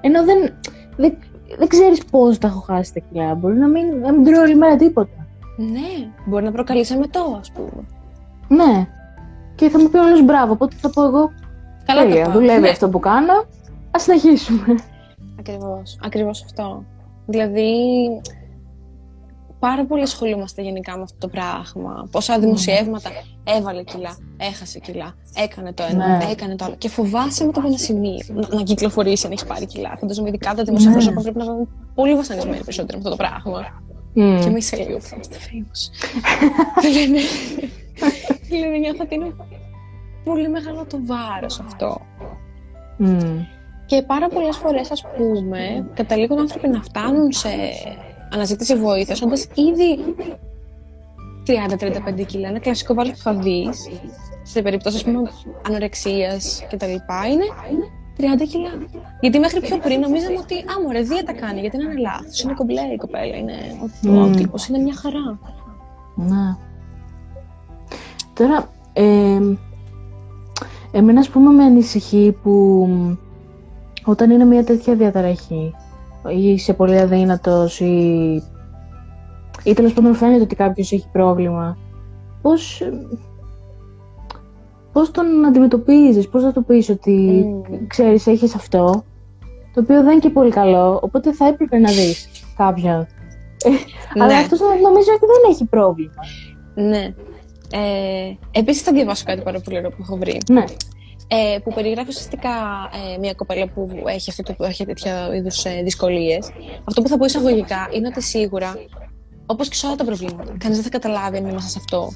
[0.00, 0.52] Ενώ δεν,
[0.96, 1.16] δεν,
[1.58, 3.34] δεν ξέρεις πώς τα έχω χάσει τα κιλά.
[3.34, 5.26] Μπορεί να μην, να μην τρώω όλη μέρα τίποτα.
[5.56, 7.84] Ναι, μπορεί να προκαλεί εμετό, ας πούμε.
[8.48, 8.86] Ναι.
[9.54, 11.30] Και θα μου πει όλος μπράβο, οπότε θα πω εγώ
[11.84, 12.38] Καλά τέλεια, το πάω.
[12.40, 12.68] δουλεύει Ναι.
[12.68, 13.32] αυτό που κάνω,
[13.90, 14.74] ας συνεχίσουμε.
[15.38, 16.84] Ακριβώς, ακριβώς αυτό.
[17.26, 17.70] Δηλαδή,
[19.58, 22.08] πάρα πολύ ασχολούμαστε γενικά με αυτό το πράγμα.
[22.10, 23.10] Πόσα δημοσιεύματα
[23.44, 26.24] έβαλε κιλά, έχασε κιλά, έκανε το ένα, Ναι.
[26.30, 26.74] έκανε το άλλο.
[26.78, 29.96] Και φοβάσαι με το ένα σημείο να, να κυκλοφορήσει αν έχεις πάρει κιλά.
[30.00, 33.82] Φαντάζομαι ειδικά τα δημοσία πρόσωπα πρέπει να είναι πολύ βασανισμένοι περισσότερο με αυτό το πράγμα.
[34.12, 34.40] Μμ.
[34.40, 35.80] Και εμείς σε λίγο που θα είμαστε famous.
[36.82, 37.18] Και λένε,
[38.48, 39.34] και λένε, νιώθω ότι είναι
[40.24, 42.00] πολύ μεγάλο το βάρος αυτό.
[42.96, 43.40] Μμ.
[43.86, 47.48] Και πάρα πολλές φορές, ας πούμε, καταλήγουν άνθρωποι να φτάνουν σε
[48.32, 50.14] αναζήτηση βοήθειας, όντας ήδη
[51.46, 52.48] 30-35 κιλά.
[52.48, 53.88] Ένα κλασικό βάρος που θα δεις,
[54.42, 55.30] σε περίπτωση, ας πούμε,
[55.66, 57.44] ανορεξίας και τα λοιπά, είναι
[58.16, 58.70] 30 κιλά.
[59.20, 62.80] Γιατί μέχρι πιο πριν νομίζαμε ότι, α, μωρέ, δίαιτα κάνει, γιατί είναι λάθος, είναι κομπλέ
[62.80, 63.54] η κοπέλα, είναι
[64.06, 64.32] ο, ο Μμμ.
[64.32, 65.38] τύπος, είναι μια χαρά.
[66.14, 66.56] Ναι.
[68.34, 69.40] Τώρα, ε,
[70.90, 72.88] εμένα ας πούμε με ανησυχεί που
[74.04, 75.74] όταν είναι μια τέτοια διαταραχή
[76.30, 78.42] ή είσαι πολύ αδύνατος ή,
[79.64, 81.76] ή τέλος πάντων φαίνεται ότι κάποιος έχει πρόβλημα,
[82.42, 82.90] πώς, ε,
[84.92, 87.12] πώς τον αντιμετωπίζεις, πώς θα του πεις ότι
[87.46, 87.86] Μμμ.
[87.86, 89.04] ξέρεις έχεις αυτό,
[89.74, 93.00] το οποίο δεν είναι και πολύ καλό, οπότε θα έπρεπε να δεις κάποιον.
[93.64, 93.68] Ε,
[94.22, 94.34] Αλλά Ναι.
[94.40, 96.12] αυτός νομίζω ότι δεν έχει πρόβλημα.
[96.74, 97.14] Ναι.
[97.72, 100.40] Ε, επίσης θα διαβάσω κάτι πάρα πολύ ωραίο που έχω βρει.
[100.52, 100.64] Ναι.
[101.28, 102.50] Ε, που περιγράφει ουσιαστικά
[103.14, 106.50] ε, μια κοπέλα που έχει, αυτό το, έχει τέτοια είδους ε, δυσκολίες.
[106.84, 108.74] Αυτό που θα πω εισαγωγικά είναι ότι σίγουρα,
[109.46, 112.12] όπως και σε όλα τα προβλήματα, κανείς δεν θα καταλάβει αν είμαστε σε αυτό.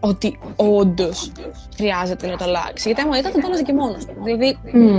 [0.00, 1.32] Ότι όντως
[1.76, 2.88] χρειάζεται να το αλλάξει.
[2.88, 4.22] Γιατί άμα ήταν, θα το άλλαζε και μόνο του.
[4.22, 4.98] Δηλαδή, Μμ.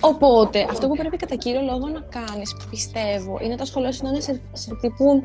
[0.00, 4.08] Οπότε, αυτό που πρέπει κατά κύριο λόγο να κάνεις, πιστεύω, είναι τα σχολεία σου να
[4.08, 5.24] είναι σε, σε τύπου.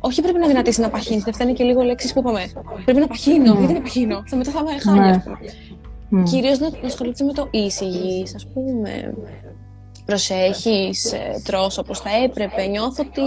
[0.00, 2.40] Όχι πρέπει να δυνατήσει να παχύνεις, δεν φτάνει και λίγο λέξεις που είπαμε.
[2.84, 5.10] Πρέπει να παχύνω, γιατί να παχύνω; Θα μετά θα είμαι χάλια, Ναι.
[5.10, 5.38] α πούμε.
[6.08, 6.22] Μμ.
[6.24, 9.14] Κυρίως να, να ασχολείται με το είσαι υγιής, ας πούμε.
[10.04, 13.22] Προσέχεις, ε, τρως όπως θα έπρεπε, νιώθω ότι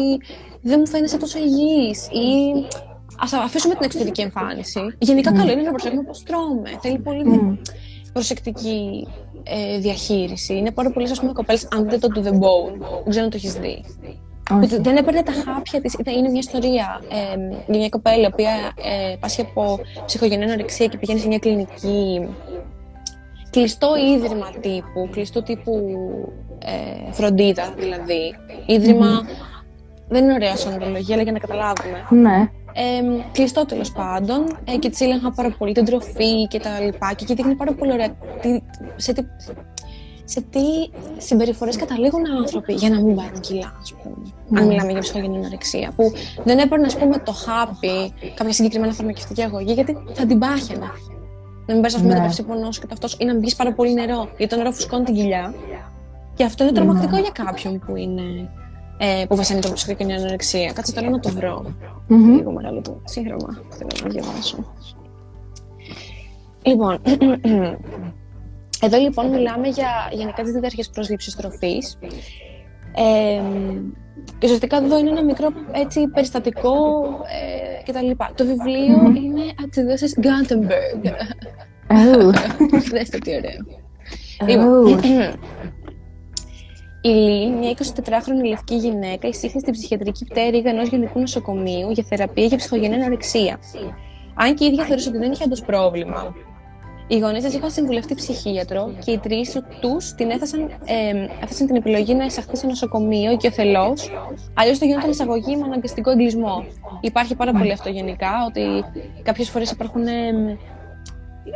[0.62, 2.28] δεν μου φαίνεσαι τόσο υγιής ή
[3.20, 4.80] ας αφήσουμε την εξωτερική εμφάνιση.
[5.00, 6.70] Γενικά καλό είναι να προσέχουμε πώς τρώμε.
[6.82, 7.54] Θέλει πολύ Μμ.
[8.14, 9.08] προσεκτική
[9.44, 10.54] ε, διαχείριση.
[10.58, 13.30] Είναι πάρα πολλές, ας πούμε, κοπέλες, αν δείτε το to the bone, δεν ξέρω αν
[13.32, 13.84] το έχεις δει.
[14.60, 14.78] Που Όχι.
[14.82, 15.94] δεν έπαιρνε τα χάπια της.
[15.94, 17.38] Ήταν- Είναι μια ιστορία ε,
[17.68, 18.52] για μια κοπέλα η οποία
[19.12, 22.28] ε, πάσχει από ψυχογενή ανορεξία και πηγαίνει σε μια κλινική
[23.50, 25.82] κλειστό ίδρυμα τύπου, κλειστού τύπου
[26.66, 28.36] ε, φροντίδα δηλαδή.
[28.66, 29.22] Ίδρυμα,
[30.10, 32.06] δεν είναι ωραία σαν ορολογία, αλλά για να καταλάβουμε.
[32.10, 32.50] Ναι.
[32.76, 37.14] Ε, κλειστό τέλος πάντων ε, και της έλεγχα πάρα πολύ την τροφή και τα λοιπά.
[37.16, 38.10] Και εκεί δείχνει πάρα πολύ ωραία
[38.42, 38.60] τι,
[38.96, 39.22] σε τι,
[40.26, 40.60] σε τι
[41.18, 44.16] συμπεριφορές καταλήγουν άνθρωποι για να μην πάρουν κιλά, ας πούμε.
[44.60, 44.74] Αν Ναι.
[44.74, 45.92] μιλάμε για ψυχογενή ανορεξία.
[45.96, 46.12] Που
[46.44, 50.86] δεν έπαιρνε, ας πούμε, το χάπι, κάποια συγκεκριμένα φαρμακευτική αγωγή, γιατί θα την πάχαινε.
[51.66, 52.20] Να μην πάρει, ας πούμε, Ναι.
[52.20, 54.28] το παυσίπονό σου και το αυτός, ή να μπεις πάρα πολύ νερό.
[54.38, 55.54] Γιατί το νερό φουσκώνει την κοιλιά.
[56.34, 57.22] Και αυτό είναι τρομακτικό Ναι.
[57.22, 58.22] για κάποιον που είναι.
[58.98, 60.72] Ε, που βασανίζεται από ψυχογενή ανορεξία.
[60.74, 61.66] Κάτσε τώρα να το βρω.
[62.08, 62.36] Μμμ.
[62.36, 63.62] Λίγο μεγάλο το σύγχρονα.
[63.70, 64.74] Θέλω να διαβάσω.
[66.62, 67.00] Λοιπόν,
[68.84, 71.98] εδώ λοιπόν μιλάμε για γενικά τις διδαρχές προσλήψης τροφής.
[72.96, 73.42] Ε,
[74.38, 76.74] και ουσιαστικά εδώ είναι ένα μικρό έτσι, περιστατικό
[77.86, 78.12] ε, κτλ.
[78.36, 79.16] Το βιβλίο Μμμ.
[79.16, 81.12] είναι από τις εκδόσεις Gutenberg.
[81.90, 82.32] Ου.
[82.94, 83.60] Δες το τι ωραίο.
[84.42, 84.88] Ου.
[84.88, 85.00] Λοιπόν,
[87.02, 92.46] η Λί, μια 24χρονη λευκή γυναίκα, εισήχθη στην ψυχιατρική πτέρυγα ενός γενικού νοσοκομείου για θεραπεία
[92.46, 93.60] για ψυχογενή ανορεξία.
[94.34, 96.34] Αν και η ίδια θεωρούσε ότι δεν είχε όντως πρόβλημα.
[97.08, 101.76] Οι γονείς τη είχαν συμβουλευτεί ψυχίατρο και οι τρεις τους την έθεσαν, ε, έθεσαν την
[101.76, 104.12] επιλογή να εισαχθεί σε νοσοκομείο οικειοθελώς,
[104.54, 106.66] αλλιώς θα γινόταν εισαγωγή με αναγκαστικό εγκλισμό.
[107.02, 108.62] Υπάρχει πάρα πολύ αυτό γενικά, ότι
[109.24, 110.58] κάποιες φορές υπάρχουν ε,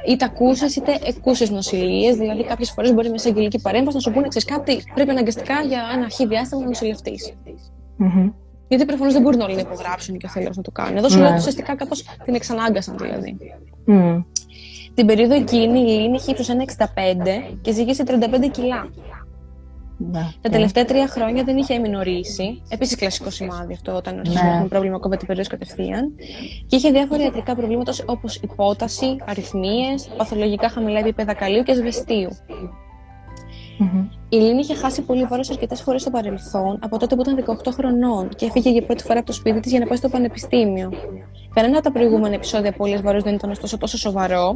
[0.08, 2.16] είτε ακούσες είτε εκούσες νοσηλίες.
[2.16, 5.82] Δηλαδή, κάποιες φορές μπορεί με αγγελική παρέμβαση να σου πούνε ξέρεις κάτι, πρέπει αναγκαστικά για
[5.94, 7.34] ένα χι διάστημα να νοσηλευτείς.
[7.98, 8.32] Μμμ.
[8.68, 10.98] Γιατί προφανώς δεν μπορούν όλοι να υπογράψουν και ο θέλω να το κάνουν.
[10.98, 11.22] Εδώ σου Ναι.
[11.22, 13.38] λέω ότι ουσιαστικά κάπως την εξανάγκασαν δηλαδή.
[13.86, 14.22] Μμ.
[14.98, 18.90] Την περίοδο εκείνη η Λίνη είχε ύψος 1,65 και ζύγησε 35 κιλά.
[19.98, 20.28] Ναι.
[20.42, 22.62] Τα τελευταία τρία χρόνια δεν είχε εμεινορήσει.
[22.70, 24.48] Επίσης κλασικό σημάδι αυτό όταν αρχίζουμε Ναι.
[24.48, 26.16] να έχουμε πρόβλημα κόβεται η περίοδος κατευθείαν.
[26.68, 32.30] Και είχε διάφορα ιατρικά προβλήματα όπως υπόταση, αριθμίες, παθολογικά χαμηλά επίπεδα καλίου και ασβεστίου.
[33.78, 34.08] Μμμ.
[34.30, 37.72] Η Λίνη είχε χάσει πολύ βάρος αρκετές φορές στο παρελθόν, από τότε που ήταν 18
[37.74, 40.92] χρονών και έφυγε για πρώτη φορά από το σπίτι της για να πάει στο πανεπιστήμιο.
[41.54, 44.56] Κανένα από τα προηγούμενα επεισόδια απώλεια βάρου δεν ήταν ωστόσο τόσο σοβαρό.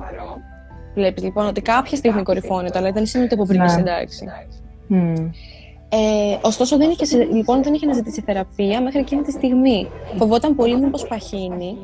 [0.94, 3.66] Βλέπεις λοιπόν ότι κάποια στιγμή κορυφώνεται, αλλά δεν σημαίνει ότι από πριν Ναι.
[3.66, 4.26] είσαι εντάξει.
[4.88, 5.14] Μμ.
[5.94, 9.88] Ε, ωστόσο, δεν είχε, σε- λοιπόν, δεν είχε να ζητήσει θεραπεία μέχρι εκείνη τη στιγμή.
[10.18, 11.78] Φοβόταν πολύ μήπως παχύνει.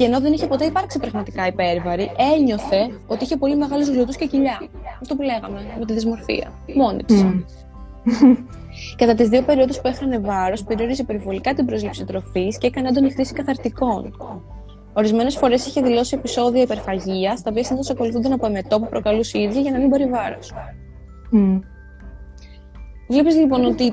[0.00, 4.26] Και ενώ δεν είχε ποτέ υπάρξει πραγματικά υπέρβαρη, ένιωθε ότι είχε πολύ μεγάλους γλωτού και
[4.26, 4.60] κοιλιά.
[5.00, 6.52] Αυτό που λέγαμε με τη δυσμορφία.
[6.74, 7.22] Μόνη της.
[7.22, 7.42] Μμ.
[9.00, 13.12] Κατά τις δύο περιόδους που έχανε βάρος, περιόριζε περιβολικά την πρόσληψη τροφής και έκανε έντονη
[13.12, 14.16] χρήση καθαρτικών.
[14.92, 19.42] Ορισμένες φορές είχε δηλώσει επεισόδια υπερφαγίας, τα οποία συνήθως ακολουθούνταν από εμετό που προκαλούσε η
[19.42, 20.52] ίδια για να μην πάρει βάρος.
[21.30, 21.58] Μμ.
[23.08, 23.92] Βλέπεις λοιπόν ότι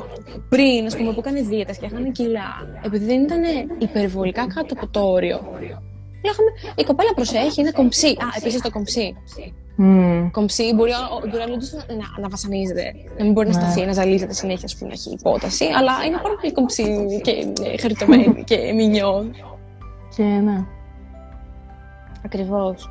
[0.49, 2.49] πριν, ας πούμε, που έκανε δίαιτα και έχανε κιλά,
[2.81, 3.41] επειδή δεν ήταν
[3.77, 5.39] υπερβολικά κάτω από το όριο,
[6.25, 8.07] λέγαμε η κοπέλα προσέχει, είναι κομψή.
[8.07, 9.15] Α, επίσης το κομψή.
[9.79, 10.29] Μμ.
[10.31, 13.61] Κομψή μπορεί, ο- μπορεί όντως να, να, να βασανίζεται, να μην μπορεί να Ναι.
[13.61, 17.31] σταθεί, να ζαλίζεται συνέχεια, ας πούμε, να έχει υπόταση, αλλά είναι πάρα πολύ κομψή και
[17.63, 19.31] ε, χαριτωμένη και μηνιόν.
[20.15, 20.65] Και ναι.
[22.25, 22.89] Ακριβώς.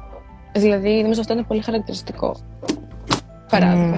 [0.55, 2.37] Δηλαδή, νομίζω αυτό είναι πολύ χαρακτηριστικό.
[3.51, 3.97] Παράδειγμα.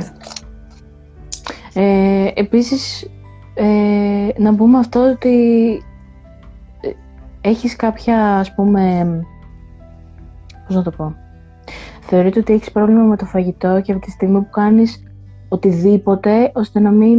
[1.75, 3.11] Ε, επίσης,
[3.55, 5.37] ε, να πούμε αυτό ότι
[5.71, 5.88] ε,
[7.41, 9.05] έχεις κάποια, ας πούμε,
[10.67, 11.15] πώς να το πω,
[12.01, 15.03] θεωρείται ότι έχεις πρόβλημα με το φαγητό και από τη στιγμή που κάνεις
[15.49, 17.19] οτιδήποτε, ώστε να μην,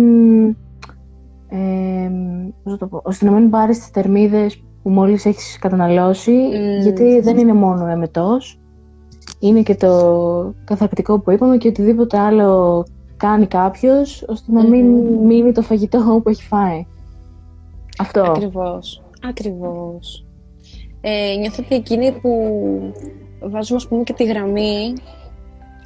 [1.49, 2.09] ε,
[2.63, 6.81] πώς να το πω, ώστε να μην πάρεις τις θερμίδες που μόλις έχεις καταναλώσει, Μμμ.
[6.81, 8.59] γιατί δεν είναι μόνο ο εμετός,
[9.39, 12.85] είναι και το καθαρκτικό που είπαμε και οτιδήποτε άλλο
[13.17, 15.25] κάνει κάποιος ώστε να μην Μμμ.
[15.25, 16.85] μείνει το φαγητό που έχει φάει.
[17.99, 18.21] Αυτό.
[18.21, 19.03] Ακριβώς.
[19.23, 20.25] Ακριβώς.
[21.01, 22.29] Ε, νιώθω ότι εκείνοι που
[23.39, 24.93] βάζουμε ας πούμε και τη γραμμή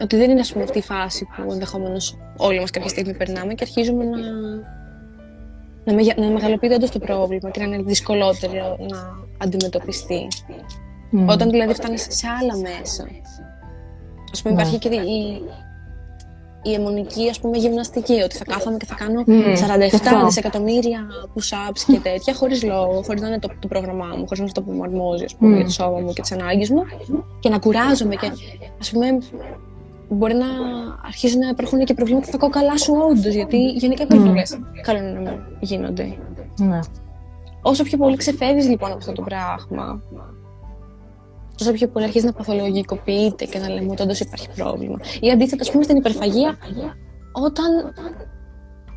[0.01, 1.97] ότι δεν είναι ας πούμε αυτή η φάση που ενδεχομένω
[2.37, 4.17] όλοι μας κάποια στιγμή περνάμε και αρχίζουμε να,
[5.83, 10.27] να, μεγα, να μεγαλοποιείται όντως το πρόβλημα και να είναι δυσκολότερο να αντιμετωπιστεί.
[11.09, 11.27] Μμ.
[11.27, 13.07] Όταν δηλαδή φτάνεις σε άλλα μέσα.
[14.31, 14.61] Ας πούμε Ναι.
[14.61, 15.41] υπάρχει και η,
[16.63, 20.25] η αιμονική ας πούμε γυμναστική, ότι θα κάθομαι και θα κάνω Μμ, 47 και αυτό.
[20.25, 20.99] δισεκατομμύρια
[21.35, 24.45] push-ups και τέτοια, χωρίς λόγο, χωρίς να είναι το, το πρόγραμμά μου, χωρίς να είναι
[24.45, 25.55] αυτό που μου αρμόζει ας πούμε, Μμ.
[25.55, 26.83] για το σώμα μου και τις ανάγκες μου
[27.39, 28.31] και να κουράζομαι και
[28.79, 29.07] ας πούμε
[30.09, 30.45] μπορεί να
[31.05, 34.09] αρχίζουν να υπάρχουν και προβλήματα στα κόκαλά σου όντως, γιατί γενικά οι Μμ.
[34.09, 36.17] περιβολές καλό είναι να μην γίνονται.
[36.59, 36.79] Ναι.
[37.61, 40.01] Όσο πιο πολύ ξεφεύγεις λοιπόν από αυτό το πράγμα,
[41.63, 44.99] τόσο πιο πολύ αρχίζει να παθολογικοποιείται και να λέμε ότι όντως υπάρχει πρόβλημα.
[45.19, 46.57] Ή αντίθετα, ας πούμε, στην υπερφαγία,
[47.31, 47.93] όταν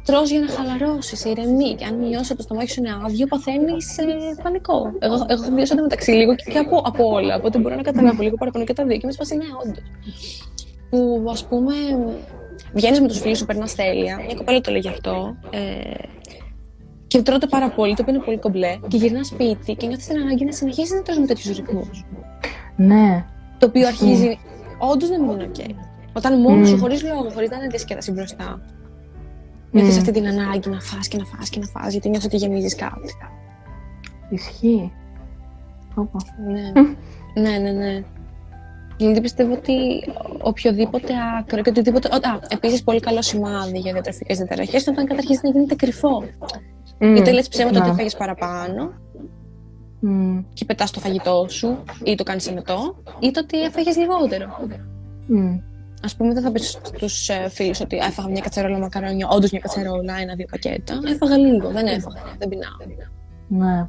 [0.04, 3.98] τρως για να χαλαρώσεις, σε ηρεμεί και αν νιώσει το στομάχι σου είναι άδειο, παθαίνεις
[3.98, 4.04] ε,
[4.42, 4.92] πανικό.
[4.98, 8.22] Εγώ, εγώ έχω βιώσει μεταξύ λίγο και, και από, από όλα, οπότε μπορώ να καταλάβω
[8.22, 9.82] λίγο παραπάνω και τα δύο και με σπάσει ναι, όντως.
[10.90, 11.74] Που ας πούμε,
[12.72, 15.60] βγαίνεις με τους φίλους σου, περνάς τέλεια, μια κοπέλα το λέγει αυτό, ε,
[17.06, 20.20] και τρώτε πάρα πολύ, το οποίο είναι πολύ κομπλέ, και γυρνάς σπίτι και νιώθεις την
[20.20, 22.04] ανάγκη να συνεχίσεις να τρως με τέτοιους ρυθμούς.
[22.76, 23.24] Ναι.
[23.58, 24.38] Το οποίο αρχίζει
[24.78, 25.74] όντως να μην είναι οκ.
[26.12, 26.72] Όταν μόνος Μμ.
[26.72, 28.60] σου, χωρίς λόγο, χωρίς να είναι διασκέδαση μπροστά,
[29.70, 29.98] νιώθεις Μμ.
[29.98, 32.74] αυτή την ανάγκη να φας και να φας και να φας, γιατί νιώθει ότι γεμίζεις
[32.74, 33.14] κάτι.
[34.30, 34.92] Ισχύει.
[35.94, 36.18] Όπο.
[36.46, 36.82] Ναι.
[37.42, 38.02] ναι, ναι, ναι.
[38.96, 39.74] Δηλαδή πιστεύω ότι
[40.42, 42.08] οποιοδήποτε άκρο και οτιδήποτε.
[42.08, 46.22] Α, επίσης πολύ καλό σημάδι για διατροφικές διαταραχές είναι όταν αρχίζει να γίνεται κρυφό.
[46.98, 47.92] Είτε λες ψέματα ότι Ναι.
[47.94, 48.92] έφαγε παραπάνω
[50.00, 50.38] Μμ.
[50.52, 54.46] και πετάς το φαγητό σου ή το κάνεις εμετό, είτε ότι έφαγες λιγότερο.
[55.26, 55.58] Μμ.
[56.12, 59.50] Α πούμε, δεν θα πεις στους ε, φίλους ότι «Α, έφαγα μια κατσαρόλα μακαρόνια, όντως
[59.50, 60.98] μια κατσαρόλα, ένα-δύο πακέτα.
[61.06, 62.76] Έφαγα λίγο, δεν έφαγα, δεν πεινάω.
[63.48, 63.88] Ναι.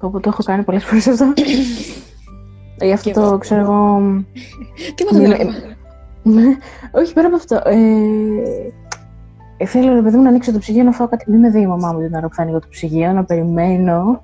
[0.00, 1.32] Όπου το έχω κάνει πολλές φορές αυτό.
[2.86, 3.30] Γι' αυτό Και εγώ.
[3.30, 4.00] το ξέρω εγώ...
[4.94, 5.34] Τίποτα δεν Ναι.
[5.34, 5.76] έφαγα.
[6.22, 6.42] Ναι.
[6.90, 7.54] Όχι, πέρα από αυτό.
[7.64, 7.76] Ε,
[9.58, 11.30] ε, θέλω ρε παιδί μου να ανοίξω το ψυγείο να φάω κάτι.
[11.30, 14.22] Μην με δει η μαμά μου την ώρα που θα ανοίγω το ψυγείο, να περιμένω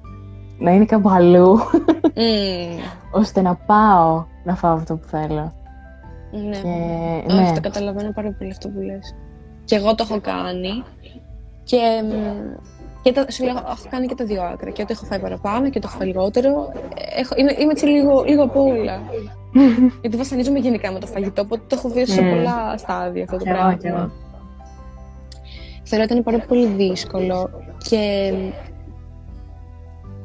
[0.59, 1.59] να είναι κάπου αλλού,
[2.15, 2.79] Μμμ.
[3.11, 5.53] ώστε να πάω να φάω αυτό που θέλω.
[6.31, 6.57] Ναι.
[6.57, 7.53] Και, Όχι, ναι.
[7.55, 9.15] το καταλαβαίνω πάρα πολύ αυτό που λες.
[9.65, 10.83] Και εγώ το έχω κάνει.
[11.65, 12.13] Και, μ,
[13.03, 14.71] και τα, σου λέω, έχω κάνει και τα δύο άκρα.
[14.71, 16.73] Και ότι έχω φάει παραπάνω και το έχω φάει λιγότερο.
[17.17, 19.01] Έχω, είμαι, είμαι έτσι λίγο, λίγο από όλα.
[20.01, 22.31] Γιατί βασανίζομαι γενικά με το φαγητό, οπότε το έχω βιώσει σε Μμ.
[22.31, 24.11] πολλά στάδια αυτό το Κι εγώ, πράγμα.
[25.95, 26.03] Κι εγώ.
[26.03, 27.51] Θεωρώ ότι είναι πάρα πολύ δύσκολο
[27.89, 28.33] και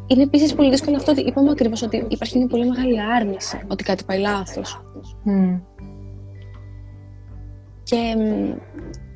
[0.08, 3.84] είναι επίσης πολύ δύσκολο αυτό ότι είπαμε ακριβώς ότι υπάρχει μια πολύ μεγάλη άρνηση ότι
[3.84, 4.82] κάτι πάει λάθος.
[5.24, 5.60] Μμ.
[7.84, 8.54] Και μ,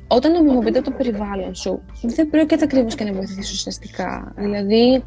[0.08, 4.32] όταν νομιμοποιείται από το περιβάλλον σου, δεν πρόκειται ακριβώς και να βοηθήσεις ουσιαστικά.
[4.36, 5.02] Δηλαδή,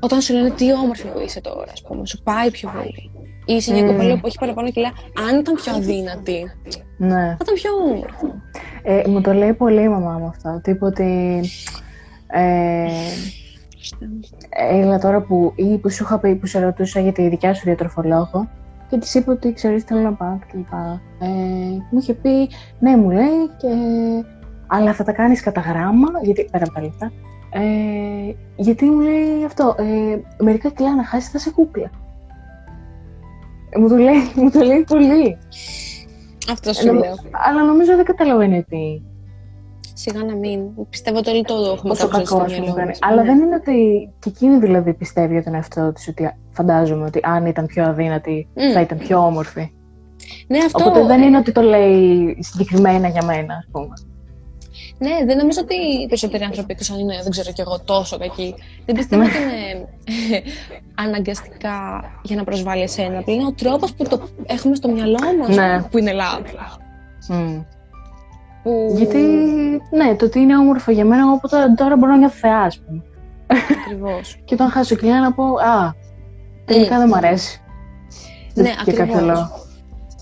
[0.00, 3.10] όταν σου λένε τι όμορφη που είσαι τώρα, ας πούμε, σου πάει πιο πολύ.
[3.50, 3.86] Ή είσαι μια Μμ.
[3.86, 4.92] κοπέλα που έχει παραπάνω κιλά,
[5.28, 6.50] αν ήταν πιο αδύνατη,
[6.96, 7.08] Ναι.
[7.16, 8.26] θα ήταν πιο όμορφη.
[8.82, 10.60] Ε, μου το λέει πολύ η μαμά μου αυτό.
[10.62, 11.40] Τύπου ότι.
[12.26, 12.88] Ε,
[14.70, 17.62] έλα τώρα που, ή που σου είχα πει, που σε ρωτούσα για τη δικιά σου
[17.64, 18.48] διατροφολόγο
[18.88, 20.72] και της είπα ότι ξέρεις θέλω να πάω κλπ.
[21.20, 21.26] Ε,
[21.90, 23.68] μου είχε πει, ναι, μου λέει, και,
[24.66, 27.12] αλλά θα τα κάνεις κατά γράμμα, γιατί πέρα από τα λεφτά.
[27.50, 27.60] Ε,
[28.56, 31.90] γιατί μου λέει αυτό, ε, μερικά κιλά να χάσεις θα σε κούκλα.
[33.70, 35.38] Ε, μου, το λέει, μου το λέει πολύ.
[36.50, 37.14] Αυτό σου Ε, λέω.
[37.48, 39.02] Αλλά νομίζω δεν καταλαβαίνει ότι
[39.92, 40.60] Σιγά να μην.
[40.90, 42.88] Πιστεύω ότι όλοι το έχουμε πόσο κάπως κακό στο ας πούμε, μυαλό κάνει.
[42.88, 42.98] μας.
[43.02, 43.28] Αλλά Ναι.
[43.28, 47.46] δεν είναι ότι και εκείνη δηλαδή πιστεύει για τον εαυτό της ότι φαντάζομαι ότι αν
[47.46, 48.72] ήταν πιο αδύνατη Μμ.
[48.72, 49.72] θα ήταν πιο όμορφη.
[50.46, 50.84] Ναι, αυτό.
[50.84, 53.94] Οπότε δεν είναι ότι το λέει συγκεκριμένα για μένα, ας πούμε.
[54.98, 58.18] Ναι, δεν νομίζω ότι οι περισσότεροι άνθρωποι, εκτός αν είναι, δεν ξέρω κι εγώ, τόσο
[58.18, 58.54] κακοί,
[58.86, 59.28] δεν πιστεύω Ναι.
[59.28, 60.42] ότι είναι
[60.94, 63.18] αναγκαστικά για να προσβάλλει εσένα.
[63.18, 65.82] Απλά είναι ο τρόπος που το έχουμε στο μυαλό μας Ναι.
[65.90, 66.78] που είναι λάθος.
[67.28, 67.60] Μμ.
[68.62, 68.94] Που...
[68.96, 69.18] Γιατί,
[69.90, 72.78] ναι, το ότι είναι όμορφο για μένα, εγώ τώρα, τώρα μπορώ να νιώθω θεά, ας
[72.78, 73.02] πούμε.
[73.86, 74.36] Ακριβώς.
[74.44, 75.94] Και όταν χάσω κιλά να πω, α,
[76.64, 77.60] τελικά δεν μ' αρέσει.
[78.54, 79.67] Ναι, Δεν και κάποιο ακριβώς.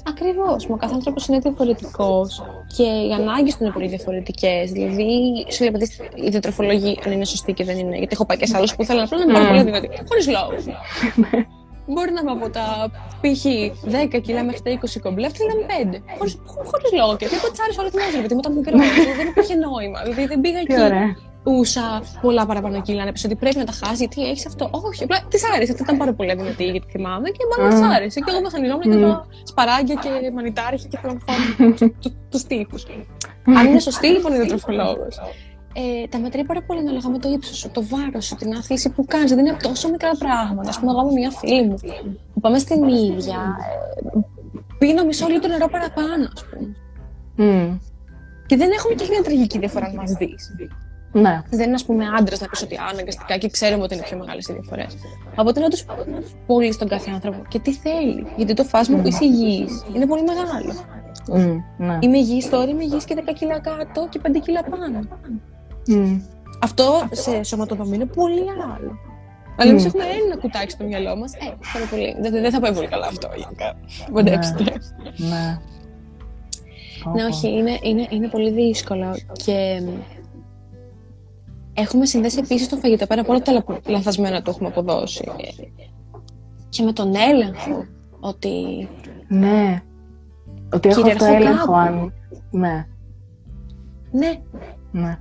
[0.06, 0.16] Λόγο.
[0.16, 0.66] Ακριβώς.
[0.66, 2.42] Μα ο κάθε άνθρωπος είναι διαφορετικός
[2.76, 4.70] και οι ανάγκες του είναι πολύ διαφορετικές.
[4.70, 5.10] Δηλαδή,
[5.50, 7.96] σου λέει παιδί, η διατροφολογία, αν είναι σωστή και δεν είναι.
[7.96, 9.48] Γιατί έχω πάει και σε άλλους που θέλουν απλά να είναι πάρα Μμ.
[9.50, 9.88] πολύ δυνατοί.
[10.08, 10.50] Χωρίς λόγο.
[11.92, 12.90] Μπορεί να είμαι από τα
[13.20, 13.44] π.χ.
[14.16, 16.16] 10 κιλά μέχρι τα 20 κομπλέ, αυτή να είμαι 5.
[16.18, 16.38] Χωρίς,
[16.70, 17.16] χωρίς λόγο.
[17.16, 18.72] Και τίποτα τη άρεσε ο αριθμό, γιατί μου ήταν μικρό.
[18.78, 19.98] δηλαδή δεν υπήρχε νόημα.
[20.02, 21.06] Δηλαδή δεν πήγα Τι εκεί ωραία.
[21.46, 24.68] Ούσα πολλά παραπάνω κιλά να πεις ότι πρέπει να τα χάσεις, γιατί έχεις αυτό.
[24.70, 25.72] Όχι, απλά της άρεσε.
[25.72, 27.90] Αυτή ήταν πάρα πολύ δυνατή, γιατί θυμάμαι και μάλλον της Μμ.
[27.90, 28.20] άρεσε.
[28.20, 29.00] Και εγώ βασανιζόμουν και Μμ.
[29.00, 31.72] τρώω σπαράγγια και μανιτάρχη και θέλω να φάω
[32.30, 32.78] τους τείχου.
[33.58, 35.06] Αν είναι σωστή λοιπόν η διατροφολόγο.
[35.78, 38.90] Ε, τα μετράει πάρα πολύ ανάλογα με το ύψος σου, το βάρος σου, την άθληση
[38.90, 39.30] που κάνεις.
[39.34, 40.70] Δεν είναι τόσο μικρά πράγματα.
[40.70, 41.74] Α πούμε, εγώ με μια φίλη μου
[42.34, 43.38] που πάμε στην ίδια.
[44.14, 44.18] Ε,
[44.78, 46.76] πίνω μισό λίτρο νερό παραπάνω, ας πούμε.
[47.36, 47.78] Μμ.
[48.46, 50.54] Και δεν έχουμε και μια τραγική διαφορά να μας δεις.
[51.12, 51.42] Ναι.
[51.50, 54.18] Δεν είναι, ας πούμε, άντρα να πεις ότι «Α, αναγκαστικά και ξέρουμε ότι είναι πιο
[54.18, 54.96] μεγάλες οι διαφορές.
[55.34, 55.84] Από ότι είναι όντως
[56.46, 58.26] πολύ στον κάθε άνθρωπο και τι θέλει.
[58.36, 60.72] Γιατί το φάσμα που είσαι υγιής είναι πολύ μεγάλο.
[61.28, 61.86] Μμ.
[61.86, 61.98] Ναι.
[62.00, 65.00] Είμαι υγιής τώρα, είμαι υγιής και 10 κιλά κάτω και 5 κιλά πάνω.
[65.86, 66.20] Μμ.
[66.62, 68.44] Αυτό σε σωματοδομή είναι πολύ
[68.76, 68.98] άλλο.
[69.58, 69.86] Αλλά εμείς Μμ.
[69.86, 71.32] έχουμε ένα κουτάκι στο μυαλό μας.
[71.32, 72.16] Ε, θα είναι πολύ.
[72.20, 73.74] Δεν, δεν θα πάει πολύ καλά αυτό γενικά.
[74.12, 74.64] Μοντέψτε.
[75.16, 75.58] Ναι.
[77.14, 79.16] Ναι, όχι, είναι, είναι, είναι πολύ δύσκολο.
[79.44, 79.88] Και μ,
[81.76, 85.24] έχουμε συνδέσει επίσης το φαγητό πέρα από όλα τα λα- λανθασμένα που έχουμε αποδώσει.
[85.36, 85.62] Ε,
[86.68, 87.84] Και με τον έλεγχο.
[88.20, 88.88] Ότι.
[89.28, 89.82] Ναι.
[90.72, 91.74] Ότι έχω Κυριαρχώ αυτό έλεγχο κάπου.
[91.74, 92.12] αν...
[92.50, 92.86] Ναι.
[94.10, 94.40] Ναι,
[94.92, 95.18] Ναι.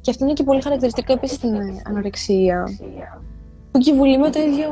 [0.00, 2.64] και αυτό είναι και πολύ χαρακτηριστικό επίσης στην ε, ανορεξία.
[3.70, 4.68] Που και η βουλιμία το ίδιο.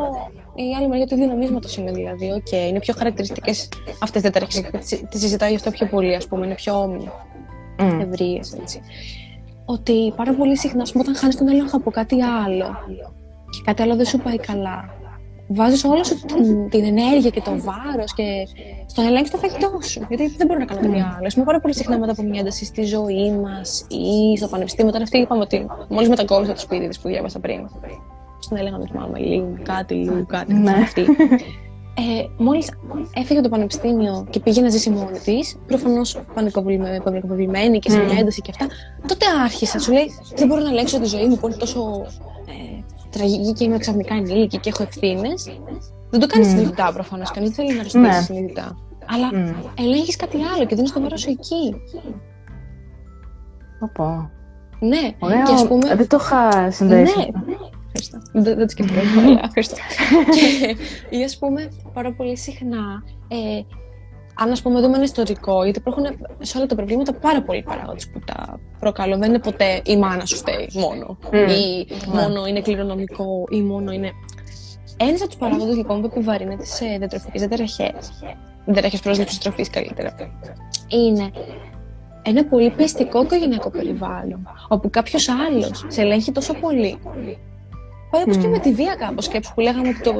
[0.54, 2.32] Η άλλη μεριά του ίδιου νομίσματος είναι δηλαδή.
[2.32, 3.68] Οκ, είναι πιο χαρακτηριστικές
[4.02, 4.60] αυτές οι διαταραχές.
[5.08, 6.46] Τη συζητάω γι' αυτό πιο πολύ, ας πούμε.
[6.46, 6.88] Είναι πιο
[7.78, 8.00] Μμ.
[8.00, 8.80] ευρεία έτσι.
[9.70, 12.76] Ότι πάρα πολύ συχνά, ας πούμε, όταν χάνεις τον έλεγχο από κάτι άλλο
[13.50, 14.88] και κάτι άλλο δεν σου πάει καλά,
[15.48, 18.24] βάζεις όλο σου την, την ενέργεια και το βάρος και
[18.86, 20.06] στον ελέγχει το φαγητό σου.
[20.08, 21.26] Γιατί δεν μπορεί να κάνω κάτι άλλο.
[21.26, 24.90] Α πούμε, πάρα πολύ συχνά μετά από μια ένταση στη ζωή μας ή στο πανεπιστήμιο,
[24.90, 27.68] όταν αυτή είπαμε ότι μόλις μετακόμισα το σπίτι της που διάβασα πριν.
[28.38, 30.54] Στον έλεγα, δεν θυμάμαι, λίγο κάτι, λίγο κάτι.
[30.54, 30.70] Ναι.
[30.70, 31.06] Αυτή.
[32.00, 32.70] Ε, Μόλις
[33.14, 36.20] έφυγε από το πανεπιστήμιο και πήγε να ζήσει μόνη της, προφανώς
[37.04, 38.18] πανικοβλημένη και σε μια Μμμ.
[38.18, 38.66] ένταση και αυτά,
[39.06, 39.78] τότε άρχισα.
[39.78, 41.80] Σου λέει: Δεν μπορώ να ελέγξω τη ζωή μου που είναι τόσο
[42.46, 45.60] ε, τραγική και είμαι ξαφνικά ενήλικη και έχω ευθύνες.
[46.10, 46.50] Δεν το κάνεις Μμ.
[46.50, 47.30] συνειδητά προφανώς.
[47.30, 48.20] Κανείς δεν θέλει να αρρωστήσει Ναι.
[48.20, 48.76] συνειδητά.
[49.06, 49.52] Αλλά Μμ.
[49.78, 51.74] ελέγχεις κάτι άλλο και δίνεις το βάρο σου εκεί.
[53.80, 54.30] Οπό.
[54.80, 55.42] Ναι, Ωραίο.
[55.44, 55.94] και ας πούμε.
[55.94, 57.18] Δεν το είχα συνδέσει.
[57.18, 57.24] Ναι,
[57.92, 58.18] ευχαριστώ.
[58.32, 59.76] Δεν, δεν το σκέφτηκα, αλλά ευχαριστώ.
[60.30, 60.76] και,
[61.18, 63.62] ή ας πούμε, πάρα πολύ συχνά, ε,
[64.40, 66.04] αν ας πούμε δούμε ένα ιστορικό, γιατί υπάρχουν
[66.38, 69.16] σε όλα τα προβλήματα πάρα πολλοί παράγοντες που τα προκαλώ.
[69.18, 71.18] Δεν είναι ποτέ η μάνα σου φταίει μόνο.
[71.30, 71.50] Mm.
[71.50, 74.10] Ή μόνο είναι κληρονομικό ή μόνο είναι.
[74.96, 77.94] Ένας από τους παράγοντες λοιπόν που επιβαρύνει τι διατροφικές διαταραχέ,
[78.64, 80.14] διαταραχές πρόσληψης τροφής καλύτερα,
[80.88, 81.30] είναι
[82.22, 86.98] ένα πολύ πιεστικό οικογενειακό περιβάλλον, όπου κάποιος άλλος σε ελέγχει τόσο πολύ.
[88.10, 89.24] Πάει όπω και με τη βία κάπως.
[89.24, 90.12] Σκέψου που λέγαμε ότι το,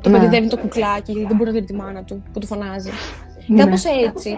[0.00, 0.18] το Ναι.
[0.18, 2.90] παιδί δέρνει το κουκλάκι γιατί δεν μπορεί να δει τη μάνα του που του φωνάζει.
[3.46, 3.62] Ναι.
[3.64, 4.30] Κάπως έτσι.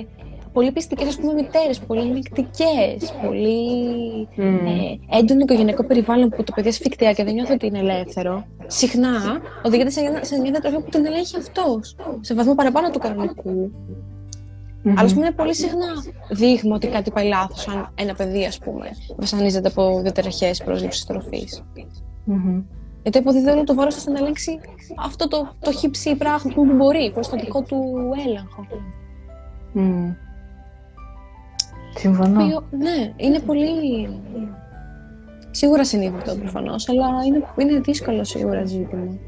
[0.00, 0.04] Ε,
[0.52, 3.58] πολύ πιστικές, ας πούμε, μητέρες, πολύ ανοιχτικέ, πολύ
[4.36, 4.66] Μμ.
[4.66, 9.40] ε, έντονο οικογενειακό περιβάλλον που το παιδί ασφικτέα και δεν νιώθει ότι είναι ελεύθερο, συχνά
[9.64, 11.96] οδηγείται σε, μια- σε μια διατροφή που την ελέγχει αυτός.
[12.20, 13.70] Σε βαθμό παραπάνω του κανονικού.
[14.84, 14.90] Μμμ.
[14.98, 15.86] Αλλά, ας πούμε, είναι πολύ συχνά
[16.30, 21.62] δείγμα ότι κάτι πάει λάθος αν ένα παιδί, ας πούμε, βασανίζεται από διαταραχέ πρόσληψης τροφής.
[22.24, 22.62] Μμμ.
[23.02, 24.58] Γιατί αποδίδει όλο το βάρος του στο να ελέγξει
[24.98, 27.82] αυτό το, το χύψη πράγμα που μπορεί, προς το δικό του
[28.26, 28.66] έλεγχο.
[29.72, 30.12] Μμ.
[31.94, 32.44] Συμφωνώ.
[32.44, 34.08] Οποίο, ναι, είναι πολύ.
[35.50, 39.18] Σίγουρα συνείδητο προφανώς, αλλά είναι, είναι δύσκολο σίγουρα ζήτημα.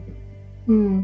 [0.64, 1.02] Μμ.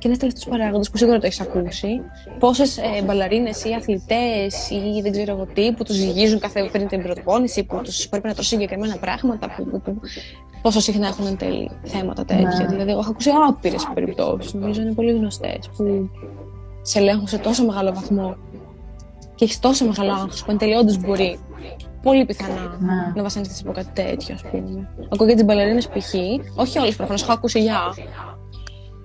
[0.00, 2.00] Και ένα τελευταίο παράγοντα που σίγουρα το έχεις ακούσει.
[2.38, 6.88] Πόσες ε, μπαλαρίνες ή αθλητές ή δεν ξέρω εγώ τι που τους ζυγίζουν κάθε πριν
[6.88, 9.54] την προπόνηση, που τους πρέπει να τρώσουν συγκεκριμένα πράγματα.
[9.56, 10.00] Που, που, που,
[10.62, 12.58] πόσο συχνά έχουν εν τέλει θέματα τέτοια.
[12.58, 12.66] Ναι.
[12.66, 14.54] Δηλαδή, εγώ έχω ακούσει άπειρες περιπτώσεις.
[14.54, 15.70] Νομίζω είναι πολύ γνωστές.
[15.76, 16.10] Που
[16.82, 18.36] σε ελέγχουν σε τόσο μεγάλο βαθμό
[19.34, 21.38] και έχεις τόσο μεγάλο άγχος που εν τέλει όντως μπορεί
[22.02, 23.12] πολύ πιθανά Ναι.
[23.14, 24.88] να βασανιστείς από κάτι τέτοιο, ας πούμε.
[25.12, 26.14] Ακούω για τις μπαλαρίνες π.χ.
[26.54, 27.80] Όχι όλες προφανώς, έχω ακούσει για.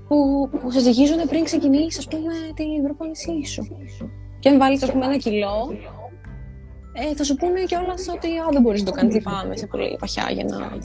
[0.08, 3.68] Που, που σε ζυγίζουν πριν ξεκινήσεις, ας πούμε, την προπόνησή σου.
[4.40, 5.72] Και αν βάλεις, ας πούμε, ένα κιλό,
[6.94, 9.14] ε, θα σου πούνε κιόλας ότι α, δεν μπορείς να το κάνεις.
[9.16, 10.78] Λυπάμαι σε πολύ παχιά για να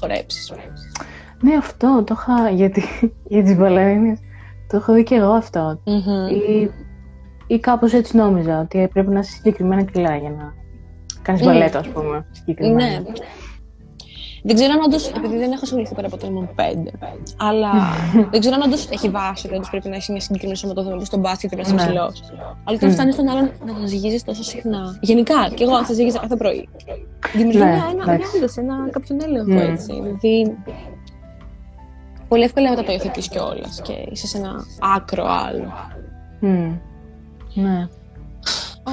[0.00, 0.52] χορέψεις.
[1.42, 2.50] Ναι, αυτό το είχα.
[2.50, 2.82] Γιατί,
[3.28, 4.18] για τις μπαλαρίνε.
[4.68, 5.80] Το έχω δει και εγώ αυτό.
[6.30, 6.70] Ή,
[7.46, 10.54] ή κάπως έτσι νόμιζα ότι πρέπει να είσαι συγκεκριμένα κιλά για να
[11.22, 11.46] κάνεις Μμ.
[11.46, 12.26] μπαλέτο, ας πούμε.
[12.30, 12.88] Συγκεκριμένα.
[12.88, 13.02] Ναι.
[14.48, 16.88] Δεν ξέρω αν όντως, επειδή δεν έχω ασχοληθεί πέρα από το lemon 5,
[17.36, 17.70] αλλά
[18.30, 21.06] δεν ξέρω αν όντως έχει βάση ότι όντως πρέπει να έχει μια συγκεκριμένη σωματοδομή όπως
[21.06, 21.90] στον μπάσκετ και πρέπει να είσαι Ναι.
[21.92, 22.22] ψηλός.
[22.64, 22.92] Αλλά όταν Μμ.
[22.92, 24.98] φτάνει στον άλλον να τον ζυγίζεις τόσο συχνά.
[25.00, 26.68] Γενικά, και εγώ αν θα ζυγίζα κάθε πρωί.
[27.34, 28.36] Δημιουργεί Ναι, μια, ένα, μια, εντάξει.
[28.36, 29.56] όντως, ένα, κάποιον έλεγχο Μμ.
[29.58, 29.92] έτσι.
[29.92, 30.56] Δηλαδή.
[32.28, 34.52] Πολύ εύκολα μετά το υιοθετείς κιόλας και είσαι σε ένα
[34.96, 35.72] άκρο άλλο.
[36.40, 36.72] Μμ.
[37.54, 37.88] Ναι.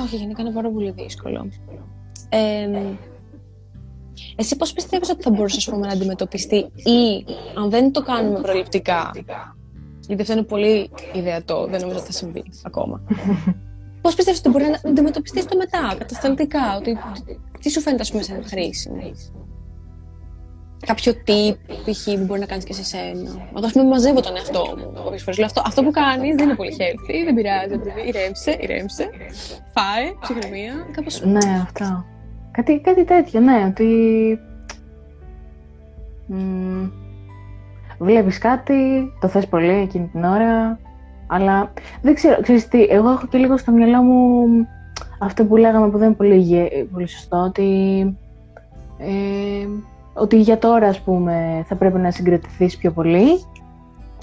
[0.03, 1.47] Όχι, γενικά είναι πάρα πολύ δύσκολο.
[2.29, 2.67] Ε,
[4.35, 7.25] εσύ πώς πιστεύεις ότι θα μπορούσε ας πούμε, να αντιμετωπιστεί ή
[7.57, 9.11] αν δεν το κάνουμε προληπτικά,
[10.07, 13.01] γιατί αυτό είναι πολύ ιδεατό, δεν νομίζω ότι θα συμβεί ακόμα.
[14.01, 16.97] Πώς πιστεύεις ότι μπορεί να αντιμετωπιστεί στο μετά, κατασταλτικά, ότι
[17.59, 19.11] τι σου φαίνεται ας πούμε σαν χρήσιμο.
[20.85, 21.55] Κάποιο tip,
[21.85, 22.03] π.χ.
[22.03, 25.21] που μπορεί να κάνεις και σε σένα; Εγώ, ας πούμε, μαζεύω τον εαυτό μου κάποιες
[25.21, 25.37] φορές.
[25.37, 27.77] Λέω, αυτό, αυτό που κάνεις δεν είναι πολύ healthy, δεν πειράζει.
[27.77, 28.07] παιδί.
[28.07, 29.09] Ηρέμησε, ηρέμησε.
[29.73, 30.73] Φάε, ψυχραιμία.
[30.91, 32.05] Κάπως Ναι, αυτό.
[32.53, 33.85] Κάτι, κάτι τέτοιο, ναι, ότι...
[36.27, 36.85] Μ,
[37.99, 40.79] βλέπεις κάτι, το θες πολύ εκείνη την ώρα,
[41.27, 44.45] αλλά δεν ξέρω, ξέρεις τι, εγώ έχω και λίγο στο μυαλό μου
[45.19, 47.63] αυτό που λέγαμε που δεν είναι πολύ, υγιε- πολύ σωστό, ότι,
[48.97, 49.67] ε,
[50.13, 53.29] ότι για τώρα, ας πούμε, θα πρέπει να συγκρατηθείς πιο πολύ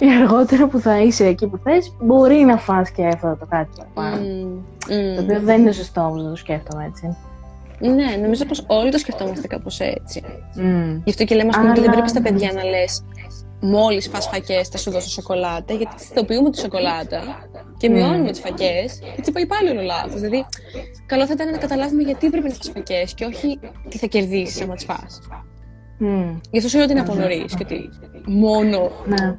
[0.00, 3.70] ή αργότερα που θα είσαι εκεί που θες, μπορεί να φας και αυτό το κάτι
[3.94, 4.24] παραπάνω.
[4.26, 5.16] Μμμ, μμμ.
[5.16, 7.16] Το οποίο δεν είναι σωστό όμως να το σκέφτομαι έτσι.
[7.80, 10.22] Ναι, νομίζω πως όλοι το σκεφτόμαστε κάπως έτσι.
[10.54, 11.00] Μμ.
[11.04, 13.04] Γι' αυτό και λέμε ας πούμε, ότι δεν Αλλά- πρέπει στα παιδιά να λες
[13.62, 17.20] μόλις φας φακές θα σου δώσω σοκολάτα, γιατί θετοποιούμε τη σοκολάτα
[17.78, 17.90] και Mm.
[17.90, 20.14] μειώνουμε τις φακές και έτσι πάει πάλι όλο λάθος.
[20.20, 20.44] Δηλαδή,
[21.06, 23.58] καλό θα ήταν να καταλάβουμε γιατί πρέπει να φας φακές και όχι
[23.88, 25.20] τι θα κερδίσεις άμα τις φας.
[25.98, 26.36] Μμ.
[26.50, 27.88] Γι' αυτό σου λέω ότι είναι από νωρίς και ότι
[28.26, 29.36] μόνο Ναι.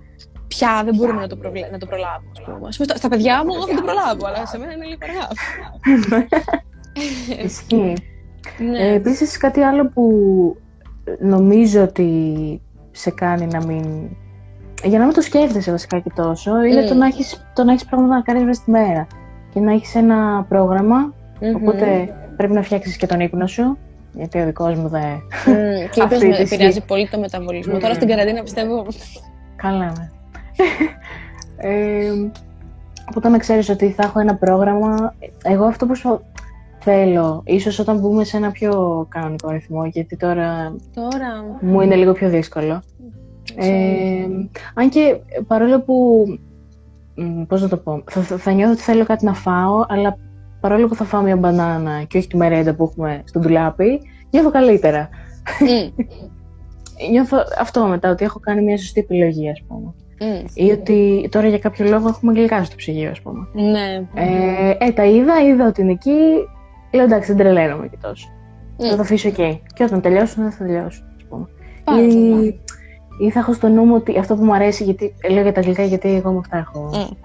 [0.47, 1.67] πια δεν μπορούμε να το, προβλε...
[1.71, 2.31] να το προλάβουμε.
[2.31, 2.67] Ας πούμε.
[2.67, 4.99] Ας πούμε, στα- στα παιδιά μου εγώ θα το προλάβω, αλλά σε μένα είναι λίγο
[5.07, 5.27] αργά.
[7.45, 7.93] Ισχύει.
[8.69, 8.79] Ναι.
[8.79, 10.11] Ε, επίσης κάτι άλλο που
[11.19, 12.61] νομίζω ότι
[12.91, 13.85] σε κάνει να μην...
[14.83, 16.87] Για να μην το σκέφτεσαι βασικά και τόσο, είναι Μμ.
[16.87, 19.07] το, να έχεις, το να έχεις πράγματα να κάνεις μέσα στη μέρα.
[19.53, 21.55] Και να έχεις ένα πρόγραμμα, Μμμ.
[21.55, 23.77] οπότε πρέπει να φτιάξεις και τον ύπνο σου,
[24.13, 25.21] γιατί ο δικός μου δεν...
[25.45, 27.73] Μμ, Και είπες Αυτή με τη επηρεάζει πολύ το μεταβολισμό.
[27.75, 27.79] Μμ.
[27.79, 28.85] Τώρα στην καραντίνα πιστεύω.
[29.55, 30.09] Καλά, ναι.
[31.69, 32.11] ε,
[33.09, 35.15] οπότε να ξέρεις ότι θα έχω ένα πρόγραμμα.
[35.43, 35.95] Εγώ αυτό που
[36.83, 41.57] θέλω, ίσως όταν μπούμε σε ένα πιο κανονικό ρυθμό, γιατί τώρα Τώρα.
[41.61, 42.81] μου είναι λίγο πιο δύσκολο.
[43.55, 44.25] Ε,
[44.73, 45.17] αν και
[45.47, 46.25] παρόλο που,
[47.15, 50.17] μ, πώς να το πω, θα, θα, θα νιώθω ότι θέλω κάτι να φάω, αλλά
[50.59, 54.51] παρόλο που θα φάω μια μπανάνα και όχι τη μερέντα που έχουμε στο ντουλάπι, νιώθω
[54.51, 55.09] καλύτερα.
[55.59, 56.03] Μμ,
[57.11, 59.93] Νιώθω αυτό μετά, ότι έχω κάνει μια σωστή επιλογή, ας πούμε.
[60.19, 60.45] μμ.
[60.53, 63.47] Ή ότι τώρα για κάποιο λόγο έχουμε γλυκά στο ψυγείο, ας πούμε.
[63.53, 64.07] Ναι.
[64.13, 66.19] Ε, ε, τα είδα, είδα ότι είναι εκεί,
[66.91, 68.27] λέω εντάξει, δεν τρελαίνομαι και τόσο.
[68.79, 68.83] Μμ.
[68.89, 69.61] Θα το αφήσω εκεί.
[69.73, 71.05] Και όταν τελειώσουν, δεν θα τελειώσουν.
[71.17, 71.47] ας πούμε.
[71.83, 72.59] Πάρα Ή, πολύ.
[73.19, 75.59] ή θα έχω στο νου μου ότι αυτό που μου αρέσει, γιατί λέω για τα
[75.59, 76.89] γλυκά, γιατί εγώ με αυτά έχω.
[76.93, 77.15] Μμ.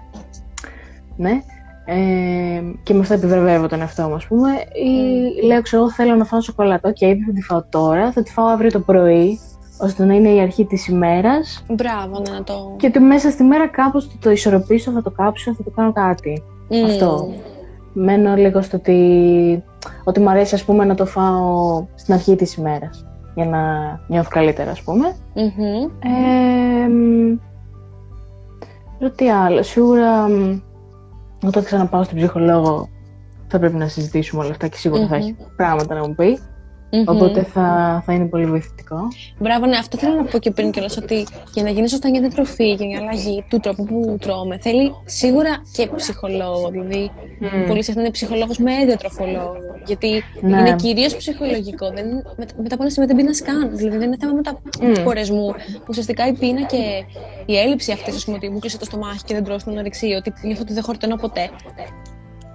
[1.17, 1.41] Ναι.
[1.89, 4.49] Ε, και με αυτό επιβραβεύω τον εαυτό μου, ας πούμε.
[4.73, 6.89] Ή λέω, ξέρω, εγώ θέλω να φάω σοκολάτα.
[6.89, 9.39] Οκ, δεν θα τη φάω τώρα, θα τη φάω αύριο το πρωί,
[9.79, 11.63] ώστε να είναι η αρχή της ημέρας.
[11.69, 12.75] Μπράβο, ναι, να το.
[12.77, 15.91] Και ότι μέσα στη μέρα κάπως θα το ισορροπήσω, θα το κάψω, θα το κάνω
[15.93, 16.43] κάτι.
[16.69, 16.73] Mm.
[16.85, 17.33] Αυτό.
[17.99, 19.63] Μένω λίγο στο ότι,
[20.03, 23.59] ότι μου αρέσει ας πούμε να το φάω στην αρχή της ημέρας για να
[24.07, 25.15] νιώθω καλύτερα ας πούμε.
[25.33, 25.89] Μμμ.
[25.99, 27.37] Ε, μ,
[28.99, 30.59] λέω τι άλλο, σίγουρα μ,
[31.45, 32.89] όταν ξαναπάω στην ψυχολόγο
[33.47, 35.21] θα πρέπει να συζητήσουμε όλα αυτά και σίγουρα θα Μμμ.
[35.23, 36.39] έχει πράγματα να μου πει,
[36.91, 37.03] Μμμ.
[37.07, 38.97] οπότε θα, θα είναι πολύ βοηθητικό.
[39.39, 42.19] Μπράβο, ναι, αυτό θέλω να πω και πριν κιόλας ότι για να γίνεις σωστά μια
[42.19, 46.69] διατροφή και μια αλλαγή του τρόπου που τρώμε, θέλει σίγουρα και ψυχολόγο.
[46.69, 47.11] Δηλαδή,
[47.67, 49.55] πολύ συχνά είναι ψυχολόγος με διατροφολόγο.
[49.85, 50.59] Γιατί Ναι.
[50.59, 51.89] είναι κυρίως ψυχολογικό.
[51.91, 52.05] Δεν,
[52.37, 53.77] μετα- μετά από ένα σημείο δεν πεινά καν.
[53.77, 54.33] Δηλαδή, δεν είναι θέμα
[54.81, 55.53] μεταφορεσμού.
[55.89, 57.03] Ουσιαστικά η πείνα και
[57.45, 60.17] η έλλειψη αυτής, ας πούμε, ότι μου κλείσε το στομάχι και δεν τρώω στην ανορεξία,
[60.17, 61.49] ότι νιώθω ότι δεν χορταίνω ποτέ.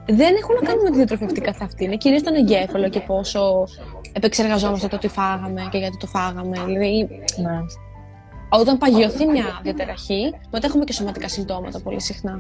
[0.07, 1.85] Δεν έχουν να κάνουν με τη διατροφή αυτή καθ' αυτή.
[1.85, 3.65] Είναι κυρίως τον εγκέφαλο και πόσο
[4.13, 6.65] επεξεργαζόμαστε το τι φάγαμε και γιατί το φάγαμε.
[6.67, 7.09] Δηλαδή,
[7.43, 7.59] Ναι.
[8.49, 12.39] όταν παγιωθεί μια διαταραχή, μετά έχουμε και σωματικά συμπτώματα πολύ συχνά.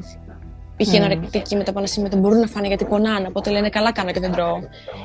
[0.76, 0.92] Π.χ.
[0.92, 0.96] Mm.
[0.96, 4.10] ανορεκτικοί μετά από ένα σημείο δεν μπορούν να φάνε γιατί πονάνε, οπότε λένε καλά κάνω
[4.10, 4.58] και δεν τρώω.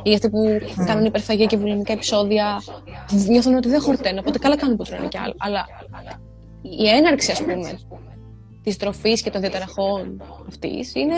[0.04, 2.62] Ή αυτοί που κάνουν υπερφαγία και βουλεμικά επεισόδια
[3.28, 5.34] νιώθουν ότι δεν χορταίνουν, οπότε καλά κάνουν που τρώνε κι άλλο.
[5.38, 5.66] Αλλά
[6.62, 7.80] η έναρξη, ας πούμε,
[8.64, 11.16] της τροφής και των διαταραχών αυτής είναι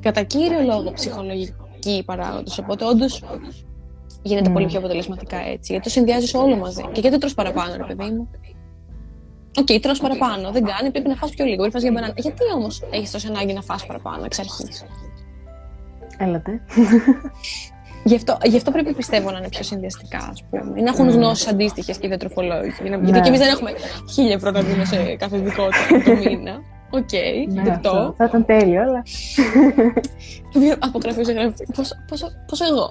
[0.00, 2.58] κατά κύριο λόγο ψυχολογικοί παράγοντες.
[2.58, 3.22] Οπότε όντως
[4.22, 4.52] γίνεται Mm.
[4.52, 5.72] πολύ πιο αποτελεσματικά έτσι.
[5.72, 6.82] Γιατί το συνδυάζει όλο μαζί.
[6.92, 8.28] Και γιατί τρως παραπάνω, ρε παιδί μου;
[9.58, 10.50] OK, okay, τρως παραπάνω.
[10.50, 11.56] Δεν κάνει, πρέπει να φας πιο λίγο.
[11.56, 12.12] Πρέπει να φας για μπανάνα.
[12.16, 14.84] Γιατί όμως έχεις τόση ανάγκη να φας παραπάνω εξ αρχής;
[16.18, 16.60] Έλα ντε.
[18.04, 20.72] Γι' αυτό, γι' αυτό πρέπει πιστεύω να είναι πιο συνδυαστικά, ας πούμε.
[20.80, 21.12] Ή να έχουν Mm.
[21.12, 22.72] γνώσεις αντίστοιχες και οι διατροφολόγοι.
[22.82, 23.02] Για να- Ναι.
[23.04, 23.70] Γιατί και εμείς δεν έχουμε
[24.12, 26.60] χίλια ευρώ να δίνουμε σε κάθε ειδικότητα το μήνα.
[26.90, 27.12] Οκ,
[27.48, 27.90] Ναι, δεκτό.
[27.90, 28.14] αυτό.
[28.16, 29.02] Θα ήταν τέλειο, αλλά.
[30.78, 31.66] Από γραφείο σε γραφείο.
[31.76, 32.90] Πόσο, πόσο, πόσο εγώ.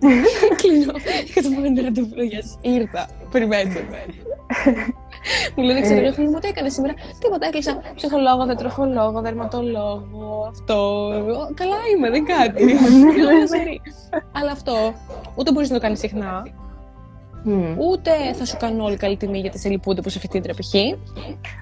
[0.62, 0.92] Κλείνω.
[1.34, 2.08] Κάτα πάνω ραντεβού.
[2.32, 2.58] Yes.
[2.60, 3.06] Ήρθα.
[3.30, 3.98] Περιμένετε με.
[5.56, 6.06] Μου λένε, ξέρω, Ε.
[6.16, 6.94] εγώ μου τι έκανε σήμερα.
[7.20, 11.10] Τίποτα, έκλεισα ψυχολόγο, διατροφολόγο, δερματολόγο, αυτό.
[11.14, 12.62] Εγώ, Καλά είμαι, δεν κάτι.
[12.62, 13.80] Όλα σερί.
[14.32, 14.94] Αλλά αυτό
[15.34, 16.46] ούτε μπορείς να το κάνεις συχνά,
[17.44, 20.74] Μμ, ούτε θα σου κάνουν όλοι καλή τιμή γιατί σε λυπούνται που σε φοιτήτρια π.χ.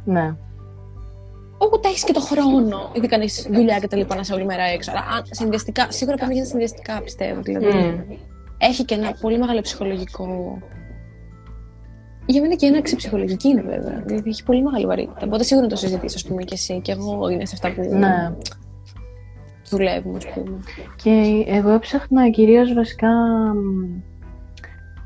[0.05, 0.35] Ναι.
[1.73, 4.63] Ούτε έχεις και το χρόνο, επειδή κάνεις δουλειά και τα λοιπά να είσαι όλη μέρα
[4.63, 4.91] έξω.
[4.91, 7.41] Αλλά αν, συνδυαστικά, σίγουρα πρέπει να γίνεις συνδυαστικά, πιστεύω.
[7.41, 8.13] Δηλαδή, Μμ.
[8.59, 10.59] έχει και ένα πολύ μεγάλο ψυχολογικό.
[12.27, 14.03] Για μένα και έναρξη ψυχολογική είναι βέβαια.
[14.07, 15.21] Δηλαδή έχει πολύ μεγάλη βαρύτητα.
[15.25, 16.81] Οπότε σίγουρα να το συζητήσεις, ας πούμε, και εσύ.
[16.81, 18.33] Και εγώ είναι σε αυτά που Ναι.
[19.69, 20.59] δουλεύουμε, ας πούμε.
[21.03, 23.09] Και εγώ έψαχνα κυρίως βασικά
[23.55, 24.03] μ,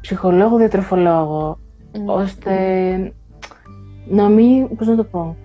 [0.00, 1.58] ψυχολόγο, διατροφολόγο,
[1.98, 2.08] Μμ.
[2.08, 2.54] ώστε
[4.08, 5.36] να μην, πώς να το πω,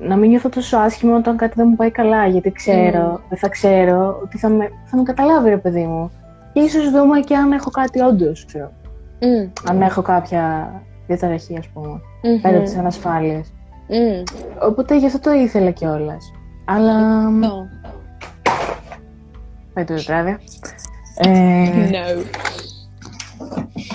[0.00, 3.48] να μην νιώθω τόσο άσχημα όταν κάτι δεν μου πάει καλά, γιατί ξέρω, δεν θα
[3.48, 6.10] ξέρω ότι θα με, θα με καταλάβει ρε παιδί μου.
[6.52, 8.70] Και ίσως δούμε και αν έχω κάτι όντως, ξέρω.
[9.20, 9.48] Μμ.
[9.70, 10.72] Αν έχω κάποια
[11.06, 12.40] διαταραχή, ας πούμε, Μμμ.
[12.40, 13.52] πέρα από τις ανασφάλειες.
[13.88, 14.22] Μμ.
[14.68, 16.32] Οπότε γι' αυτό το ήθελα κιόλας.
[16.64, 17.26] Αλλά.
[17.26, 17.66] Αυτό.
[19.74, 20.38] Πάει το τετράδιο.
[21.16, 22.24] Ε, No.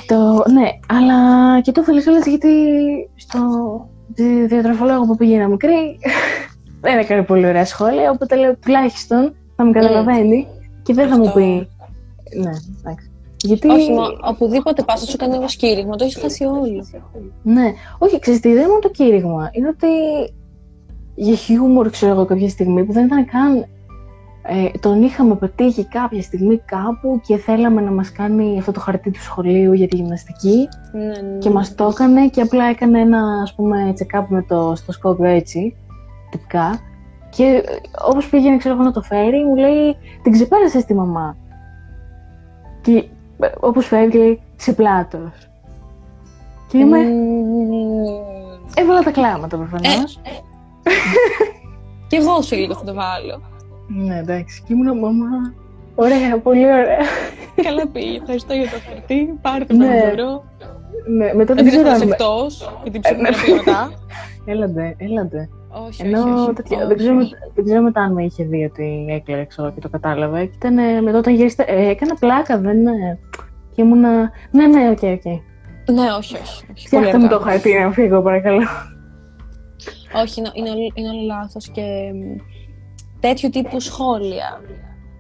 [0.07, 2.49] το, ναι, αλλά και το ήθελα κιόλας γιατί
[3.15, 3.39] στο
[4.15, 5.99] τη διατροφολόγο που πήγαινα μικρή
[6.81, 8.11] δεν έκανε πολύ ωραία σχόλια.
[8.11, 10.47] Οπότε λέω τουλάχιστον θα με καταλαβαίνει
[10.83, 11.39] και δεν θα μου Αυτό.
[11.39, 11.69] πει.
[12.39, 13.09] Ναι, εντάξει.
[13.43, 13.69] Γιατί.
[13.69, 16.85] Όχι, μα οπουδήποτε πας, θα σου κάνει ένα κήρυγμα, το έχεις χάσει όλο.
[17.43, 19.49] Ναι, όχι, ξέρεις τι, δεν είναι μόνο το κήρυγμα.
[19.51, 19.87] Είναι ότι
[21.15, 23.65] για χιούμορ, ξέρω εγώ, κάποια στιγμή που δεν ήταν καν.
[24.47, 29.11] Ε, τον είχαμε πετύχει κάποια στιγμή κάπου και θέλαμε να μας κάνει αυτό το χαρτί
[29.11, 31.37] του σχολείου για τη γυμναστική Ναι, ναι.
[31.39, 35.75] και μας το έκανε και απλά έκανε ένα ας πούμε check-up με το στοσκόπιο έτσι,
[36.31, 36.79] τυπικά
[37.29, 37.61] και ε,
[38.07, 41.37] όπως πήγαινε ξέρω εγώ να το φέρει μου λέει την ξεπέρασες τη μαμά
[42.81, 42.91] και
[43.39, 45.49] ε, όπως φεύγει λέει σε πλάτος
[46.67, 48.03] και είμαι Μμμ.
[48.75, 50.19] Έβαλα τα κλάματα προφανώς.
[52.07, 53.41] Κι εγώ σου λίγο θα το βάλω.
[53.87, 54.61] Ναι, εντάξει.
[54.67, 55.53] Και ήμουν μαμά.
[55.95, 56.97] Ωραία, πολύ ωραία.
[57.63, 58.17] Καλά πήγε.
[58.17, 59.37] Ευχαριστώ για το χαρτί.
[59.41, 59.87] Πάρε το Ναι.
[59.87, 60.43] πανδωρό.
[61.17, 62.11] ναι, μετά Δεν δεν ξέρω την αν.
[62.11, 62.79] εκτός.
[62.83, 63.91] Γιατί ψυχοθεραπεία μετά.
[64.45, 65.49] Έλαντε, έλαντε.
[65.69, 66.53] Όχι, όχι, Ενώ όχι.
[66.53, 66.87] τέτοια- όχι.
[66.87, 69.89] δεν, ξέρω, με- δεν ξέρω μετά αν με είχε δει ότι έκλαιγα ξέρω, και το
[69.89, 70.45] κατάλαβε.
[70.45, 71.63] Και ήταν ε, μετά όταν γύρισε.
[71.67, 72.87] Ε, έκανα πλάκα, δεν.
[72.87, 73.19] Ε,
[73.75, 74.31] και ήμουνα.
[74.51, 75.25] Ναι, ναι, OK, OK.
[75.95, 76.41] Ναι, όχι, όχι.
[76.43, 76.65] όχι.
[76.65, 77.37] Πολύ Φτιάχτε μου αργά.
[77.37, 78.61] το χαρτί να φύγω, παρακαλώ.
[80.23, 81.81] Όχι, είναι, είναι, όλο- είναι όλο λάθος και
[82.13, 82.19] μ,
[83.27, 84.61] τέτοιου τύπου σχόλια.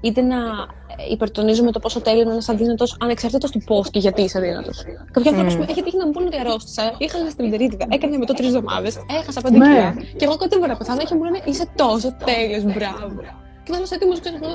[0.01, 4.21] Είτε να ε, υπερτονίζουμε το πόσο τέλειο είναι ένας αδύνατος, ανεξαρτήτως του πώς και γιατί
[4.21, 4.83] είσαι αδύνατος.
[5.11, 5.69] Κάποιοι άνθρωποι mm.
[5.69, 9.41] έχει τύχει να μου πούνε ότι αρρώστησα, είχα ένα γαστρεντερίτιδα, έκανα εμετό τρεις εβδομάδες, έχασα
[9.41, 9.65] πέντε Ναι.
[9.67, 9.93] κιλά.
[10.17, 13.21] Και εγώ κοντεύω να πεθάνω και μου λένε είσαι τόσο τέλειος, μπράβο.
[13.63, 14.51] Και θα είμαι έτοιμος, ξέρω εγώ.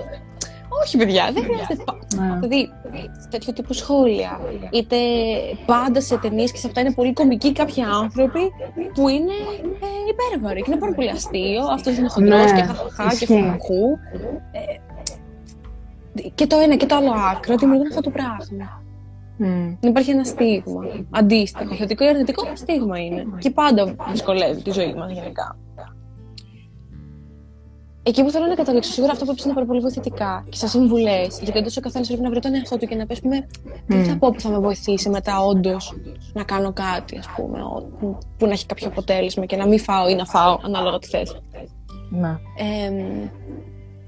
[0.83, 1.83] Όχι, παιδιά, δεν χρειάζεται.
[1.85, 2.39] πα- Ναι.
[2.41, 2.71] Δηλαδή,
[3.31, 4.41] τέτοιο τύπου σχόλια.
[4.73, 4.97] Είτε
[5.67, 8.41] πάντα σε ταινίες και σε αυτά είναι πολύ κομικοί κάποιοι άνθρωποι
[8.95, 9.33] που είναι
[9.81, 11.65] ε, υπέρβαροι και είναι πάρα πολύ αστείο.
[11.73, 13.27] Αυτός είναι χοντρό Ναι, και χαχαχά και ισχύει.
[13.27, 13.99] φουχού.
[14.53, 18.83] Ε, και το ένα και το άλλο άκρο δημιουργούν αυτό το πράγμα.
[19.37, 19.75] Μμ.
[19.81, 20.83] Υπάρχει ένα στίγμα.
[21.11, 21.75] Αντίστοιχο.
[21.75, 23.25] Θετικό ή αρνητικό στίγμα είναι.
[23.39, 25.57] Και πάντα δυσκολεύει τη ζωή μας γενικά.
[28.03, 30.69] Εκεί που θέλω να καταλήξω, σίγουρα αυτό που είπες είναι πάρα πολύ βοηθητικά και σαν
[30.69, 31.39] συμβουλές.
[31.43, 33.47] Γιατί όντως ο καθένας πρέπει να βρει τον εαυτό του και να πεις, πούμε,
[33.87, 34.03] τι Μμ.
[34.03, 35.93] θα πω που θα με βοηθήσει μετά, όντως
[36.33, 39.79] να κάνω κάτι, ας πούμε, ο- που, που να έχει κάποιο αποτέλεσμα και να μην
[39.81, 41.41] φάω ή να φάω, ανάλογα τι θες.
[42.11, 42.29] Ναι.
[42.57, 43.29] Εμ,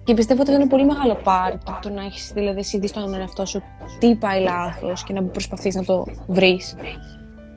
[0.05, 3.15] και πιστεύω ότι είναι ένα πολύ μεγάλο part το να έχεις δηλαδή εσύ δεις στον
[3.15, 3.63] εαυτό σου
[3.99, 6.75] τι πάει λάθος και να προσπαθείς να το βρεις.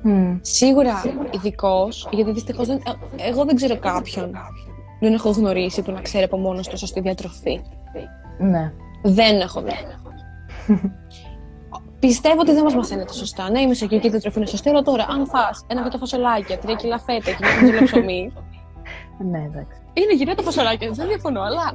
[0.03, 0.37] Μμ.
[0.41, 0.93] Σίγουρα
[1.31, 2.77] ειδικός, γιατί δυστυχώς δεν,
[3.17, 4.31] ε, εγώ δεν ξέρω κάποιον.
[5.05, 7.61] Δεν έχω γνωρίσει που να ξέρει από μόνος του σωστή διατροφή.
[8.37, 8.73] Ναι.
[9.03, 9.71] Δεν έχω δει.
[11.99, 13.49] Πιστεύω ότι δεν μας μαθαίνετε σωστά.
[13.49, 16.99] Ναι, η μεσογειακή διατροφή είναι σωστή, αλλά τώρα, αν φας ένα β' φασολάκια, τρία κιλά
[16.99, 18.33] φέτα και ένα κιλό ψωμί,
[19.31, 19.81] Ναι, εντάξει.
[19.93, 21.73] είναι γυρνά τα φασολάκια, δεν διαφωνώ, αλλά.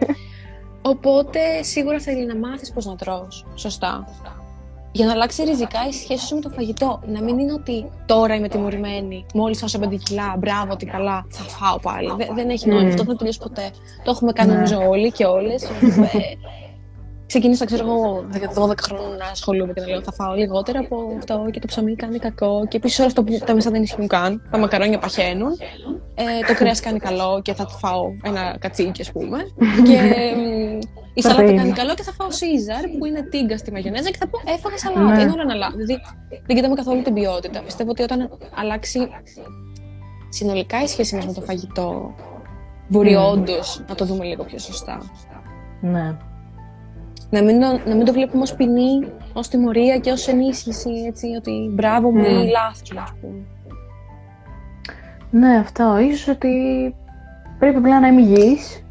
[0.92, 4.04] Οπότε σίγουρα θέλει να μάθεις πώς να τρως σωστά.
[4.96, 7.00] Για να αλλάξει ριζικά η σχέση σου με το φαγητό.
[7.06, 11.42] Να μην είναι ότι τώρα είμαι τιμωρημένη, μόλις φάω 5 κιλά, μπράβο, τι καλά, θα
[11.42, 12.12] φάω πάλι.
[12.16, 12.82] Δε- δεν έχει νόημα.
[12.82, 12.88] Μμμ.
[12.88, 13.70] Αυτό δεν θα τελειώσει ποτέ.
[14.04, 14.54] Το έχουμε κάνει Ναι.
[14.56, 15.62] νομίζω όλοι και όλες.
[17.26, 18.24] Ξεκίνησα, ξέρω εγώ,
[18.54, 21.94] 12 χρόνια να ασχολούμαι και να λέω θα φάω λιγότερα από αυτό και το ψωμί
[21.94, 22.66] κάνει κακό.
[22.68, 24.48] Και επίσης όλα αυτά που τα μέσα δεν ισχύουν καν.
[24.50, 25.50] Τα μακαρόνια παχαίνουν.
[26.14, 29.38] Ε, το κρέας κάνει καλό και θα το φάω ένα κατσίκι, ας πούμε.
[29.88, 30.00] και
[30.36, 30.78] μ,
[31.14, 31.56] η σαλάτα Πρωτεΐνη.
[31.56, 34.78] κάνει καλό και θα φάω Caesar που είναι τίγκα στη μαγιονέζα και θα πω έφαγα
[34.78, 35.14] σαλάτα.
[35.14, 35.22] Ναι.
[35.22, 35.76] Είναι όλα ένα λάθο.
[35.76, 36.00] Δηλαδή
[36.46, 37.62] δεν κοιτάμε καθόλου την ποιότητα.
[37.62, 39.08] Πιστεύω ότι όταν αλλάξει
[40.28, 42.14] συνολικά η σχέση μας με το φαγητό,
[42.88, 43.24] μπορεί Μμ.
[43.24, 44.98] όντως να το δούμε λίγο πιο σωστά.
[45.80, 46.16] Ναι.
[47.30, 51.26] Να μην, το, να μην το βλέπουμε ως ποινή, ως τιμωρία και ως ενίσχυση, έτσι,
[51.38, 52.44] ότι μπράβο μου Mm.
[52.44, 53.38] ή λάθος μου, ας πούμε.
[55.30, 55.98] Ναι, αυτό.
[55.98, 56.50] Ίσως ότι
[57.58, 58.84] πρέπει απλά να είμαι υγιής.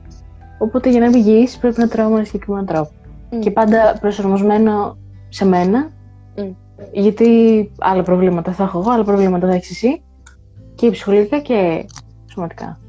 [0.59, 2.91] Οπότε για να είμαι υγιής πρέπει να τρώω με ένα συγκεκριμένο τρόπο.
[3.31, 3.39] Μμ.
[3.39, 4.97] Και πάντα προσαρμοσμένο
[5.29, 5.89] σε μένα.
[6.37, 6.49] Μμ.
[6.91, 10.01] Γιατί άλλα προβλήματα θα έχω εγώ, άλλα προβλήματα θα έχεις εσύ.
[10.75, 11.85] Και ψυχολογικά και
[12.31, 12.79] σωματικά.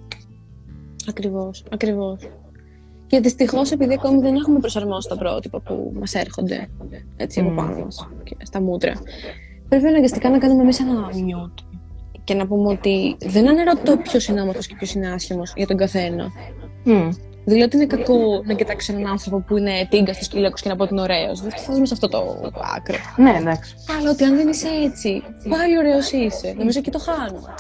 [1.09, 2.29] Ακριβώς, ακριβώς.
[3.07, 6.69] Και δυστυχώς, επειδή ακόμη δεν έχουμε προσαρμόσει τα πρότυπα που μας έρχονται
[7.17, 7.57] έτσι από Μμ.
[7.57, 8.93] πάνω μας και στα μούτρα,
[9.69, 11.59] πρέπει αναγκαστικά να κάνουμε εμείς ένα μιούτ.
[12.25, 15.77] Και να πούμε ότι δεν αναρωτώ ποιος είναι όμορφο και ποιος είναι άσχημος για τον
[15.77, 16.31] καθένα.
[16.85, 17.09] Μμ.
[17.45, 20.77] Δηλαδή ότι είναι κακό να κοιτάξεις έναν άνθρωπο που είναι τίγκα τη κυλέκο και να
[20.77, 21.41] πω ότι είναι ωραίος.
[21.41, 22.19] Δεν φτάσουμε σε αυτό το
[22.77, 22.97] άκρο.
[23.17, 23.75] Ναι, εντάξει.
[23.99, 26.55] Αλλά ότι αν δεν είσαι έτσι, πάλι ωραίος είσαι.
[26.59, 27.55] Νομίζω εκεί το χάνουμε.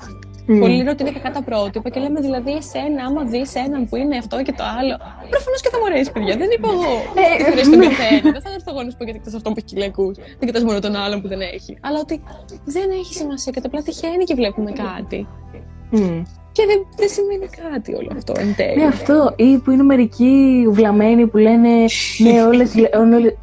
[0.48, 0.58] Μμ.
[0.60, 3.96] Πολλοί λένε ότι είναι κακά τα πρότυπα και λέμε δηλαδή εσένα, άμα δει έναν που
[3.96, 4.94] είναι αυτό και το άλλο.
[5.34, 6.34] Προφανώ και θα μου αρέσει, παιδιά.
[6.42, 6.92] Δεν είπα εγώ.
[7.22, 7.86] Ε, Τι θα αρέσει τον ναι.
[7.90, 8.20] καθένα.
[8.36, 10.06] Δεν θα έρθω εγώ να σου πω γιατί κοιτά αυτόν που έχει κυλιακού.
[10.38, 11.72] Δεν κοιτά μόνο τον άλλον που δεν έχει.
[11.86, 12.16] Αλλά ότι
[12.76, 15.18] δεν έχει σημασία και απλά τυχαίνει και βλέπουμε κάτι.
[15.90, 16.22] Μμ.
[16.56, 18.76] Και δεν, δεν σημαίνει κάτι όλο αυτό εν τέλει.
[18.76, 19.32] Ναι, αυτό.
[19.36, 21.68] Ή που είναι μερικοί βλαμμένοι που λένε
[22.18, 23.34] Ναι, όλες, λέ- όλες,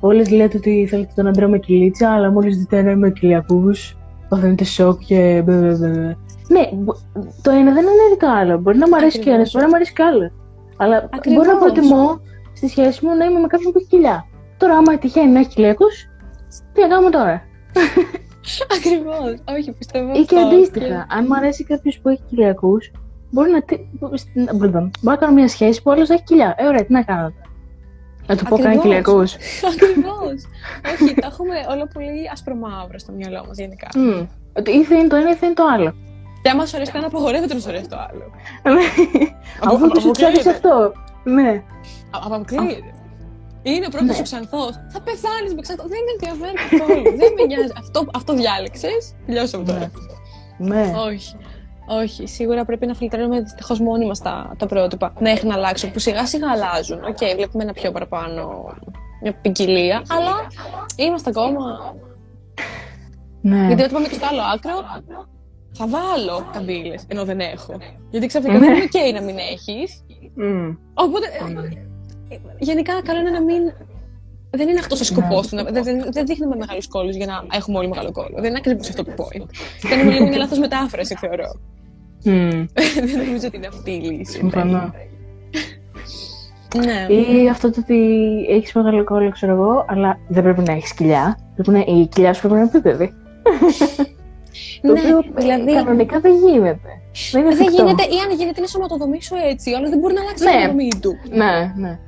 [0.00, 3.96] όλες λέτε ότι θέλετε τον άντρα με κυλίτσα, αλλά μόλις δείτε έναν με κοιλιακούς,
[4.30, 6.16] παθαίνετε σοκ και μπε, μπε, μπε.
[6.48, 6.96] Ναι, μπο-
[7.42, 8.58] το ένα δεν είναι το άλλο.
[8.58, 9.52] Μπορεί να μου αρέσει και ένας, Ακριβώς.
[9.52, 10.30] μπορεί να μου αρέσει και άλλο.
[10.76, 11.44] Αλλά Ακριβώς.
[11.46, 12.20] μπορώ να προτιμώ
[12.52, 14.24] στη σχέση μου να είμαι με κάποιον που έχει κοιλιά.
[14.56, 15.94] Τώρα, άμα τυχαίνει να έχει κοιλιακούς,
[16.72, 17.42] τι να κάνουμε τώρα;
[18.76, 19.42] Ακριβώς.
[19.58, 20.12] Όχι, πιστεύω.
[20.12, 20.48] Ή και αυτό.
[20.48, 22.90] αντίστοιχα, αν μου αρέσει κάποιος που έχει κοιλιακούς,
[23.30, 23.62] μπορεί να.
[23.62, 23.86] τι-
[24.18, 26.54] στην- Μπορεί να κάνω μια σχέση που άλλος έχει κοιλιά.
[26.58, 27.20] Ε, ωραία, τι να κάνω.
[27.22, 27.49] τώρα;
[28.26, 28.82] Να του πω κάνει Ακριβώς.
[28.82, 29.20] κοιλιακού.
[29.72, 30.38] Ακριβώς.
[30.92, 33.88] Όχι, τα έχουμε όλα πολύ ασπρομαύρα στο μυαλό μας γενικά.
[34.56, 35.94] Ότι ή θα είναι το ένα ή θα είναι το άλλο.
[36.42, 38.24] Και άμα σου αρέσει το ένα, απαγορεύεται να σου αρέσει το άλλο.
[39.64, 40.38] Αφού το σου αποκλείεται.
[40.38, 40.92] ξέρει αυτό.
[41.24, 41.48] Ναι.
[42.10, 42.92] Α- Αποκλείεται.
[43.62, 44.14] Είναι ο πρώτος Ναι.
[44.14, 44.70] σου ξανθός.
[44.92, 45.84] Θα πεθάνεις με ξανθό.
[45.94, 47.02] Δεν με ενδιαφέρει καθόλου.
[47.20, 47.72] Δεν με νοιάζει.
[47.78, 49.14] Αυτό, αυτό διάλεξες.
[49.26, 49.90] Τελειώσαμε τώρα.
[50.58, 50.92] Ναι.
[51.08, 51.36] Όχι.
[52.02, 52.26] Όχι.
[52.26, 55.12] Σίγουρα πρέπει να φιλτράρουμε δυστυχώς μόνοι μας τα, τα πρότυπα.
[55.18, 55.90] Ναι, έχει να αλλάξουν.
[55.92, 57.04] Που σιγά σιγά αλλάζουν.
[57.04, 58.64] Οκ, βλέπουμε ένα πιο παραπάνω.
[59.22, 60.02] Μια ποικιλία.
[60.08, 60.32] Αλλά
[60.96, 61.94] είμαστε ακόμα.
[63.40, 63.66] Ναι.
[63.66, 64.72] Γιατί όταν πάμε και στο άλλο άκρο,
[65.72, 67.76] θα βάλω καμπύλες ενώ δεν έχω.
[68.10, 68.66] Γιατί ξαφνικά Ναι.
[68.66, 70.04] δεν είναι OK να μην έχεις.
[70.34, 70.74] Μμ.
[70.94, 71.26] Οπότε.
[72.28, 73.62] ε, Γενικά, καλό είναι να μην.
[74.50, 75.58] Δεν είναι αυτός ο σκοπός Ναι.
[75.58, 75.64] του.
[75.64, 78.34] να- Δεν, δεν, δεν δείχνουμε μεγάλους κώλους για να έχουμε όλοι μεγάλο κώλο.
[78.34, 79.46] Δεν είναι ακριβώς αυτό το point.
[79.88, 81.50] Κάνουμε λίγο μια λάθος μετάφραση, θεωρώ.
[82.24, 82.50] Μμ.
[83.06, 84.32] δεν νομίζω ότι είναι αυτή η λύση.
[84.32, 84.92] Συμφωνώ.
[86.76, 87.14] Ναι.
[87.14, 87.98] Ή αυτό το ότι
[88.48, 91.38] έχεις μεγάλο κόλλο, ξέρω εγώ, αλλά δεν πρέπει να έχεις κοιλιά.
[91.54, 93.12] Πρέπει να, η κοιλιά σου πρέπει να είναι επίπεδη.
[94.82, 96.78] Το ναι, οποίο δηλαδή κανονικά δεν γίνεται.
[97.32, 97.82] Δεν είναι δεν εφικτό.
[97.84, 100.50] γίνεται, ή αν γίνεται είναι σωματοδομή σου έτσι, αλλά δεν μπορεί να αλλάξει Ναι.
[100.50, 101.12] την αναδομή του.
[101.30, 101.98] Ναι, ναι.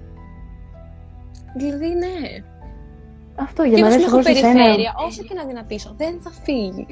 [1.56, 2.44] Δηλαδή, ναι.
[3.34, 4.52] Αυτό για Και να εγώ δεις έχω εγώ σε σένα.
[4.52, 6.86] περιφέρεια, όσο και να αδυνατίσω, δεν θα φύγει.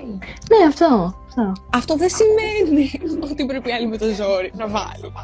[0.51, 1.15] Ναι, αυτό.
[1.29, 1.53] αυτό.
[1.75, 2.91] Αυτό δεν σημαίνει
[3.31, 5.15] ότι πρέπει οι άλλοι με το ζόρι να βάλουν.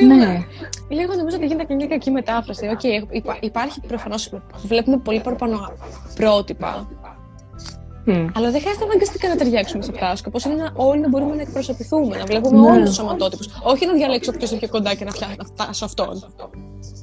[0.00, 0.44] Είναι λίγο, Ναι.
[0.88, 2.66] λίγο νομίζω ότι γίνεται και μια κακή μετάφραση.
[2.68, 4.30] Οκ, υπά- υπάρχει προφανώς.
[4.66, 5.72] Βλέπουμε πολύ παραπάνω
[6.14, 6.88] πρότυπα.
[8.06, 8.26] Μμ.
[8.36, 10.12] Αλλά δεν χρειάζεται αναγκαστικά να ταιριάξουμε σε αυτά.
[10.12, 12.70] Ο σκοπός είναι να όλοι να μπορούμε να εκπροσωπηθούμε, να βλέπουμε Ναι.
[12.70, 13.44] όλους τους σωματότυπους.
[13.62, 16.18] Όχι να διαλέξω ποιος είναι πιο κοντά και να, φτιά, να φτάσω αυτόν.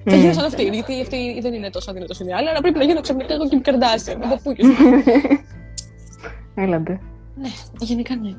[0.03, 0.19] Θα Μμ.
[0.19, 2.83] γίνω σαν αυτή, γιατί αυτή δεν είναι τόσο αδύνατος όσο οι άλλοι, αλλά πρέπει να
[2.83, 4.17] γίνω ξαφνικά εγώ και η Καρδάσια.
[4.17, 4.65] Με παππούκες.
[6.55, 6.99] Έλατε.
[7.35, 7.49] Ναι,
[7.79, 8.29] γενικά ναι.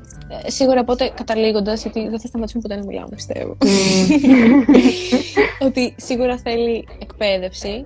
[0.45, 3.57] Ε, σίγουρα οπότε καταλήγοντας, γιατί δεν θα σταματήσουμε ποτέ να μιλάμε, πιστεύω.
[5.67, 7.85] ότι σίγουρα θέλει εκπαίδευση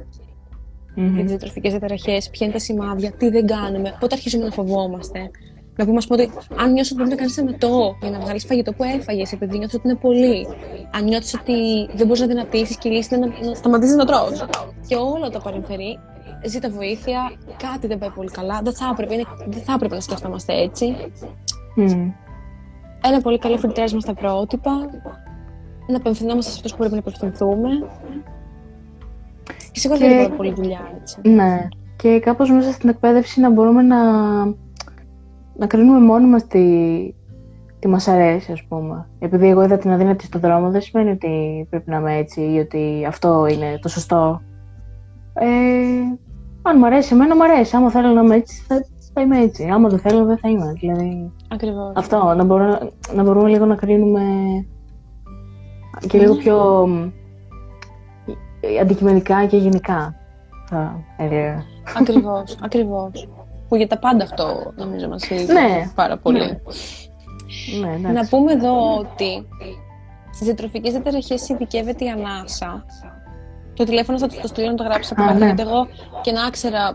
[0.99, 1.13] Μμμ.
[1.13, 5.19] για τι διατροφικέ διαταραχές, ποια είναι τα σημάδια, τι δεν κάνουμε, πότε αρχίζουμε να φοβόμαστε.
[5.75, 8.45] Να πούμε, ας πούμε, ότι αν νιώσει ότι πρέπει να κάνεις εμετό για να βγάλεις
[8.45, 10.47] φαγητό που έφαγες, επειδή νιώθει ότι είναι πολύ.
[10.91, 11.53] Αν νιώθεις ότι
[11.95, 14.45] δεν μπορείς να δυνατήσεις και η λύση είναι να, να σταματήσεις να τρως.
[14.87, 15.99] Και όλα τα παρεμφερεί,
[16.45, 18.61] ζήτα βοήθεια, κάτι δεν πάει πολύ καλά.
[18.63, 20.95] Δεν θα έπρεπε, είναι, δεν θα έπρεπε να σκεφτόμαστε έτσι.
[21.75, 22.11] Μμ.
[23.03, 24.71] Ένα πολύ καλό φιλτράρισμα στα πρότυπα.
[25.87, 27.69] Να απευθυνόμαστε σε αυτούς που πρέπει να απευθυνθούμε.
[29.77, 31.19] Και σίγουρα Και- δεν είναι πολύ δουλειά έτσι.
[31.23, 31.67] Ναι.
[31.95, 33.99] Και κάπως μέσα στην εκπαίδευση να μπορούμε να,
[35.55, 36.65] να κρίνουμε μόνοι μας τι,
[37.79, 39.07] τι μας αρέσει, ας πούμε.
[39.19, 42.59] Επειδή εγώ είδα την αδύνατη στον δρόμο, δεν σημαίνει ότι πρέπει να είμαι έτσι ή
[42.59, 44.41] ότι αυτό είναι το σωστό.
[45.33, 45.45] Ε,
[46.61, 47.75] αν μου αρέσει εμένα, μου αρέσει.
[47.75, 49.69] Άμα θέλω να είμαι έτσι, θα, θα είμαι έτσι.
[49.73, 50.73] Άμα δεν θέλω, δεν θα είμαι.
[50.79, 51.91] Δηλαδή, Ακριβώς.
[51.95, 54.21] αυτό, να, μπορώ, να μπορούμε λίγο να κρίνουμε
[56.07, 57.11] και λίγο πιο μ, ε,
[58.81, 60.15] αντικειμενικά και γενικά,
[60.69, 61.63] θα έλεγα.
[61.99, 62.57] Ακριβώς.
[62.65, 63.27] Ακριβώς.
[63.67, 65.91] Που για τα πάντα αυτό νομίζω μας λείπει Ναι.
[65.95, 66.39] πάρα πολύ.
[66.39, 67.87] Ναι.
[67.87, 68.11] Ναι, εντάξει.
[68.13, 69.47] Να πούμε εδώ ότι
[70.33, 72.85] στι διατροφικέ διαταραχές ειδικεύεται η ανάσα.
[73.73, 75.45] Το τηλέφωνο θα του το στείλω να το γράψει από Α, κάτω, ναι.
[75.45, 75.87] γιατί εγώ
[76.21, 76.91] και να ήξερα.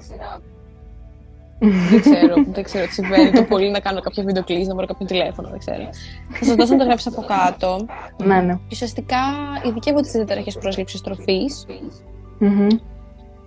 [1.91, 3.31] Δεν ξέρω, δεν ξέρω τι συμβαίνει.
[3.31, 5.89] Το πολύ να κάνω κάποια βίντεο κλείσει, να βρω κάποιο τηλέφωνο, δεν ξέρω.
[6.31, 7.87] Θα σας δώσω να το γράψει από κάτω.
[8.25, 8.53] Ναι, ναι.
[8.53, 9.19] Και ουσιαστικά
[9.67, 11.67] ειδικεύονται στι διαταραχέ πρόσληψη τροφής.
[12.39, 12.67] Μμμ.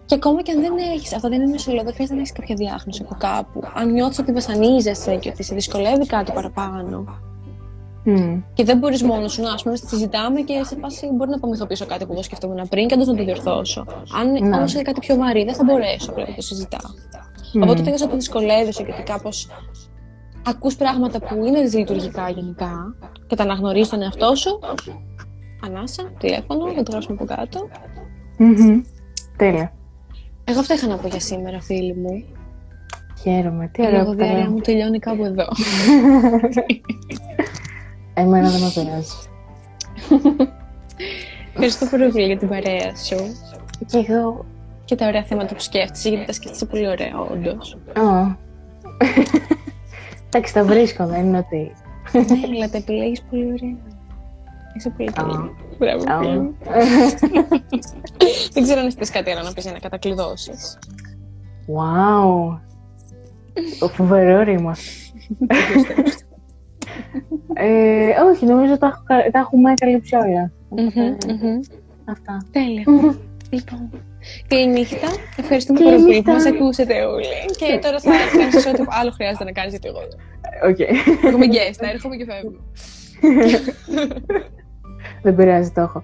[0.05, 2.55] Και ακόμα και αν δεν έχεις, αυτό δεν είναι μεσολό, δεν χρειάζεται να έχεις κάποια
[2.55, 3.63] διάγνωση από κάπου.
[3.75, 7.05] Αν νιώθεις ότι βασανίζεσαι και ότι σε δυσκολεύει κάτι παραπάνω,
[8.03, 8.41] Μμ.
[8.53, 11.65] και δεν μπορείς μόνος σου να ας πούμε, συζητάμε και σε φάση μπορεί να απομυθώ
[11.65, 13.85] πίσω κάτι που εγώ σκεφτόμουν πριν και αντί να το διορθώσω.
[14.19, 14.55] Αν Ναι.
[14.57, 16.91] όμως είναι κάτι πιο βαρύ, δεν θα μπορέσω πλέον να το συζητάω.
[17.55, 17.61] Μμ.
[17.61, 19.47] Οπότε όταν νιώθω ότι δυσκολεύεσαι και ότι κάπως
[20.45, 22.95] ακούς πράγματα που είναι δυσλειτουργικά γενικά
[23.27, 24.59] και τα αναγνωρίζεις τον εαυτό σου,
[25.65, 27.69] ανάσα, τηλέφωνο, θα το γράψουμε από κάτω.
[28.37, 28.81] Μμμ.
[29.37, 29.73] Τέλεια.
[30.43, 32.25] Εγώ αυτά είχα να πω για σήμερα, φίλοι μου.
[33.21, 33.69] Χαίρομαι.
[33.73, 35.47] Τι Η ωραία που λογοδιαρρέα τα μου τελειώνει κάπου εδώ.
[38.13, 39.15] Εμένα δεν με πειράζει.
[41.49, 43.15] Ευχαριστώ πολύ πολύ για την παρέα σου
[43.85, 44.45] Και εγώ.
[44.85, 47.77] Και τα ωραία θέματα που σκέφτεσαι, γιατί τα σκέφτεσαι πολύ ωραία, όντως.
[47.93, 48.35] Α.
[50.27, 51.71] Εντάξει, τα βρίσκω, δεν είναι ότι.
[52.13, 53.75] ναι, αλλά τα επιλέγεις πολύ ωραία.
[54.77, 55.33] Είσαι πολύ καλή.
[55.33, 55.49] Α.
[55.77, 56.19] Μπράβο, Α.
[56.19, 56.55] φίλη μου.
[58.53, 60.77] Δεν ξέρω αν θες κάτι άλλο να πεις για να κατακλειδώσεις.
[61.77, 62.59] Wow.
[63.79, 64.75] Το φοβερό ρήμα.
[67.53, 70.51] ε, όχι, νομίζω τα, έχω κα- τα έχουμε καλύψει όλα.
[70.69, 71.59] Μμμ, μμμ.
[72.05, 72.37] Αυτά.
[72.51, 72.83] Τέλεια.
[73.49, 73.89] Λοιπόν,
[74.47, 75.07] καλή νύχτα.
[75.37, 76.31] Ευχαριστούμε Καλή πάρα πολύ που νύχτα.
[76.33, 77.25] μας ακούσατε όλοι.
[77.57, 79.99] Και τώρα θα κάνεις ό,τι άλλο χρειάζεται να κάνεις γιατί εγώ
[80.69, 80.79] Οκ.
[81.25, 82.51] Έχουμε guest, θα έρχομαι και φεύγω.
[85.23, 86.03] δεν πειράζει, το έχω.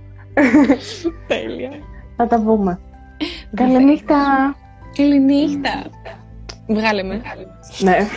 [1.27, 1.69] Τέλεια.
[2.15, 2.79] Θα τα πούμε.
[3.55, 4.15] Καλή νύχτα.
[4.97, 5.83] Καλή νύχτα.
[6.67, 7.21] Βγάλε με.
[7.79, 7.97] ναι.